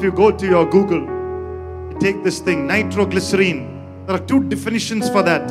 You 0.05 0.11
go 0.11 0.31
to 0.31 0.45
your 0.45 0.65
Google, 0.69 1.01
take 1.99 2.23
this 2.23 2.39
thing, 2.39 2.67
nitroglycerine. 2.67 4.05
There 4.05 4.15
are 4.15 4.25
two 4.25 4.43
definitions 4.43 5.09
for 5.09 5.23
that. 5.23 5.49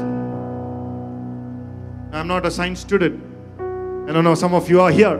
I'm 2.14 2.28
not 2.28 2.46
a 2.46 2.50
science 2.50 2.78
student. 2.78 3.20
I 4.08 4.12
don't 4.12 4.22
know, 4.22 4.36
some 4.36 4.54
of 4.54 4.70
you 4.70 4.80
are 4.80 4.92
here. 4.92 5.18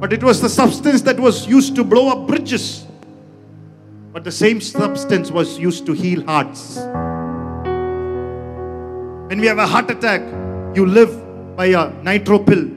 But 0.00 0.12
it 0.12 0.22
was 0.22 0.40
the 0.40 0.48
substance 0.48 1.02
that 1.02 1.18
was 1.18 1.48
used 1.48 1.74
to 1.74 1.82
blow 1.82 2.10
up 2.10 2.28
bridges. 2.28 2.86
But 4.12 4.22
the 4.22 4.30
same 4.30 4.60
substance 4.60 5.32
was 5.32 5.58
used 5.58 5.84
to 5.86 5.92
heal 5.92 6.24
hearts. 6.24 6.76
When 9.28 9.40
we 9.40 9.48
have 9.48 9.58
a 9.58 9.66
heart 9.66 9.90
attack, 9.90 10.22
you 10.76 10.86
live 10.86 11.56
by 11.56 11.66
a 11.66 11.90
nitro 12.04 12.38
pill. 12.38 12.68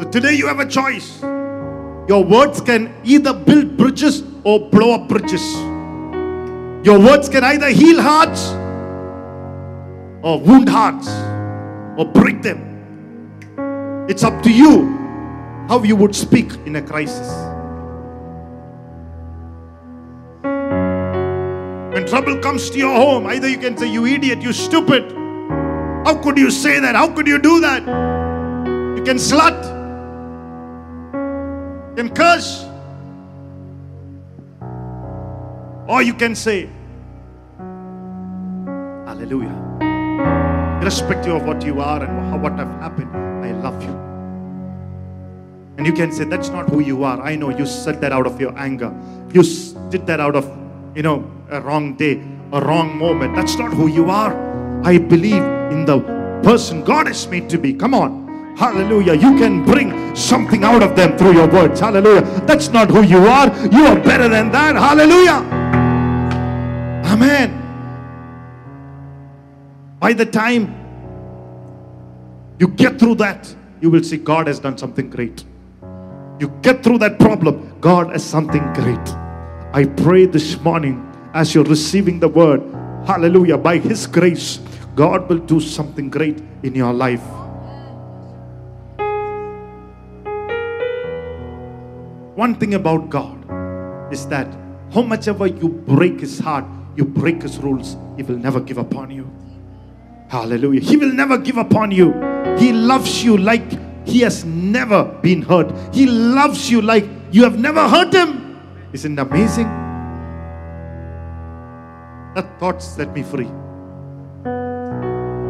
So 0.00 0.10
today 0.10 0.34
you 0.34 0.48
have 0.48 0.58
a 0.58 0.66
choice. 0.66 1.22
Your 2.08 2.22
words 2.22 2.60
can 2.60 2.94
either 3.04 3.32
build 3.32 3.76
bridges 3.76 4.22
or 4.44 4.68
blow 4.70 4.92
up 4.94 5.08
bridges. 5.08 5.42
Your 6.84 6.98
words 6.98 7.28
can 7.30 7.42
either 7.44 7.68
heal 7.68 8.00
hearts 8.00 8.50
or 10.22 10.38
wound 10.38 10.68
hearts 10.68 11.08
or 11.98 12.04
break 12.04 12.42
them. 12.42 14.06
It's 14.08 14.22
up 14.22 14.42
to 14.42 14.52
you 14.52 14.86
how 15.68 15.82
you 15.82 15.96
would 15.96 16.14
speak 16.14 16.52
in 16.66 16.76
a 16.76 16.82
crisis. 16.82 17.28
When 21.94 22.06
trouble 22.06 22.38
comes 22.40 22.68
to 22.70 22.78
your 22.78 22.94
home, 22.94 23.26
either 23.28 23.48
you 23.48 23.56
can 23.56 23.78
say, 23.78 23.90
You 23.90 24.04
idiot, 24.04 24.42
you 24.42 24.52
stupid. 24.52 25.10
How 26.04 26.20
could 26.22 26.36
you 26.36 26.50
say 26.50 26.80
that? 26.80 26.94
How 26.96 27.08
could 27.08 27.26
you 27.26 27.38
do 27.38 27.60
that? 27.60 27.82
You 28.98 29.02
can 29.04 29.16
slut, 29.16 29.73
can 31.96 32.10
curse, 32.14 32.64
or 35.88 36.02
you 36.02 36.14
can 36.14 36.34
say, 36.34 36.68
Hallelujah. 39.06 39.54
Irrespective 40.82 41.34
of 41.34 41.44
what 41.44 41.64
you 41.64 41.80
are 41.80 42.02
and 42.02 42.30
how, 42.30 42.38
what 42.38 42.52
have 42.58 42.68
happened, 42.80 43.14
I 43.16 43.52
love 43.52 43.80
you. 43.82 43.94
And 45.76 45.86
you 45.86 45.92
can 45.92 46.10
say, 46.12 46.24
That's 46.24 46.48
not 46.48 46.68
who 46.68 46.80
you 46.80 47.04
are. 47.04 47.20
I 47.20 47.36
know 47.36 47.50
you 47.50 47.66
said 47.66 48.00
that 48.00 48.12
out 48.12 48.26
of 48.26 48.40
your 48.40 48.58
anger. 48.58 48.92
You 49.32 49.42
did 49.90 50.06
that 50.06 50.20
out 50.20 50.34
of, 50.34 50.44
you 50.96 51.02
know, 51.02 51.30
a 51.50 51.60
wrong 51.60 51.94
day, 51.94 52.22
a 52.52 52.60
wrong 52.60 52.96
moment. 52.96 53.36
That's 53.36 53.56
not 53.56 53.72
who 53.72 53.86
you 53.86 54.10
are. 54.10 54.34
I 54.84 54.98
believe 54.98 55.42
in 55.70 55.84
the 55.84 56.00
person 56.42 56.82
God 56.82 57.06
has 57.06 57.26
made 57.28 57.48
to 57.50 57.58
be. 57.58 57.72
Come 57.72 57.94
on. 57.94 58.23
Hallelujah. 58.56 59.14
You 59.14 59.36
can 59.36 59.64
bring 59.64 60.14
something 60.14 60.62
out 60.62 60.82
of 60.82 60.94
them 60.94 61.18
through 61.18 61.34
your 61.34 61.48
words. 61.48 61.80
Hallelujah. 61.80 62.22
That's 62.46 62.68
not 62.68 62.88
who 62.90 63.02
you 63.02 63.18
are. 63.18 63.48
You 63.72 63.86
are 63.86 63.98
better 63.98 64.28
than 64.28 64.52
that. 64.52 64.76
Hallelujah. 64.76 65.42
Amen. 67.12 67.60
By 69.98 70.12
the 70.12 70.26
time 70.26 70.72
you 72.58 72.68
get 72.68 72.98
through 72.98 73.16
that, 73.16 73.54
you 73.80 73.90
will 73.90 74.02
see 74.02 74.16
God 74.16 74.46
has 74.46 74.60
done 74.60 74.78
something 74.78 75.10
great. 75.10 75.44
You 76.38 76.48
get 76.62 76.82
through 76.82 76.98
that 76.98 77.18
problem, 77.18 77.76
God 77.80 78.10
has 78.10 78.24
something 78.24 78.72
great. 78.72 79.08
I 79.72 79.84
pray 79.84 80.26
this 80.26 80.60
morning 80.60 81.10
as 81.32 81.54
you're 81.54 81.64
receiving 81.64 82.20
the 82.20 82.28
word, 82.28 82.60
hallelujah, 83.06 83.58
by 83.58 83.78
His 83.78 84.06
grace, 84.06 84.60
God 84.94 85.28
will 85.28 85.38
do 85.38 85.60
something 85.60 86.10
great 86.10 86.40
in 86.62 86.74
your 86.74 86.92
life. 86.92 87.22
One 92.34 92.54
thing 92.56 92.74
about 92.74 93.10
God 93.10 94.12
is 94.12 94.26
that 94.28 94.48
how 94.92 95.02
much 95.02 95.28
ever 95.28 95.46
you 95.46 95.68
break 95.68 96.20
His 96.20 96.38
heart, 96.38 96.64
you 96.96 97.04
break 97.04 97.42
His 97.42 97.58
rules, 97.58 97.96
He 98.16 98.22
will 98.22 98.36
never 98.38 98.60
give 98.60 98.78
up 98.78 98.94
on 98.96 99.10
you. 99.10 99.30
Hallelujah. 100.28 100.80
He 100.80 100.96
will 100.96 101.12
never 101.12 101.38
give 101.38 101.58
up 101.58 101.74
on 101.74 101.90
you. 101.90 102.12
He 102.58 102.72
loves 102.72 103.22
you 103.22 103.36
like 103.36 103.62
he 104.06 104.20
has 104.20 104.44
never 104.44 105.04
been 105.22 105.42
hurt. 105.42 105.72
He 105.94 106.06
loves 106.06 106.70
you 106.70 106.82
like 106.82 107.06
you 107.30 107.44
have 107.44 107.58
never 107.58 107.88
hurt 107.88 108.12
him. 108.12 108.60
Isn't 108.92 109.18
it 109.18 109.22
amazing? 109.22 109.66
That 112.34 112.58
thought 112.58 112.82
set 112.82 113.12
me 113.14 113.22
free. 113.22 113.50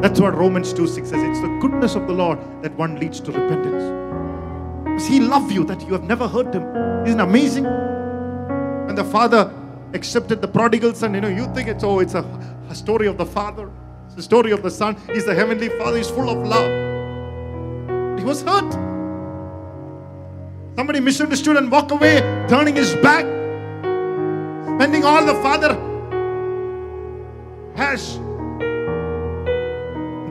That's 0.02 0.20
what 0.20 0.36
Romans 0.36 0.72
2 0.72 0.86
6 0.86 1.08
says. 1.08 1.22
It's 1.22 1.40
the 1.40 1.58
goodness 1.60 1.94
of 1.94 2.06
the 2.06 2.12
Lord 2.12 2.38
that 2.62 2.74
one 2.76 3.00
leads 3.00 3.20
to 3.20 3.32
repentance. 3.32 4.03
Because 4.94 5.08
he 5.08 5.18
love 5.18 5.50
you 5.50 5.64
that 5.64 5.80
you 5.82 5.92
have 5.92 6.04
never 6.04 6.28
hurt 6.28 6.54
him. 6.54 6.62
Isn't 7.04 7.18
amazing? 7.18 7.66
And 7.66 8.96
the 8.96 9.02
father 9.02 9.52
accepted 9.92 10.40
the 10.40 10.46
prodigal 10.46 10.94
son. 10.94 11.14
You 11.14 11.20
know, 11.20 11.28
you 11.28 11.52
think 11.52 11.68
it's 11.68 11.82
oh, 11.82 11.98
it's 11.98 12.14
a, 12.14 12.22
a 12.70 12.76
story 12.76 13.08
of 13.08 13.18
the 13.18 13.26
father. 13.26 13.68
It's 14.06 14.14
the 14.14 14.22
story 14.22 14.52
of 14.52 14.62
the 14.62 14.70
son. 14.70 14.96
He's 15.12 15.24
the 15.24 15.34
heavenly 15.34 15.68
father, 15.68 15.96
he's 15.96 16.10
full 16.10 16.30
of 16.30 16.46
love. 16.46 18.20
He 18.20 18.24
was 18.24 18.42
hurt. 18.42 18.72
Somebody 20.76 21.00
misunderstood 21.00 21.56
and 21.56 21.72
walked 21.72 21.90
away, 21.90 22.20
turning 22.48 22.76
his 22.76 22.94
back, 22.94 23.24
spending 24.76 25.04
all 25.04 25.26
the 25.26 25.34
father 25.42 25.74
has 27.74 28.20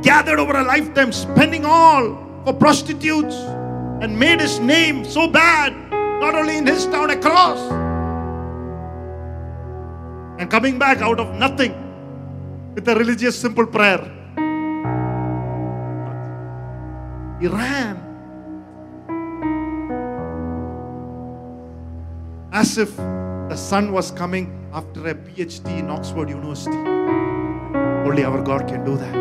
gathered 0.01 0.39
over 0.39 0.55
a 0.55 0.64
lifetime, 0.64 1.11
spending 1.11 1.66
all 1.66 2.18
for 2.45 2.53
prostitutes, 2.53 3.36
and 4.01 4.17
made 4.17 4.39
his 4.41 4.59
name 4.59 5.05
so 5.05 5.27
bad, 5.27 5.73
not 6.19 6.35
only 6.35 6.57
in 6.57 6.65
his 6.65 6.85
town, 6.85 7.09
across. 7.09 7.59
And 10.39 10.49
coming 10.49 10.79
back 10.79 10.99
out 10.99 11.19
of 11.19 11.33
nothing 11.35 11.73
with 12.75 12.87
a 12.87 12.95
religious 12.95 13.39
simple 13.39 13.65
prayer. 13.65 14.01
He 17.39 17.47
ran 17.47 17.99
as 22.51 22.77
if 22.77 22.95
the 22.97 23.55
son 23.55 23.91
was 23.91 24.11
coming 24.11 24.69
after 24.73 25.07
a 25.07 25.15
PhD 25.15 25.79
in 25.79 25.89
Oxford 25.89 26.29
University. 26.29 26.75
Only 28.07 28.23
our 28.23 28.41
God 28.41 28.67
can 28.67 28.83
do 28.85 28.97
that. 28.97 29.15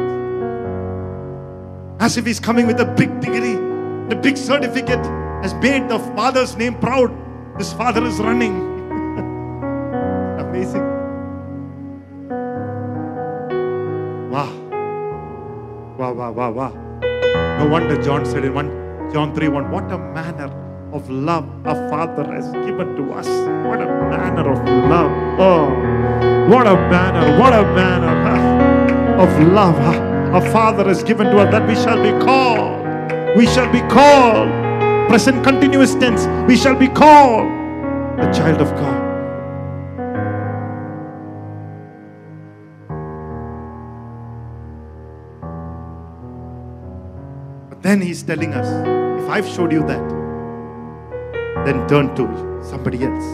As 2.00 2.16
if 2.16 2.26
he's 2.26 2.40
coming 2.40 2.66
with 2.66 2.80
a 2.80 2.84
big 2.84 3.20
degree, 3.20 3.71
the 4.12 4.20
big 4.20 4.36
certificate 4.36 5.04
has 5.42 5.54
made 5.54 5.88
the 5.88 5.98
father's 6.14 6.54
name 6.56 6.74
proud. 6.78 7.10
This 7.58 7.72
father 7.72 8.04
is 8.04 8.18
running. 8.18 8.52
Amazing. 10.44 10.84
Wow. 14.30 14.52
Wow, 15.96 16.12
wow, 16.12 16.30
wow, 16.32 16.50
wow. 16.50 16.72
No 17.58 17.68
wonder 17.70 18.02
John 18.02 18.26
said 18.26 18.44
in 18.44 18.52
1 18.52 19.12
John 19.14 19.34
3 19.34 19.48
1, 19.48 19.70
what 19.70 19.90
a 19.90 19.96
manner 19.96 20.50
of 20.92 21.08
love 21.08 21.48
a 21.64 21.74
father 21.88 22.24
has 22.34 22.52
given 22.52 22.94
to 22.96 23.12
us. 23.14 23.28
What 23.66 23.80
a 23.80 23.86
manner 24.12 24.52
of 24.52 24.58
love. 24.92 25.12
Oh, 25.40 25.70
what 26.50 26.66
a 26.66 26.74
manner, 26.92 27.40
what 27.40 27.54
a 27.54 27.62
manner 27.80 28.12
of 29.24 29.30
love 29.48 29.78
a 30.34 30.52
father 30.52 30.84
has 30.84 31.02
given 31.02 31.28
to 31.28 31.38
us 31.38 31.50
that 31.50 31.66
we 31.66 31.74
shall 31.74 32.02
be 32.02 32.12
called. 32.22 32.71
We 33.34 33.46
shall 33.46 33.70
be 33.72 33.80
called. 33.88 34.50
Present 35.08 35.42
continuous 35.42 35.94
tense. 35.94 36.26
We 36.46 36.56
shall 36.56 36.76
be 36.76 36.88
called 36.88 37.48
the 38.18 38.30
child 38.30 38.60
of 38.60 38.68
God. 38.76 39.00
But 47.70 47.82
then 47.82 48.02
he's 48.02 48.22
telling 48.22 48.52
us 48.52 48.68
if 49.22 49.30
I've 49.30 49.48
showed 49.48 49.72
you 49.72 49.80
that, 49.86 50.08
then 51.64 51.88
turn 51.88 52.14
to 52.16 52.62
somebody 52.62 53.02
else 53.02 53.24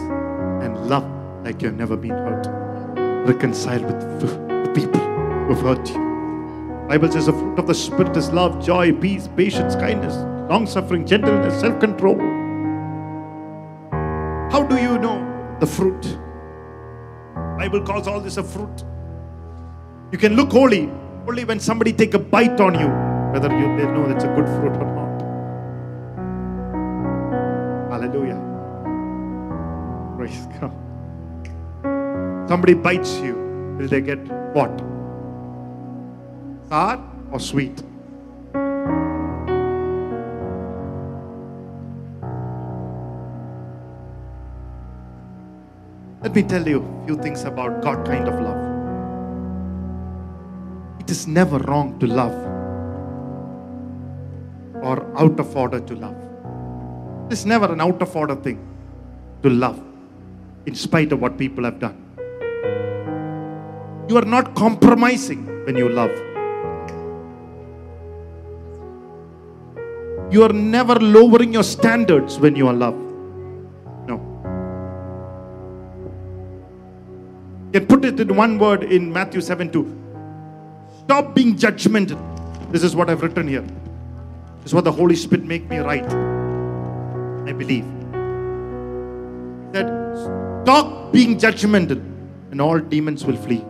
and 0.63 0.89
love 0.89 1.05
like 1.43 1.61
you've 1.61 1.75
never 1.75 1.97
been 1.97 2.11
hurt. 2.11 2.47
Reconcile 3.27 3.83
with 3.83 3.99
the 4.21 4.71
people 4.73 5.01
who've 5.47 5.59
hurt 5.61 5.89
you. 5.89 6.08
Bible 6.89 7.11
says 7.11 7.27
the 7.27 7.33
fruit 7.33 7.59
of 7.59 7.67
the 7.67 7.75
Spirit 7.75 8.17
is 8.17 8.31
love, 8.31 8.65
joy, 8.65 8.91
peace, 8.91 9.29
patience, 9.37 9.75
kindness, 9.75 10.15
long 10.49 10.65
suffering, 10.65 11.05
gentleness, 11.05 11.59
self 11.59 11.79
control. 11.79 12.17
How 14.51 14.63
do 14.63 14.75
you 14.75 14.97
know 14.97 15.19
the 15.59 15.67
fruit? 15.67 16.17
Bible 17.59 17.83
calls 17.83 18.07
all 18.07 18.19
this 18.19 18.37
a 18.37 18.43
fruit. 18.43 18.83
You 20.11 20.17
can 20.17 20.35
look 20.35 20.51
holy 20.51 20.89
only 21.27 21.43
when 21.45 21.59
somebody 21.59 21.93
take 21.93 22.15
a 22.15 22.17
bite 22.17 22.59
on 22.59 22.73
you, 22.73 22.87
whether 23.33 23.55
you 23.55 23.77
they 23.77 23.85
know 23.85 24.09
it's 24.09 24.23
a 24.23 24.27
good 24.29 24.47
fruit 24.47 24.75
or 24.81 24.89
not. 24.95 25.21
Hallelujah. 27.91 28.41
Praise 30.17 30.47
God. 30.59 32.49
Somebody 32.49 32.73
bites 32.73 33.19
you, 33.19 33.35
will 33.77 33.87
they 33.87 34.01
get 34.01 34.17
what? 34.55 34.88
Sour 36.69 36.99
or 37.31 37.39
sweet? 37.39 37.81
Let 46.21 46.35
me 46.35 46.43
tell 46.43 46.67
you 46.67 46.83
a 46.83 47.05
few 47.07 47.17
things 47.17 47.43
about 47.43 47.81
God 47.81 48.05
kind 48.05 48.27
of 48.27 48.39
love. 48.39 48.61
It 50.99 51.09
is 51.09 51.25
never 51.25 51.57
wrong 51.57 51.97
to 51.99 52.05
love 52.05 52.35
or 54.83 55.17
out 55.17 55.39
of 55.39 55.55
order 55.55 55.79
to 55.79 55.95
love. 55.95 56.15
It's 57.31 57.45
never 57.45 57.73
an 57.73 57.81
out 57.81 57.99
of 57.99 58.15
order 58.15 58.35
thing 58.35 58.59
to 59.41 59.49
love 59.49 59.81
in 60.67 60.75
spite 60.75 61.11
of 61.11 61.19
what 61.19 61.35
people 61.35 61.63
have 61.63 61.79
done. 61.79 61.97
You 64.07 64.17
are 64.17 64.25
not 64.25 64.53
compromising 64.55 65.65
when 65.65 65.75
you 65.75 65.89
love. 65.89 66.28
You 70.31 70.43
are 70.43 70.53
never 70.53 70.95
lowering 70.95 71.53
your 71.53 71.63
standards 71.63 72.37
when 72.39 72.55
you 72.55 72.67
are 72.67 72.73
love. 72.73 72.95
No. 74.07 74.17
You 77.73 77.79
can 77.79 77.87
put 77.87 78.05
it 78.05 78.19
in 78.19 78.35
one 78.35 78.59
word 78.59 78.83
in 78.83 79.11
Matthew 79.11 79.41
7 79.41 79.71
2. 79.71 79.99
Stop 81.03 81.33
being 81.33 81.55
judgmental. 81.55 82.19
This 82.71 82.83
is 82.83 82.95
what 82.95 83.09
I've 83.09 83.23
written 83.23 83.47
here. 83.47 83.65
This 84.61 84.67
is 84.67 84.73
what 84.75 84.83
the 84.83 84.91
Holy 84.91 85.15
Spirit 85.15 85.45
make 85.45 85.67
me 85.67 85.79
write. 85.79 86.05
I 86.05 87.53
believe. 87.53 87.85
That 89.73 89.87
stop 90.61 91.11
being 91.11 91.39
judgmental 91.39 91.99
and 92.51 92.61
all 92.61 92.77
demons 92.77 93.25
will 93.25 93.37
flee. 93.37 93.63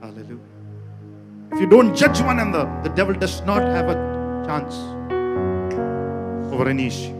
Hallelujah. 0.00 0.38
If 1.52 1.60
you 1.60 1.68
don't 1.68 1.94
judge 1.94 2.20
one 2.20 2.40
another, 2.40 2.68
the 2.82 2.88
devil 2.90 3.14
does 3.14 3.40
not 3.42 3.62
have 3.62 3.88
a 3.88 4.07
chance 4.48 4.76
over 6.54 6.68
any 6.68 6.86
issue. 6.86 7.14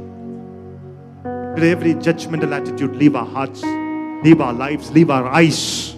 With 1.55 1.65
every 1.65 1.95
judgmental 2.07 2.53
attitude, 2.59 2.97
leave 2.97 3.17
our 3.17 3.27
hearts, 3.27 3.63
leave 4.25 4.41
our 4.41 4.55
lives, 4.55 4.91
leave 4.91 5.11
our 5.11 5.29
eyes. 5.29 5.95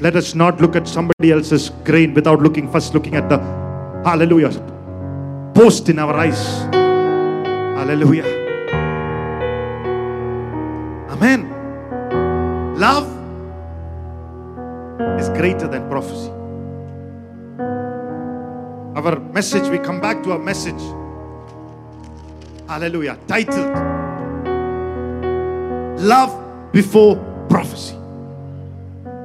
Let 0.00 0.16
us 0.16 0.34
not 0.34 0.60
look 0.60 0.76
at 0.76 0.86
somebody 0.86 1.32
else's 1.32 1.70
grain 1.84 2.12
without 2.12 2.42
looking 2.42 2.70
first 2.70 2.92
looking 2.92 3.16
at 3.16 3.30
the 3.30 3.38
hallelujah 4.04 4.50
post 5.54 5.88
in 5.88 5.98
our 5.98 6.14
eyes. 6.14 6.42
Hallelujah. 7.80 8.28
Amen. 11.16 11.40
Love 12.86 13.06
is 15.20 15.30
greater 15.40 15.68
than 15.68 15.88
prophecy. 15.88 16.25
Our 19.06 19.20
message, 19.20 19.68
we 19.68 19.78
come 19.78 20.00
back 20.00 20.24
to 20.24 20.32
our 20.32 20.38
message. 20.40 20.82
Hallelujah. 22.68 23.16
Titled 23.28 23.72
Love 26.00 26.72
Before 26.72 27.14
Prophecy. 27.48 27.94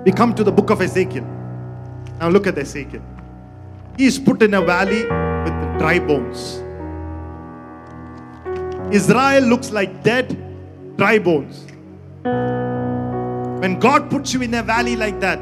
We 0.06 0.12
come 0.12 0.36
to 0.36 0.44
the 0.44 0.52
book 0.52 0.70
of 0.70 0.84
Ezekiel. 0.84 1.24
Now 2.20 2.30
look 2.30 2.46
at 2.46 2.60
Ezekiel. 2.60 3.02
He 3.98 4.06
is 4.06 4.20
put 4.20 4.44
in 4.44 4.54
a 4.54 4.62
valley 4.62 5.02
with 5.02 5.80
dry 5.80 5.98
bones. 5.98 6.62
Israel 8.96 9.42
looks 9.46 9.72
like 9.72 10.04
dead, 10.04 10.38
dry 10.96 11.18
bones. 11.18 11.66
When 13.64 13.80
God 13.80 14.12
puts 14.12 14.32
you 14.32 14.44
in 14.44 14.54
a 14.54 14.62
valley 14.62 14.96
like 14.96 15.20
that, 15.22 15.40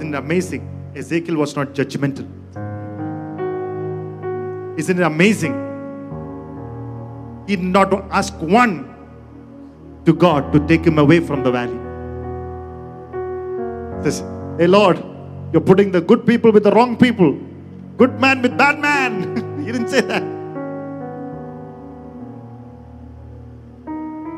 isn't 0.00 0.12
amazing? 0.12 0.92
Ezekiel 0.96 1.36
was 1.36 1.54
not 1.54 1.68
judgmental. 1.68 2.28
Isn't 4.76 4.98
it 4.98 5.02
amazing? 5.02 5.54
He 7.46 7.56
did 7.56 7.64
not 7.64 7.92
ask 8.10 8.34
one 8.40 8.94
to 10.04 10.12
God 10.12 10.52
to 10.52 10.60
take 10.66 10.84
him 10.84 10.98
away 10.98 11.20
from 11.20 11.42
the 11.42 11.50
valley. 11.50 11.78
He 13.98 14.10
says, 14.10 14.20
Hey 14.58 14.66
Lord, 14.66 15.02
you're 15.52 15.62
putting 15.62 15.92
the 15.92 16.00
good 16.00 16.26
people 16.26 16.52
with 16.52 16.64
the 16.64 16.72
wrong 16.72 16.96
people, 16.96 17.38
good 17.96 18.20
man 18.20 18.42
with 18.42 18.56
bad 18.58 18.78
man. 18.78 19.36
he 19.64 19.72
didn't 19.72 19.88
say 19.88 20.00
that. 20.02 20.22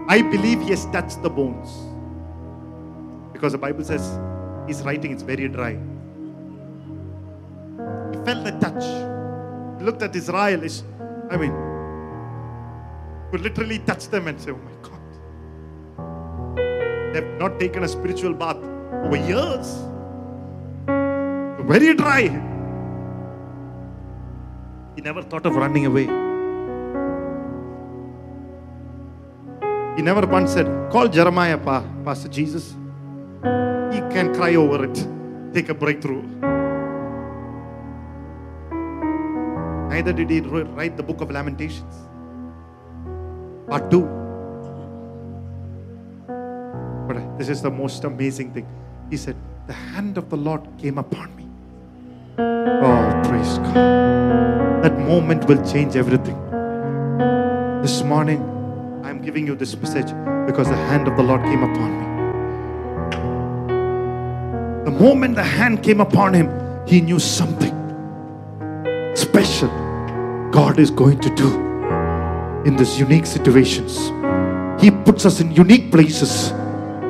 I 0.09 0.23
believe 0.23 0.63
he 0.63 0.71
has 0.71 0.87
touched 0.87 1.23
the 1.23 1.29
bones. 1.29 1.69
Because 3.33 3.53
the 3.53 3.59
Bible 3.59 3.85
says 3.85 4.19
his 4.67 4.83
writing 4.83 5.13
is 5.13 5.23
very 5.23 5.49
dry. 5.49 5.73
He 8.11 8.25
felt 8.25 8.45
the 8.45 8.57
touch. 8.61 9.18
Looked 9.81 10.03
at 10.03 10.15
Israel. 10.15 10.63
Is, 10.63 10.83
I 11.31 11.37
mean, 11.37 11.53
could 13.31 13.43
literally 13.43 13.79
touch 13.81 14.09
them 14.09 14.29
and 14.29 14.41
say, 14.41 14.51
Oh 14.53 14.59
my 14.69 14.73
God. 14.83 14.95
They've 17.15 17.39
not 17.39 17.59
taken 17.59 17.85
a 17.85 17.89
spiritual 17.89 18.35
bath 18.35 18.57
over 19.05 19.17
years. 19.17 19.77
Very 21.67 21.95
dry. 21.95 22.23
He 24.97 25.03
never 25.03 25.23
thought 25.23 25.47
of 25.47 25.55
running 25.55 25.87
away. 25.87 26.07
He 29.97 30.03
never 30.03 30.27
once 30.27 30.53
said, 30.53 30.67
Call 30.91 31.09
Jeremiah, 31.09 31.59
pa, 31.59 31.85
Pastor 32.05 32.29
Jesus. 32.29 32.75
He 33.93 34.01
can 34.15 34.35
cry 34.35 34.55
over 34.55 34.85
it, 34.85 35.07
take 35.53 35.69
a 35.69 35.75
breakthrough. 35.75 36.58
Neither 39.99 40.13
did 40.13 40.31
he 40.31 40.39
write 40.41 40.97
the 40.97 41.03
book 41.03 41.21
of 41.21 41.33
Lamentations. 41.33 41.93
Part 43.69 43.91
2. 43.91 44.03
But 47.09 47.17
uh, 47.17 47.37
this 47.37 47.49
is 47.49 47.63
the 47.63 47.71
most 47.71 48.05
amazing 48.05 48.53
thing. 48.53 48.69
He 49.11 49.17
said, 49.17 49.35
The 49.67 49.73
hand 49.73 50.17
of 50.17 50.31
the 50.31 50.37
Lord 50.37 50.63
came 50.79 50.99
upon 50.99 51.35
me. 51.35 51.49
Oh, 52.39 53.23
praise 53.25 53.59
God. 53.59 53.75
That 54.85 54.97
moment 55.01 55.49
will 55.49 55.69
change 55.69 55.97
everything. 55.97 56.39
This 57.83 58.05
morning, 58.05 58.41
I'm 59.03 59.21
giving 59.21 59.49
you 59.49 59.57
this 59.57 59.75
message 59.77 60.15
because 60.47 60.69
the 60.69 60.77
hand 60.77 61.09
of 61.09 61.17
the 61.17 61.25
Lord 61.25 61.43
came 61.43 61.65
upon 61.65 61.91
me. 61.99 62.05
The 64.85 64.93
moment 64.93 65.35
the 65.35 65.43
hand 65.43 65.83
came 65.83 66.01
upon 66.01 66.35
him, 66.35 66.49
he 66.87 67.01
knew 67.01 67.19
something 67.19 67.75
special 69.17 69.78
God 70.51 70.79
is 70.79 70.91
going 70.91 71.21
to 71.21 71.31
do 71.35 71.49
in 72.65 72.77
these 72.77 72.99
unique 72.99 73.27
situations. 73.27 74.11
He 74.83 74.91
puts 74.91 75.27
us 75.27 75.41
in 75.41 75.53
unique 75.53 75.91
places, 75.91 76.53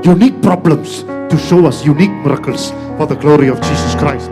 unique 0.03 0.43
problems 0.43 1.03
to 1.03 1.39
show 1.39 1.67
us 1.67 1.85
unique 1.85 2.11
miracles 2.11 2.71
for 2.97 3.07
the 3.07 3.15
glory 3.15 3.49
of 3.49 3.61
Jesus 3.61 3.95
Christ. 3.95 4.31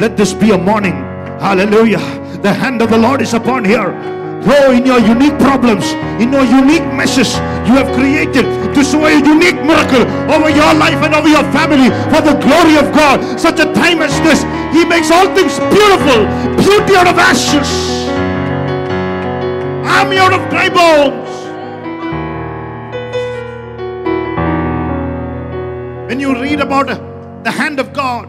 Let 0.00 0.16
this 0.16 0.32
be 0.32 0.50
a 0.50 0.58
morning. 0.58 0.92
Hallelujah. 1.40 1.98
The 2.42 2.52
hand 2.52 2.82
of 2.82 2.90
the 2.90 2.98
Lord 2.98 3.20
is 3.20 3.34
upon 3.34 3.64
here. 3.64 3.90
Oh, 4.48 4.70
in 4.70 4.86
your 4.86 5.00
unique 5.00 5.36
problems, 5.40 5.90
in 6.22 6.32
your 6.32 6.44
unique 6.44 6.86
messes 6.94 7.34
you 7.66 7.74
have 7.74 7.90
created 7.96 8.46
to 8.74 8.84
show 8.84 9.04
a 9.06 9.18
unique 9.18 9.58
miracle 9.66 10.06
over 10.30 10.50
your 10.50 10.72
life 10.78 11.02
and 11.02 11.14
over 11.14 11.26
your 11.26 11.42
family 11.50 11.90
for 12.14 12.22
the 12.22 12.38
glory 12.38 12.78
of 12.78 12.94
God. 12.94 13.40
Such 13.40 13.58
a 13.58 13.72
time 13.74 14.02
as 14.02 14.14
this, 14.22 14.46
He 14.70 14.84
makes 14.84 15.10
all 15.10 15.26
things 15.34 15.58
beautiful, 15.74 16.30
beauty 16.62 16.94
out 16.94 17.08
of 17.08 17.18
ashes, 17.18 17.95
army 19.96 20.18
out 20.18 20.34
of 20.34 20.50
dry 20.50 20.68
bones. 20.68 21.30
When 26.08 26.20
you 26.20 26.38
read 26.38 26.60
about 26.60 26.90
uh, 26.90 26.96
the 27.44 27.50
hand 27.50 27.80
of 27.80 27.94
God, 27.94 28.28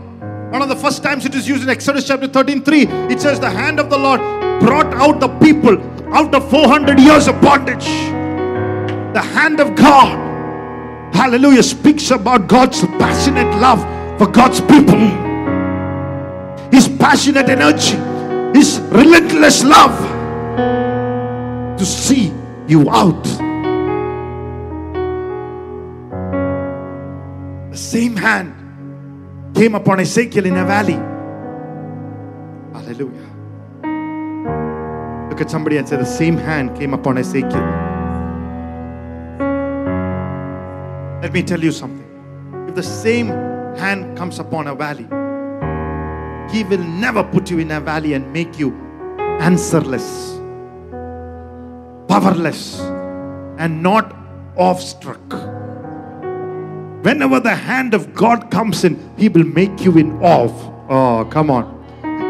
one 0.54 0.62
of 0.62 0.70
the 0.70 0.78
first 0.78 1.04
times 1.04 1.26
it 1.26 1.36
is 1.36 1.46
used 1.46 1.64
in 1.64 1.70
Exodus 1.70 2.08
chapter 2.08 2.26
13 2.26 2.64
3, 2.64 2.82
it 3.12 3.20
says, 3.20 3.42
The 3.42 3.50
hand 3.50 3.82
of 3.82 3.90
the 3.90 3.98
Lord 3.98 4.22
brought 4.62 4.94
out 4.94 5.20
the 5.20 5.28
people 5.40 5.78
out 6.16 6.34
of 6.34 6.50
400 6.50 7.02
years 7.02 7.28
of 7.28 7.42
bondage. 7.42 7.86
The 9.14 9.22
hand 9.22 9.60
of 9.60 9.76
God, 9.76 10.16
hallelujah, 11.14 11.64
speaks 11.64 12.12
about 12.12 12.48
God's 12.48 12.80
passionate 13.04 13.54
love 13.60 13.82
for 14.18 14.28
God's 14.28 14.62
people. 14.62 15.04
His 16.72 16.88
passionate 16.88 17.50
energy, 17.50 17.98
His 18.58 18.80
relentless 18.92 19.66
love 19.66 20.18
to 21.78 21.86
see 21.86 22.34
you 22.68 22.90
out. 22.90 23.24
The 27.72 27.78
same 27.78 28.16
hand 28.16 28.54
came 29.56 29.76
upon 29.76 30.00
Ezekiel 30.00 30.46
in 30.46 30.58
a 30.58 30.66
valley. 30.66 31.00
Hallelujah. 32.74 33.28
Look 35.30 35.42
at 35.42 35.52
somebody 35.52 35.78
and 35.78 35.88
say, 35.88 35.98
The 35.98 36.06
same 36.06 36.38
hand 36.38 36.76
came 36.78 36.94
upon 36.94 37.18
Ezekiel. 37.18 37.88
Let 41.22 41.34
me 41.34 41.44
tell 41.44 41.60
you 41.64 41.72
something. 41.72 42.06
If 42.68 42.76
the 42.76 42.84
same 42.84 43.28
hand 43.78 44.18
comes 44.18 44.40
upon 44.40 44.68
a 44.68 44.76
valley, 44.76 45.08
He 46.52 46.64
will 46.64 46.84
never 46.84 47.24
put 47.24 47.52
you 47.52 47.60
in 47.60 47.70
a 47.72 47.80
valley 47.82 48.14
and 48.14 48.32
make 48.34 48.58
you 48.58 48.74
answerless, 49.40 50.37
powerless, 52.08 52.80
and 53.60 53.84
not 53.84 54.16
awestruck. 54.58 55.34
Whenever 57.04 57.40
the 57.40 57.56
hand 57.56 57.94
of 57.94 58.14
God 58.14 58.50
comes 58.52 58.84
in, 58.84 58.98
He 59.18 59.30
will 59.30 59.46
make 59.46 59.82
you 59.82 59.98
in 59.98 60.20
awe. 60.22 60.50
Oh, 60.90 61.26
come 61.26 61.52
on. 61.52 61.77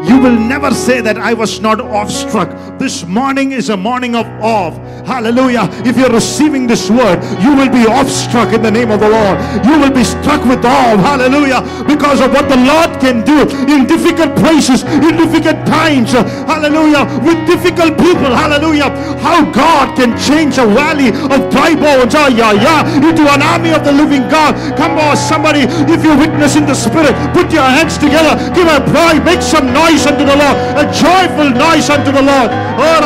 You 0.06 0.20
will 0.20 0.38
never 0.38 0.70
say 0.70 1.00
that 1.00 1.18
I 1.18 1.34
was 1.34 1.60
not 1.60 1.80
awestruck. 1.80 2.78
This 2.78 3.04
morning 3.04 3.52
is 3.52 3.68
a 3.68 3.76
morning 3.76 4.14
of 4.14 4.26
awe. 4.40 4.70
Hallelujah. 5.02 5.68
If 5.82 5.96
you're 5.96 6.12
receiving 6.12 6.66
this 6.66 6.88
word, 6.88 7.18
you 7.42 7.56
will 7.56 7.70
be 7.70 7.82
awestruck 7.86 8.54
in 8.54 8.62
the 8.62 8.70
name 8.70 8.90
of 8.90 9.00
the 9.00 9.08
Lord. 9.08 9.36
You 9.66 9.80
will 9.80 9.90
be 9.90 10.04
struck 10.04 10.44
with 10.44 10.64
awe. 10.64 10.94
Hallelujah. 11.02 11.66
Because 11.82 12.20
of 12.20 12.30
what 12.30 12.48
the 12.48 12.60
Lord 12.62 12.94
can 13.00 13.24
do 13.26 13.42
in 13.66 13.86
difficult 13.86 14.36
places, 14.38 14.84
in 14.86 15.18
difficult 15.18 15.66
times. 15.66 16.12
Hallelujah. 16.46 17.02
With 17.26 17.42
difficult 17.50 17.98
people. 17.98 18.30
Hallelujah. 18.30 18.94
How 19.18 19.42
God 19.50 19.96
can 19.96 20.14
change 20.18 20.58
a 20.58 20.66
valley 20.66 21.08
of 21.10 21.50
dry 21.50 21.74
bones. 21.74 22.14
Ah, 22.14 22.28
yeah, 22.28 22.52
yeah. 22.52 22.86
Into 23.02 23.26
an 23.26 23.42
army 23.42 23.74
of 23.74 23.82
the 23.82 23.92
living 23.92 24.28
God. 24.30 24.54
Come 24.78 24.94
on, 24.98 25.16
somebody. 25.16 25.66
If 25.90 26.04
you 26.04 26.14
witness 26.16 26.54
in 26.54 26.66
the 26.66 26.74
spirit, 26.74 27.18
put 27.34 27.50
your 27.50 27.66
hands 27.66 27.98
together. 27.98 28.38
Give 28.54 28.68
a 28.68 28.78
praise. 28.94 29.24
Make 29.24 29.42
some 29.42 29.72
noise 29.72 29.87
unto 29.96 30.24
the 30.24 30.36
Lord. 30.36 30.56
A 30.76 30.84
joyful 30.92 31.50
noise 31.50 31.88
unto 31.88 32.12
the 32.12 32.22
Lord. 32.22 32.50
Oh, 32.50 32.98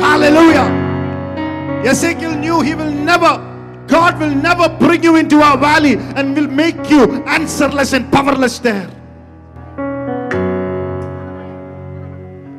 Hallelujah. 0.00 0.68
Ezekiel 1.84 2.36
knew 2.36 2.60
he 2.60 2.74
will 2.74 2.90
never, 2.90 3.36
God 3.86 4.18
will 4.18 4.34
never 4.34 4.68
bring 4.68 5.02
you 5.02 5.16
into 5.16 5.36
a 5.36 5.56
valley 5.56 5.96
and 6.16 6.36
will 6.36 6.48
make 6.48 6.88
you 6.88 7.22
answerless 7.24 7.92
and 7.92 8.10
powerless 8.10 8.58
there. 8.58 8.88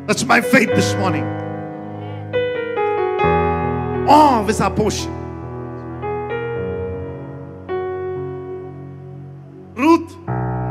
That's 0.07 0.26
my 0.26 0.41
faith 0.41 0.69
this 0.69 0.93
morning. 0.95 1.24
Awe 4.07 4.45
is 4.47 4.59
our 4.59 4.69
portion. 4.69 5.22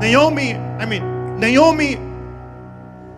Naomi, 0.03 0.55
I 0.55 0.84
mean, 0.84 1.38
Naomi, 1.38 1.94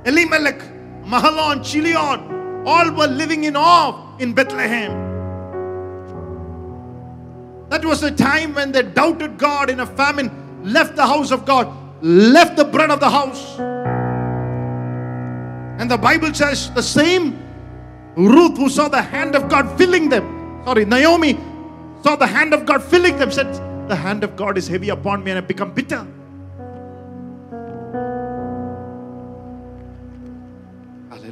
Elimelech, 0.05 0.61
Mahalon, 1.03 1.64
Chilion, 1.64 2.66
all 2.66 2.91
were 2.93 3.07
living 3.07 3.45
in 3.45 3.57
awe 3.57 4.14
in 4.18 4.35
Bethlehem. 4.35 4.93
That 7.70 7.87
was 7.87 8.03
the 8.03 8.11
time 8.11 8.55
when 8.55 8.70
they 8.70 8.82
doubted 8.82 9.39
God 9.39 9.70
in 9.70 9.80
a 9.80 9.87
famine, 9.87 10.30
left 10.62 10.95
the 10.95 11.07
house 11.07 11.30
of 11.30 11.47
God, 11.47 11.74
left 12.03 12.57
the 12.59 12.66
bread 12.66 12.91
of 12.91 13.01
the 13.01 13.09
house. 13.09 13.59
And 15.80 15.91
the 15.91 15.97
Bible 15.97 16.35
says 16.35 16.70
the 16.72 16.82
same 16.82 17.43
Ruth 18.14 18.59
who 18.59 18.68
saw 18.68 18.89
the 18.89 19.01
hand 19.01 19.35
of 19.35 19.49
God 19.49 19.78
filling 19.78 20.11
them, 20.11 20.61
sorry, 20.66 20.85
Naomi 20.85 21.41
saw 22.03 22.14
the 22.14 22.26
hand 22.26 22.53
of 22.53 22.66
God 22.66 22.82
filling 22.82 23.16
them, 23.16 23.30
said, 23.30 23.51
The 23.89 23.97
hand 23.97 24.22
of 24.22 24.37
God 24.37 24.59
is 24.59 24.68
heavy 24.68 24.91
upon 24.91 25.24
me 25.24 25.30
and 25.30 25.39
I 25.39 25.41
become 25.41 25.72
bitter. 25.72 26.07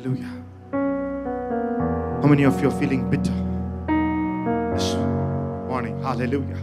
Hallelujah. 0.03 0.35
How 2.23 2.27
many 2.27 2.43
of 2.43 2.61
you 2.61 2.67
are 2.67 2.79
feeling 2.81 3.09
bitter 3.09 3.31
this 4.75 4.95
morning? 5.69 5.97
Hallelujah. 6.03 6.59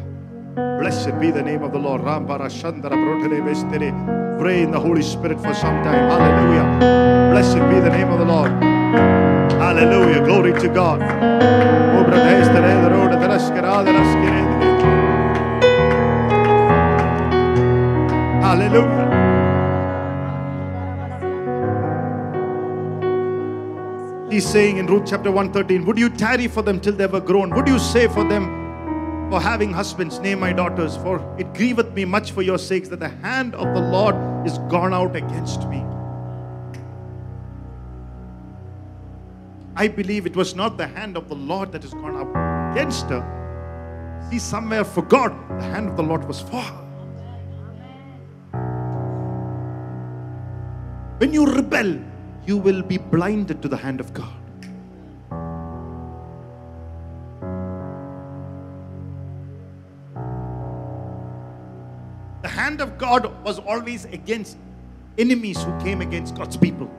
Blessed 0.55 1.17
be 1.21 1.31
the 1.31 1.41
name 1.41 1.63
of 1.63 1.71
the 1.71 1.79
Lord. 1.79 2.01
Pray 4.41 4.61
in 4.61 4.71
the 4.71 4.79
Holy 4.79 5.01
Spirit 5.01 5.37
for 5.39 5.53
some 5.53 5.81
time. 5.85 6.09
Hallelujah. 6.09 7.31
Blessed 7.31 7.63
be 7.69 7.79
the 7.79 7.89
name 7.89 8.09
of 8.09 8.19
the 8.19 8.25
Lord. 8.25 8.51
Hallelujah. 9.53 10.21
Glory 10.25 10.51
to 10.59 10.67
God. 10.67 11.01
Oh, 11.01 12.03
He's 24.29 24.47
saying 24.47 24.77
in 24.77 24.85
Ruth 24.85 25.07
chapter 25.09 25.31
113, 25.31 25.85
Would 25.85 25.97
you 25.97 26.07
tarry 26.07 26.47
for 26.47 26.61
them 26.61 26.79
till 26.79 26.93
they 26.93 27.07
were 27.07 27.19
grown? 27.19 27.49
Would 27.55 27.67
you 27.67 27.79
say 27.79 28.07
for 28.07 28.23
them, 28.23 29.29
For 29.31 29.41
having 29.41 29.73
husbands, 29.73 30.19
name 30.19 30.39
my 30.39 30.53
daughters, 30.53 30.97
for 30.97 31.17
it 31.39 31.51
grieveth 31.55 31.93
me 31.93 32.05
much 32.05 32.31
for 32.31 32.43
your 32.43 32.59
sakes 32.59 32.89
that 32.89 32.99
the 32.99 33.09
hand 33.09 33.55
of 33.55 33.73
the 33.73 33.81
Lord 33.81 34.15
is 34.45 34.59
gone 34.69 34.93
out 34.93 35.15
against 35.15 35.67
me. 35.67 35.83
I 39.75 39.87
believe 39.87 40.27
it 40.27 40.35
was 40.35 40.55
not 40.55 40.77
the 40.77 40.87
hand 40.87 41.17
of 41.17 41.27
the 41.27 41.35
Lord 41.35 41.71
that 41.71 41.81
has 41.81 41.93
gone 41.93 42.15
out 42.15 42.71
against 42.71 43.05
her. 43.05 43.23
She 44.29 44.37
somewhere 44.37 44.83
forgot 44.83 45.31
the 45.57 45.63
hand 45.63 45.89
of 45.89 45.97
the 45.97 46.03
Lord 46.03 46.27
was 46.27 46.41
for 46.41 46.61
her. 46.61 46.85
When 51.17 51.33
you 51.33 51.45
rebel, 51.45 51.99
you 52.49 52.57
will 52.57 52.81
be 52.81 52.97
blinded 52.97 53.61
to 53.61 53.67
the 53.67 53.77
hand 53.77 53.99
of 53.99 54.11
God. 54.11 54.33
The 62.41 62.47
hand 62.47 62.81
of 62.81 62.97
God 62.97 63.29
was 63.43 63.59
always 63.59 64.05
against 64.05 64.57
enemies 65.19 65.61
who 65.61 65.79
came 65.79 66.01
against 66.01 66.35
God's 66.35 66.57
people. 66.57 66.89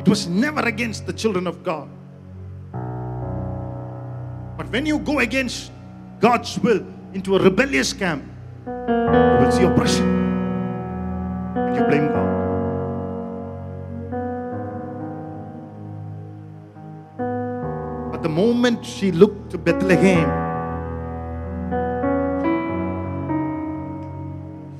It 0.00 0.08
was 0.08 0.26
never 0.26 0.62
against 0.62 1.06
the 1.06 1.12
children 1.12 1.46
of 1.46 1.62
God. 1.62 1.88
But 4.56 4.68
when 4.72 4.84
you 4.84 4.98
go 4.98 5.20
against 5.20 5.70
God's 6.18 6.58
will 6.58 6.84
into 7.14 7.36
a 7.36 7.42
rebellious 7.42 7.92
camp, 7.92 8.24
you 8.66 9.44
will 9.44 9.52
see 9.52 9.62
oppression. 9.62 10.10
And 11.54 11.76
you 11.76 11.84
blame 11.84 12.08
God. 12.08 12.39
But 18.20 18.28
the 18.28 18.34
moment 18.34 18.84
she 18.84 19.12
looked 19.12 19.50
to 19.52 19.56
Bethlehem, 19.56 20.28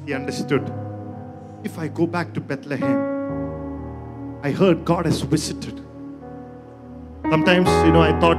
he 0.04 0.12
understood 0.12 0.70
if 1.64 1.78
I 1.78 1.88
go 1.88 2.06
back 2.06 2.34
to 2.34 2.40
Bethlehem, 2.42 2.98
I 4.42 4.50
heard 4.50 4.84
God 4.84 5.06
has 5.06 5.22
visited. 5.22 5.80
Sometimes, 7.30 7.70
you 7.86 7.92
know, 7.92 8.02
I 8.02 8.12
thought 8.20 8.36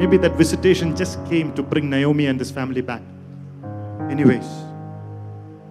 maybe 0.00 0.16
that 0.16 0.32
visitation 0.32 0.96
just 0.96 1.24
came 1.26 1.54
to 1.54 1.62
bring 1.62 1.88
Naomi 1.88 2.26
and 2.26 2.40
this 2.40 2.50
family 2.50 2.80
back. 2.80 3.02
Anyways, 4.10 4.48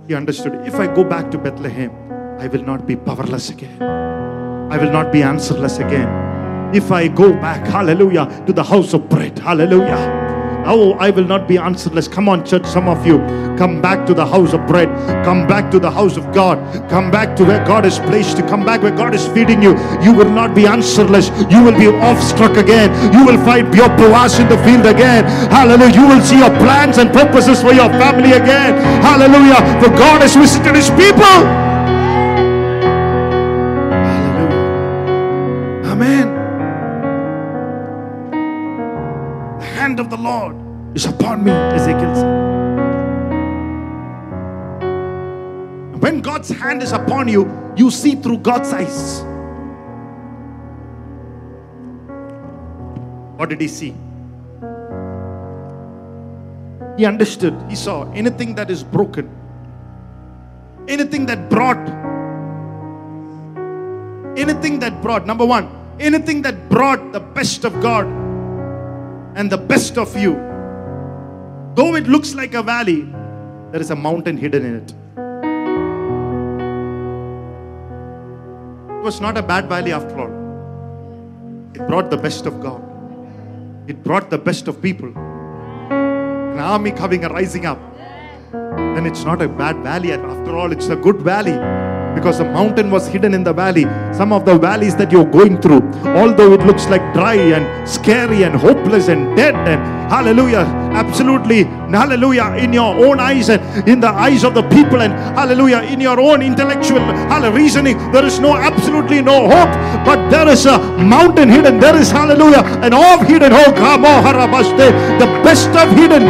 he 0.08 0.16
understood 0.16 0.66
if 0.66 0.76
I 0.76 0.88
go 0.88 1.04
back 1.04 1.30
to 1.32 1.38
Bethlehem, 1.38 1.92
I 2.40 2.48
will 2.48 2.64
not 2.64 2.88
be 2.88 2.96
powerless 2.96 3.50
again. 3.50 3.84
I 4.72 4.78
will 4.78 4.94
not 4.94 5.12
be 5.12 5.24
answerless 5.24 5.80
again. 5.80 6.21
If 6.74 6.92
I 6.92 7.08
go 7.08 7.34
back, 7.34 7.68
hallelujah, 7.68 8.44
to 8.48 8.54
the 8.54 8.64
house 8.64 8.94
of 8.94 9.10
bread, 9.10 9.38
hallelujah. 9.40 10.22
Oh, 10.64 10.94
I 10.94 11.10
will 11.10 11.26
not 11.26 11.48
be 11.48 11.58
answerless. 11.58 12.08
Come 12.08 12.30
on, 12.30 12.46
church, 12.46 12.66
some 12.66 12.88
of 12.88 13.06
you, 13.06 13.18
come 13.58 13.82
back 13.82 14.06
to 14.06 14.14
the 14.14 14.26
house 14.26 14.54
of 14.54 14.68
bread. 14.68 14.90
Come 15.26 15.48
back 15.48 15.72
to 15.72 15.80
the 15.80 15.90
house 15.90 16.18
of 16.18 16.32
God. 16.34 16.60
Come 16.90 17.10
back 17.10 17.36
to 17.38 17.44
where 17.44 17.66
God 17.66 17.84
has 17.84 17.98
placed 17.98 18.38
you. 18.38 18.44
Come 18.46 18.64
back 18.64 18.84
where 18.84 18.96
God 18.96 19.16
is 19.16 19.28
feeding 19.30 19.62
you. 19.62 19.72
You 20.04 20.14
will 20.14 20.30
not 20.30 20.54
be 20.54 20.68
answerless. 20.68 21.30
You 21.50 21.64
will 21.64 21.78
be 21.78 21.88
awestruck 21.88 22.58
again. 22.58 22.92
You 23.12 23.26
will 23.26 23.44
find 23.44 23.74
your 23.74 23.90
Boaz 23.90 24.40
in 24.40 24.48
the 24.50 24.58
field 24.64 24.86
again. 24.86 25.26
Hallelujah. 25.50 25.96
You 25.96 26.08
will 26.08 26.22
see 26.22 26.38
your 26.38 26.56
plans 26.62 27.00
and 27.00 27.12
purposes 27.12 27.62
for 27.62 27.74
your 27.74 27.90
family 27.98 28.34
again. 28.34 28.78
Hallelujah. 29.02 29.60
For 29.82 29.90
God 29.90 30.22
has 30.22 30.36
visited 30.36 30.76
his 30.76 30.90
people. 30.92 31.71
Hand 39.92 40.00
of 40.00 40.10
the 40.10 40.16
Lord 40.16 40.56
is 40.96 41.06
upon 41.06 41.44
me, 41.44 41.52
Ezekiel 41.52 42.16
said. 42.16 42.40
When 46.00 46.22
God's 46.22 46.48
hand 46.48 46.82
is 46.82 46.94
upon 46.94 47.28
you, 47.28 47.44
you 47.76 47.92
see 47.92 48.16
through 48.16 48.38
God's 48.38 48.72
eyes. 48.72 49.22
What 53.36 53.50
did 53.50 53.60
he 53.60 53.68
see? 53.68 53.94
He 56.98 57.06
understood. 57.06 57.54
He 57.68 57.76
saw 57.76 58.10
anything 58.14 58.56
that 58.56 58.72
is 58.72 58.82
broken, 58.82 59.30
anything 60.88 61.26
that 61.26 61.50
brought, 61.50 61.86
anything 64.38 64.80
that 64.80 65.02
brought, 65.02 65.26
number 65.28 65.46
one, 65.46 65.70
anything 66.00 66.42
that 66.44 66.70
brought 66.70 67.12
the 67.12 67.20
best 67.20 67.66
of 67.66 67.78
God 67.82 68.21
and 69.36 69.52
the 69.52 69.58
best 69.58 69.98
of 69.98 70.16
you. 70.18 70.34
Though 71.76 71.96
it 71.96 72.08
looks 72.08 72.34
like 72.36 72.54
a 72.54 72.64
valley, 72.64 73.02
there 73.72 73.82
is 73.82 73.92
a 73.92 73.96
mountain 73.96 74.38
hidden 74.38 74.66
in 74.66 74.76
it. 74.76 74.94
It 78.98 79.04
was 79.04 79.22
not 79.22 79.38
a 79.38 79.42
bad 79.42 79.68
valley 79.68 79.94
after 79.94 80.20
all. 80.20 80.32
It 81.74 81.88
brought 81.88 82.10
the 82.10 82.18
best 82.18 82.46
of 82.46 82.62
God. 82.62 82.82
It 83.88 84.04
brought 84.04 84.30
the 84.30 84.38
best 84.38 84.68
of 84.68 84.82
people. 84.82 85.08
An 85.10 86.60
army 86.60 86.92
coming 86.92 87.24
and 87.24 87.34
rising 87.34 87.66
up. 87.66 87.80
Then 88.52 89.06
it's 89.06 89.24
not 89.24 89.42
a 89.42 89.48
bad 89.48 89.78
valley. 89.78 90.12
After 90.12 90.56
all, 90.56 90.72
it's 90.72 90.90
a 90.90 90.96
good 90.96 91.22
valley 91.22 91.58
because 92.16 92.40
the 92.40 92.46
mountain 92.46 92.90
was 92.92 93.08
hidden 93.08 93.34
in 93.34 93.44
the 93.44 93.54
valley. 93.54 93.84
Some 94.14 94.34
of 94.34 94.46
the 94.46 94.58
valleys 94.58 94.96
that 94.96 95.12
you're 95.12 95.26
going 95.26 95.60
through, 95.62 95.82
although 96.16 96.54
it 96.54 96.62
looks 96.66 96.88
like 96.88 97.02
dry 97.14 97.36
and 97.36 97.88
scary 97.88 98.44
and 98.44 98.56
hopeless 98.56 99.08
and 99.08 99.36
dead 99.36 99.56
and 99.56 99.82
hallelujah, 100.12 100.66
absolutely, 100.94 101.64
hallelujah, 101.64 102.56
in 102.58 102.74
your 102.74 102.94
own 103.06 103.20
eyes 103.20 103.50
and 103.50 103.62
in 103.88 104.00
the 104.00 104.10
eyes 104.10 104.44
of 104.44 104.54
the 104.54 104.64
people 104.64 105.02
and 105.02 105.14
hallelujah, 105.38 105.82
in 105.82 106.02
your 106.02 106.20
own 106.20 106.42
intellectual 106.42 107.00
hallelujah, 107.00 107.52
reasoning, 107.52 107.98
there 108.12 108.26
is 108.26 108.40
no 108.40 108.56
absolutely 108.56 109.22
no 109.22 109.50
hope, 109.50 109.74
but 110.06 110.30
there 110.30 110.48
is 110.48 110.66
a 110.66 110.78
mountain 110.98 111.50
hidden, 111.50 111.80
there 111.80 111.96
is 111.96 112.12
hallelujah, 112.12 112.64
an 112.82 112.94
of 112.94 113.28
hidden 113.28 113.52
oh, 113.54 113.64
hope, 113.64 113.76
the 115.20 115.26
best 115.44 115.70
of 115.70 115.90
hidden 115.98 116.24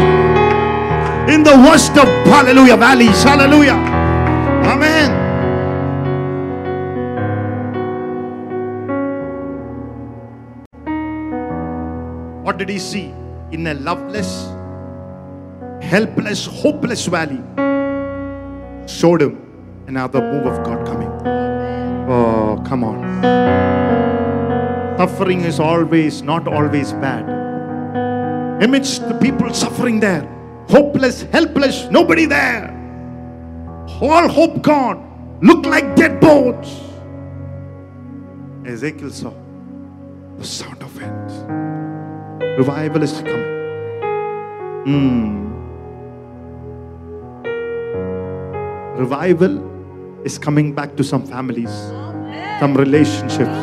in 1.30 1.44
the 1.44 1.56
worst 1.68 1.92
of 1.98 2.08
hallelujah 2.26 2.78
valleys, 2.78 3.24
hallelujah, 3.24 3.78
amen. 4.66 5.21
What 12.52 12.58
did 12.58 12.68
he 12.68 12.80
see? 12.80 13.06
In 13.54 13.66
a 13.66 13.74
loveless, 13.74 14.48
helpless, 15.82 16.46
hopeless 16.46 17.06
valley, 17.06 17.40
showed 18.88 19.22
him 19.22 19.38
another 19.88 20.20
move 20.20 20.48
of 20.48 20.62
God 20.66 20.86
coming. 20.86 21.08
Oh, 22.10 22.62
come 22.68 22.84
on. 22.84 23.00
Suffering 24.98 25.46
is 25.46 25.62
always, 25.62 26.22
not 26.24 26.46
always 26.46 26.92
bad. 26.92 27.24
Amidst 28.62 29.08
the 29.08 29.18
people 29.18 29.54
suffering 29.54 30.02
there, 30.02 30.28
hopeless, 30.68 31.22
helpless, 31.22 31.86
nobody 31.90 32.26
there. 32.26 32.68
All 34.02 34.28
hope 34.28 34.62
gone. 34.62 35.40
Look 35.42 35.66
like 35.66 35.96
dead 35.96 36.20
bones. 36.20 36.68
Ezekiel 38.68 39.10
saw 39.10 39.34
the 40.38 40.44
sound 40.44 40.84
of 40.84 41.02
it. 41.02 41.81
Revival 42.62 43.02
is 43.02 43.14
coming. 43.14 43.48
Hmm. 44.86 45.30
Revival 49.00 49.54
is 50.24 50.38
coming 50.38 50.72
back 50.72 50.96
to 50.98 51.04
some 51.04 51.26
families, 51.26 51.72
some 52.60 52.76
relationships, 52.78 53.58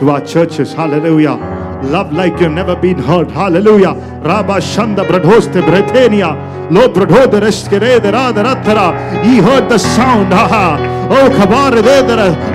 to 0.00 0.10
our 0.10 0.20
churches. 0.20 0.72
Hallelujah. 0.72 1.36
Love 1.84 2.12
like 2.12 2.40
you've 2.40 2.50
never 2.50 2.74
been 2.74 2.98
heard. 2.98 3.30
Hallelujah. 3.30 3.94
Rabba 4.24 4.54
Shanda 4.54 5.06
Bradhoste 5.06 5.62
Brethenia. 5.62 6.34
Lo 6.72 6.88
Bradhode 6.88 7.38
Reskere 7.46 8.00
Radharatara. 8.00 9.22
He 9.22 9.38
heard 9.38 9.68
the 9.68 9.78
sound. 9.78 10.32
Haha. 10.32 10.91
Oh, 11.10 11.26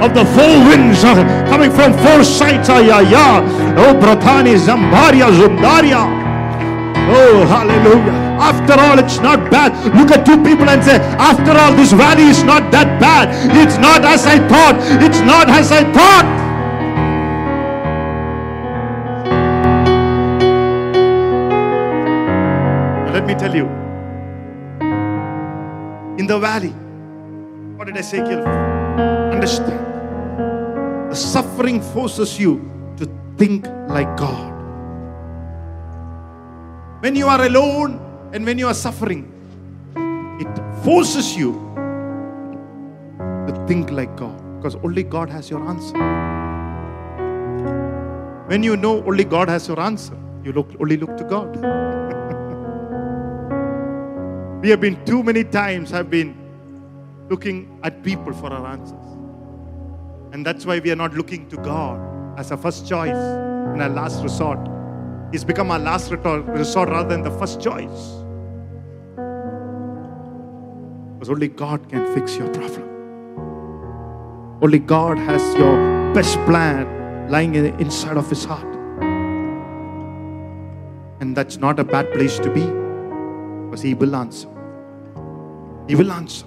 of 0.03 0.13
the 0.13 0.25
four 0.35 0.53
winds 0.67 1.01
coming 1.49 1.71
from 1.71 1.93
four 2.05 2.23
sides. 2.23 2.69
Oh, 2.69 3.93
Bratani 3.99 4.55
Zambaria 4.57 5.29
Zundaria. 5.31 6.27
Oh, 7.09 7.45
hallelujah. 7.47 8.27
After 8.39 8.73
all, 8.79 8.99
it's 8.99 9.19
not 9.19 9.49
bad. 9.49 9.71
Look 9.95 10.11
at 10.11 10.25
two 10.25 10.37
people 10.43 10.69
and 10.69 10.83
say, 10.83 10.97
After 11.17 11.51
all, 11.51 11.73
this 11.75 11.91
valley 11.93 12.23
is 12.23 12.43
not 12.43 12.71
that 12.71 12.99
bad. 12.99 13.29
It's 13.55 13.77
not 13.77 14.03
as 14.03 14.25
I 14.25 14.37
thought. 14.47 14.75
It's 15.01 15.21
not 15.21 15.49
as 15.49 15.71
I 15.71 15.83
thought. 15.93 16.27
Let 23.13 23.25
me 23.25 23.33
tell 23.35 23.55
you, 23.55 23.65
in 26.19 26.27
the 26.27 26.37
valley, 26.39 26.73
what 27.87 27.93
did 27.93 28.03
Ezekiel 28.03 28.43
understand? 29.31 29.79
The 31.09 31.15
suffering 31.15 31.81
forces 31.81 32.37
you 32.37 32.69
to 32.97 33.05
think 33.37 33.65
like 33.87 34.17
God. 34.17 34.51
When 36.99 37.15
you 37.15 37.27
are 37.27 37.45
alone 37.45 38.01
and 38.33 38.45
when 38.45 38.59
you 38.59 38.67
are 38.67 38.73
suffering, 38.73 39.31
it 40.41 40.83
forces 40.83 41.37
you 41.37 41.53
to 43.19 43.65
think 43.69 43.89
like 43.89 44.17
God 44.17 44.37
because 44.57 44.75
only 44.83 45.03
God 45.03 45.29
has 45.29 45.49
your 45.49 45.65
answer. 45.65 45.97
When 48.47 48.63
you 48.63 48.75
know 48.75 49.01
only 49.05 49.23
God 49.23 49.47
has 49.47 49.65
your 49.69 49.79
answer, 49.79 50.17
you 50.43 50.51
look, 50.51 50.69
only 50.81 50.97
look 50.97 51.15
to 51.15 51.23
God. 51.23 51.55
we 54.61 54.69
have 54.71 54.81
been 54.81 55.05
too 55.05 55.23
many 55.23 55.45
times 55.45 55.93
I've 55.93 56.09
been 56.09 56.46
looking 57.29 57.79
at 57.83 58.03
people 58.03 58.33
for 58.33 58.51
our 58.51 58.65
answers. 58.67 59.05
And 60.33 60.45
that's 60.45 60.65
why 60.65 60.79
we 60.79 60.91
are 60.91 60.95
not 60.95 61.13
looking 61.13 61.47
to 61.49 61.57
God 61.57 62.39
as 62.39 62.51
a 62.51 62.57
first 62.57 62.87
choice 62.87 63.15
and 63.15 63.81
our 63.81 63.89
last 63.89 64.23
resort. 64.23 64.59
He's 65.31 65.43
become 65.43 65.71
our 65.71 65.79
last 65.79 66.09
resort 66.11 66.89
rather 66.89 67.09
than 67.09 67.21
the 67.23 67.31
first 67.31 67.61
choice. 67.61 68.23
Because 71.13 71.29
only 71.29 71.49
God 71.49 71.89
can 71.89 72.13
fix 72.13 72.37
your 72.37 72.47
problem. 72.53 72.83
Only 74.61 74.79
God 74.79 75.19
has 75.19 75.41
your 75.55 76.13
best 76.13 76.35
plan 76.45 77.29
lying 77.29 77.55
inside 77.55 78.17
of 78.17 78.29
his 78.29 78.45
heart. 78.45 78.65
And 81.19 81.35
that's 81.35 81.57
not 81.57 81.79
a 81.79 81.83
bad 81.83 82.11
place 82.13 82.39
to 82.39 82.49
be 82.49 82.65
because 83.65 83.81
he 83.81 83.93
will 83.93 84.15
answer. 84.15 84.49
He 85.87 85.95
will 85.95 86.11
answer. 86.11 86.46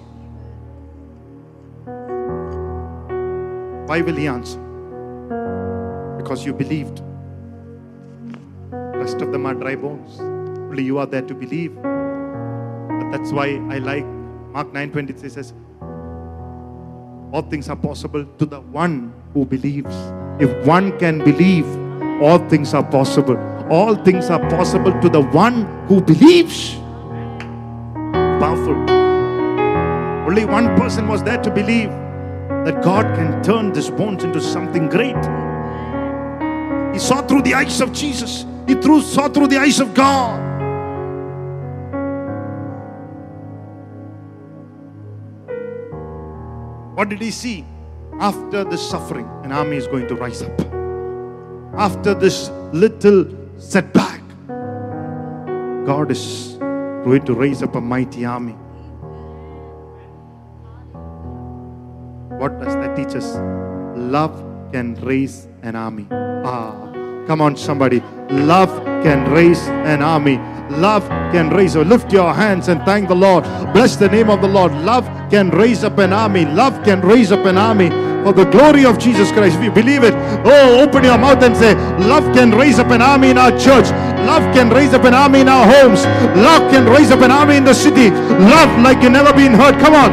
Why 3.91 3.99
will 3.99 4.15
he 4.15 4.25
answer? 4.25 4.57
Because 6.17 6.45
you 6.45 6.53
believed. 6.53 7.01
Rest 8.71 9.19
of 9.19 9.33
them 9.33 9.45
are 9.45 9.53
dry 9.53 9.75
bones. 9.75 10.17
Only 10.17 10.83
you 10.83 10.97
are 10.97 11.05
there 11.05 11.23
to 11.23 11.33
believe. 11.33 11.75
But 11.75 13.11
that's 13.11 13.33
why 13.33 13.47
I 13.69 13.79
like 13.79 14.05
Mark 14.53 14.71
9:23 14.71 15.31
says, 15.31 15.51
all 17.33 17.41
things 17.41 17.67
are 17.67 17.75
possible 17.75 18.23
to 18.37 18.45
the 18.45 18.61
one 18.61 19.13
who 19.33 19.43
believes. 19.43 19.97
If 20.39 20.53
one 20.65 20.97
can 20.97 21.19
believe, 21.19 21.67
all 22.21 22.39
things 22.53 22.73
are 22.73 22.85
possible. 22.97 23.37
All 23.69 23.95
things 23.95 24.29
are 24.29 24.39
possible 24.53 24.93
to 25.01 25.09
the 25.09 25.21
one 25.39 25.65
who 25.89 25.99
believes. 25.99 26.61
Powerful. 28.45 28.79
Only 30.29 30.45
one 30.45 30.77
person 30.77 31.09
was 31.09 31.23
there 31.23 31.43
to 31.49 31.51
believe 31.51 32.00
that 32.65 32.83
God 32.83 33.05
can 33.15 33.41
turn 33.43 33.73
this 33.73 33.89
bones 33.89 34.23
into 34.23 34.39
something 34.39 34.87
great. 34.87 35.15
He 36.93 36.99
saw 36.99 37.21
through 37.21 37.41
the 37.41 37.53
eyes 37.53 37.81
of 37.81 37.91
Jesus. 37.91 38.45
He 38.67 38.75
through, 38.75 39.01
saw 39.01 39.27
through 39.29 39.47
the 39.47 39.57
eyes 39.57 39.79
of 39.79 39.93
God. 39.93 40.39
What 46.95 47.09
did 47.09 47.21
he 47.21 47.31
see? 47.31 47.65
After 48.19 48.63
this 48.63 48.87
suffering, 48.87 49.27
an 49.43 49.51
army 49.51 49.77
is 49.77 49.87
going 49.87 50.07
to 50.07 50.15
rise 50.15 50.43
up. 50.43 50.61
After 51.75 52.13
this 52.13 52.49
little 52.73 53.25
setback, 53.57 54.21
God 55.85 56.11
is 56.11 56.57
going 57.03 57.25
to 57.25 57.33
raise 57.33 57.63
up 57.63 57.73
a 57.75 57.81
mighty 57.81 58.25
army. 58.25 58.55
What 62.41 62.59
does 62.59 62.73
that 62.73 62.95
teach 62.95 63.15
us? 63.15 63.35
Love 63.95 64.33
can 64.71 64.95
raise 65.05 65.47
an 65.61 65.75
army. 65.75 66.07
Ah, 66.09 66.91
come 67.27 67.39
on, 67.39 67.55
somebody. 67.55 68.01
Love 68.31 68.83
can 69.03 69.29
raise 69.31 69.61
an 69.67 70.01
army. 70.01 70.37
Love 70.71 71.07
can 71.31 71.51
raise. 71.51 71.75
Oh, 71.75 71.83
lift 71.83 72.11
your 72.11 72.33
hands 72.33 72.67
and 72.67 72.81
thank 72.81 73.09
the 73.09 73.15
Lord. 73.15 73.43
Bless 73.73 73.95
the 73.95 74.07
name 74.09 74.31
of 74.31 74.41
the 74.41 74.47
Lord. 74.47 74.71
Love 74.73 75.05
can 75.29 75.51
raise 75.51 75.83
up 75.83 75.99
an 75.99 76.13
army. 76.13 76.45
Love 76.45 76.83
can 76.83 77.01
raise 77.01 77.31
up 77.31 77.45
an 77.45 77.59
army 77.59 77.91
for 78.23 78.33
the 78.33 78.45
glory 78.45 78.85
of 78.85 78.97
Jesus 78.97 79.31
Christ. 79.31 79.57
If 79.57 79.63
you 79.63 79.71
believe 79.71 80.03
it, 80.03 80.13
oh, 80.45 80.81
open 80.81 81.03
your 81.03 81.17
mouth 81.17 81.43
and 81.43 81.55
say, 81.55 81.75
Love 81.97 82.33
can 82.33 82.51
raise 82.51 82.79
up 82.79 82.87
an 82.91 83.01
army 83.01 83.29
in 83.29 83.37
our 83.37 83.51
church. 83.51 83.89
Love 84.25 84.43
can 84.53 84.69
raise 84.69 84.93
up 84.93 85.03
an 85.03 85.13
army 85.13 85.41
in 85.41 85.49
our 85.49 85.65
homes. 85.65 86.05
Love 86.37 86.71
can 86.71 86.85
raise 86.85 87.11
up 87.11 87.21
an 87.21 87.31
army 87.31 87.55
in 87.57 87.63
the 87.63 87.73
city. 87.73 88.11
Love 88.11 88.71
like 88.81 89.01
you've 89.01 89.11
never 89.11 89.33
been 89.33 89.53
heard. 89.53 89.79
Come 89.79 89.95
on. 89.95 90.11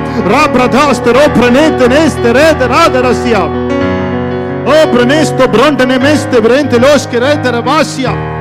Oh, 4.67 4.87
pranesto, 4.93 5.49
bronte, 5.49 5.87
nemeste, 5.87 6.41
brente, 6.41 6.79
loske, 6.79 7.19
rete, 7.19 7.51
rabasia. 7.51 8.39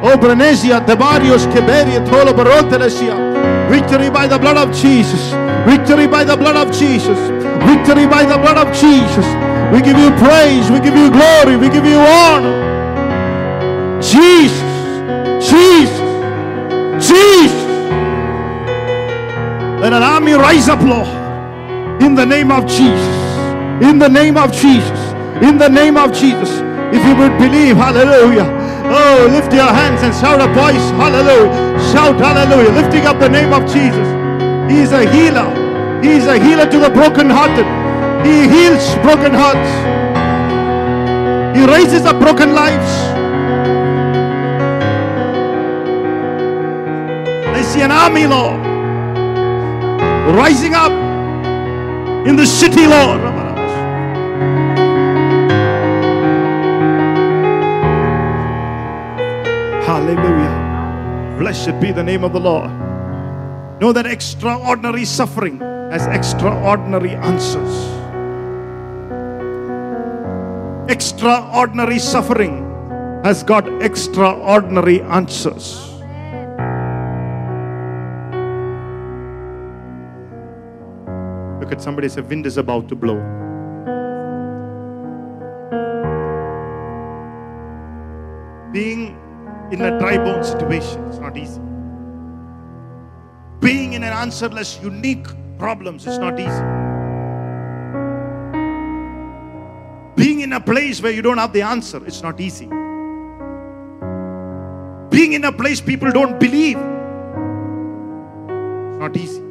Oh, 0.00 0.16
Branesia, 0.16 0.80
Tebarios, 0.80 1.46
Keberi, 1.46 1.98
Tolo, 2.06 2.32
Barotelesia. 2.32 3.68
Victory 3.68 4.10
by 4.10 4.28
the 4.28 4.38
blood 4.38 4.56
of 4.56 4.72
Jesus. 4.72 5.32
Victory 5.66 6.06
by 6.06 6.22
the 6.22 6.36
blood 6.36 6.54
of 6.54 6.72
Jesus. 6.72 7.18
Victory 7.66 8.06
by 8.06 8.24
the 8.24 8.38
blood 8.38 8.58
of 8.58 8.74
Jesus. 8.74 9.26
We 9.72 9.82
give 9.82 9.98
you 9.98 10.10
praise. 10.16 10.70
We 10.70 10.80
give 10.80 10.96
you 10.96 11.10
glory. 11.10 11.56
We 11.56 11.68
give 11.68 11.84
you 11.84 11.98
honor. 11.98 14.00
Jesus. 14.00 14.62
Jesus. 15.42 15.98
Jesus. 17.06 17.64
Let 19.80 19.92
an 19.92 20.02
army 20.02 20.32
rise 20.32 20.68
up, 20.68 20.80
Lord. 20.82 21.08
In 22.02 22.14
the 22.14 22.24
name 22.26 22.50
of 22.50 22.66
Jesus. 22.66 23.16
In 23.82 23.98
the 23.98 24.08
name 24.08 24.36
of 24.36 24.52
Jesus. 24.52 24.98
In 25.42 25.58
the 25.58 25.68
name 25.68 25.96
of 25.96 26.12
Jesus. 26.12 26.50
If 26.90 27.04
you 27.06 27.14
would 27.16 27.36
believe, 27.38 27.76
hallelujah. 27.76 28.46
Oh, 28.90 29.28
lift 29.30 29.52
your 29.52 29.68
hands 29.68 30.02
and 30.02 30.14
shout 30.14 30.40
a 30.40 30.48
voice, 30.54 30.90
hallelujah. 30.96 31.78
Shout 31.92 32.18
hallelujah, 32.18 32.70
lifting 32.70 33.04
up 33.06 33.18
the 33.20 33.28
name 33.28 33.52
of 33.52 33.62
Jesus. 33.70 34.08
He 34.70 34.80
is 34.80 34.92
a 34.92 35.08
healer. 35.10 35.57
He 36.02 36.10
is 36.10 36.26
a 36.26 36.38
healer 36.38 36.70
to 36.70 36.78
the 36.78 36.90
brokenhearted. 36.90 37.66
He 38.24 38.48
heals 38.48 38.94
broken 38.96 39.32
hearts. 39.34 39.70
He 41.56 41.64
raises 41.66 42.04
up 42.06 42.20
broken 42.20 42.54
lives. 42.54 42.92
I 47.56 47.62
see 47.62 47.80
an 47.80 47.90
army, 47.90 48.26
Lord, 48.26 48.60
rising 50.36 50.74
up 50.74 50.92
in 52.28 52.36
the 52.36 52.46
city, 52.46 52.86
Lord. 52.86 53.20
Hallelujah. 59.84 61.38
Blessed 61.38 61.80
be 61.80 61.92
the 61.92 62.04
name 62.04 62.22
of 62.22 62.32
the 62.32 62.40
Lord. 62.40 62.70
Know 63.80 63.92
that 63.92 64.06
extraordinary 64.06 65.04
suffering 65.04 65.77
has 65.90 66.06
extraordinary 66.06 67.14
answers. 67.14 67.74
Extraordinary 70.90 71.98
suffering 71.98 72.64
has 73.24 73.42
got 73.42 73.66
extraordinary 73.82 75.00
answers. 75.02 75.88
Look 81.60 81.72
at 81.72 81.80
somebody 81.80 82.08
say, 82.10 82.20
Wind 82.20 82.44
is 82.44 82.58
about 82.58 82.88
to 82.90 82.94
blow. 82.94 83.16
Being 88.72 89.16
in 89.72 89.80
a 89.80 89.98
dry 89.98 90.18
bone 90.18 90.44
situation 90.44 91.02
is 91.04 91.18
not 91.18 91.36
easy. 91.38 91.60
Being 93.60 93.94
in 93.94 94.04
an 94.04 94.12
answerless, 94.12 94.78
unique 94.82 95.26
problems 95.58 96.06
is 96.06 96.18
not 96.18 96.38
easy. 96.38 96.64
Being 100.16 100.40
in 100.40 100.52
a 100.52 100.60
place 100.60 101.02
where 101.02 101.12
you 101.12 101.22
don't 101.22 101.38
have 101.38 101.52
the 101.52 101.62
answer, 101.62 102.04
it's 102.06 102.22
not 102.22 102.40
easy. 102.40 102.66
Being 105.10 105.32
in 105.32 105.44
a 105.44 105.52
place 105.52 105.80
people 105.80 106.10
don't 106.10 106.38
believe, 106.38 106.76
it's 106.76 106.84
not 108.98 109.16
easy. 109.16 109.42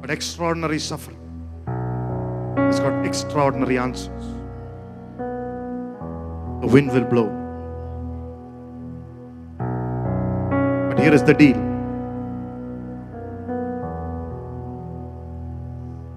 But 0.00 0.10
extraordinary 0.10 0.78
suffering 0.78 1.18
has 2.56 2.80
got 2.80 3.04
extraordinary 3.04 3.78
answers. 3.78 4.24
The 6.60 6.66
wind 6.66 6.92
will 6.92 7.04
blow. 7.04 7.39
Here 11.00 11.14
is 11.14 11.22
the 11.22 11.34
deal. 11.34 11.56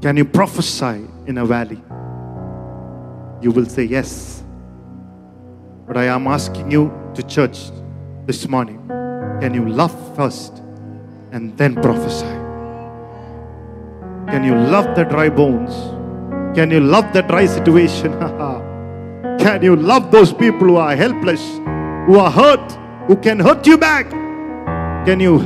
Can 0.02 0.18
you 0.18 0.26
prophesy 0.26 1.08
in 1.28 1.38
a 1.38 1.46
valley? 1.46 1.82
You 3.42 3.52
will 3.52 3.66
say 3.66 3.84
yes. 3.84 4.44
But 5.88 5.98
I 5.98 6.06
am 6.06 6.28
asking 6.28 6.72
you 6.72 6.92
to 7.16 7.24
church 7.24 7.72
this 8.26 8.48
morning. 8.48 8.86
Can 9.40 9.54
you 9.54 9.68
love 9.68 9.94
first 10.16 10.62
and 11.32 11.58
then 11.58 11.76
prophesy? 11.76 12.26
Can 14.32 14.44
you 14.44 14.56
love 14.56 14.96
the 14.96 15.04
dry 15.04 15.30
bones? 15.30 15.74
Can 16.56 16.70
you 16.72 16.80
love 16.80 17.14
the 17.14 17.22
dry 17.22 17.46
situation? 17.46 18.12
can 19.40 19.62
you 19.62 19.76
love 19.76 20.12
those 20.12 20.34
people 20.34 20.68
who 20.68 20.76
are 20.76 20.96
helpless, 20.96 21.42
who 22.08 22.20
are 22.20 22.32
hurt, 22.32 22.72
who 23.08 23.16
can 23.18 23.40
hurt 23.40 23.66
you 23.66 23.78
back? 23.78 24.23
Can 25.06 25.20
you 25.20 25.40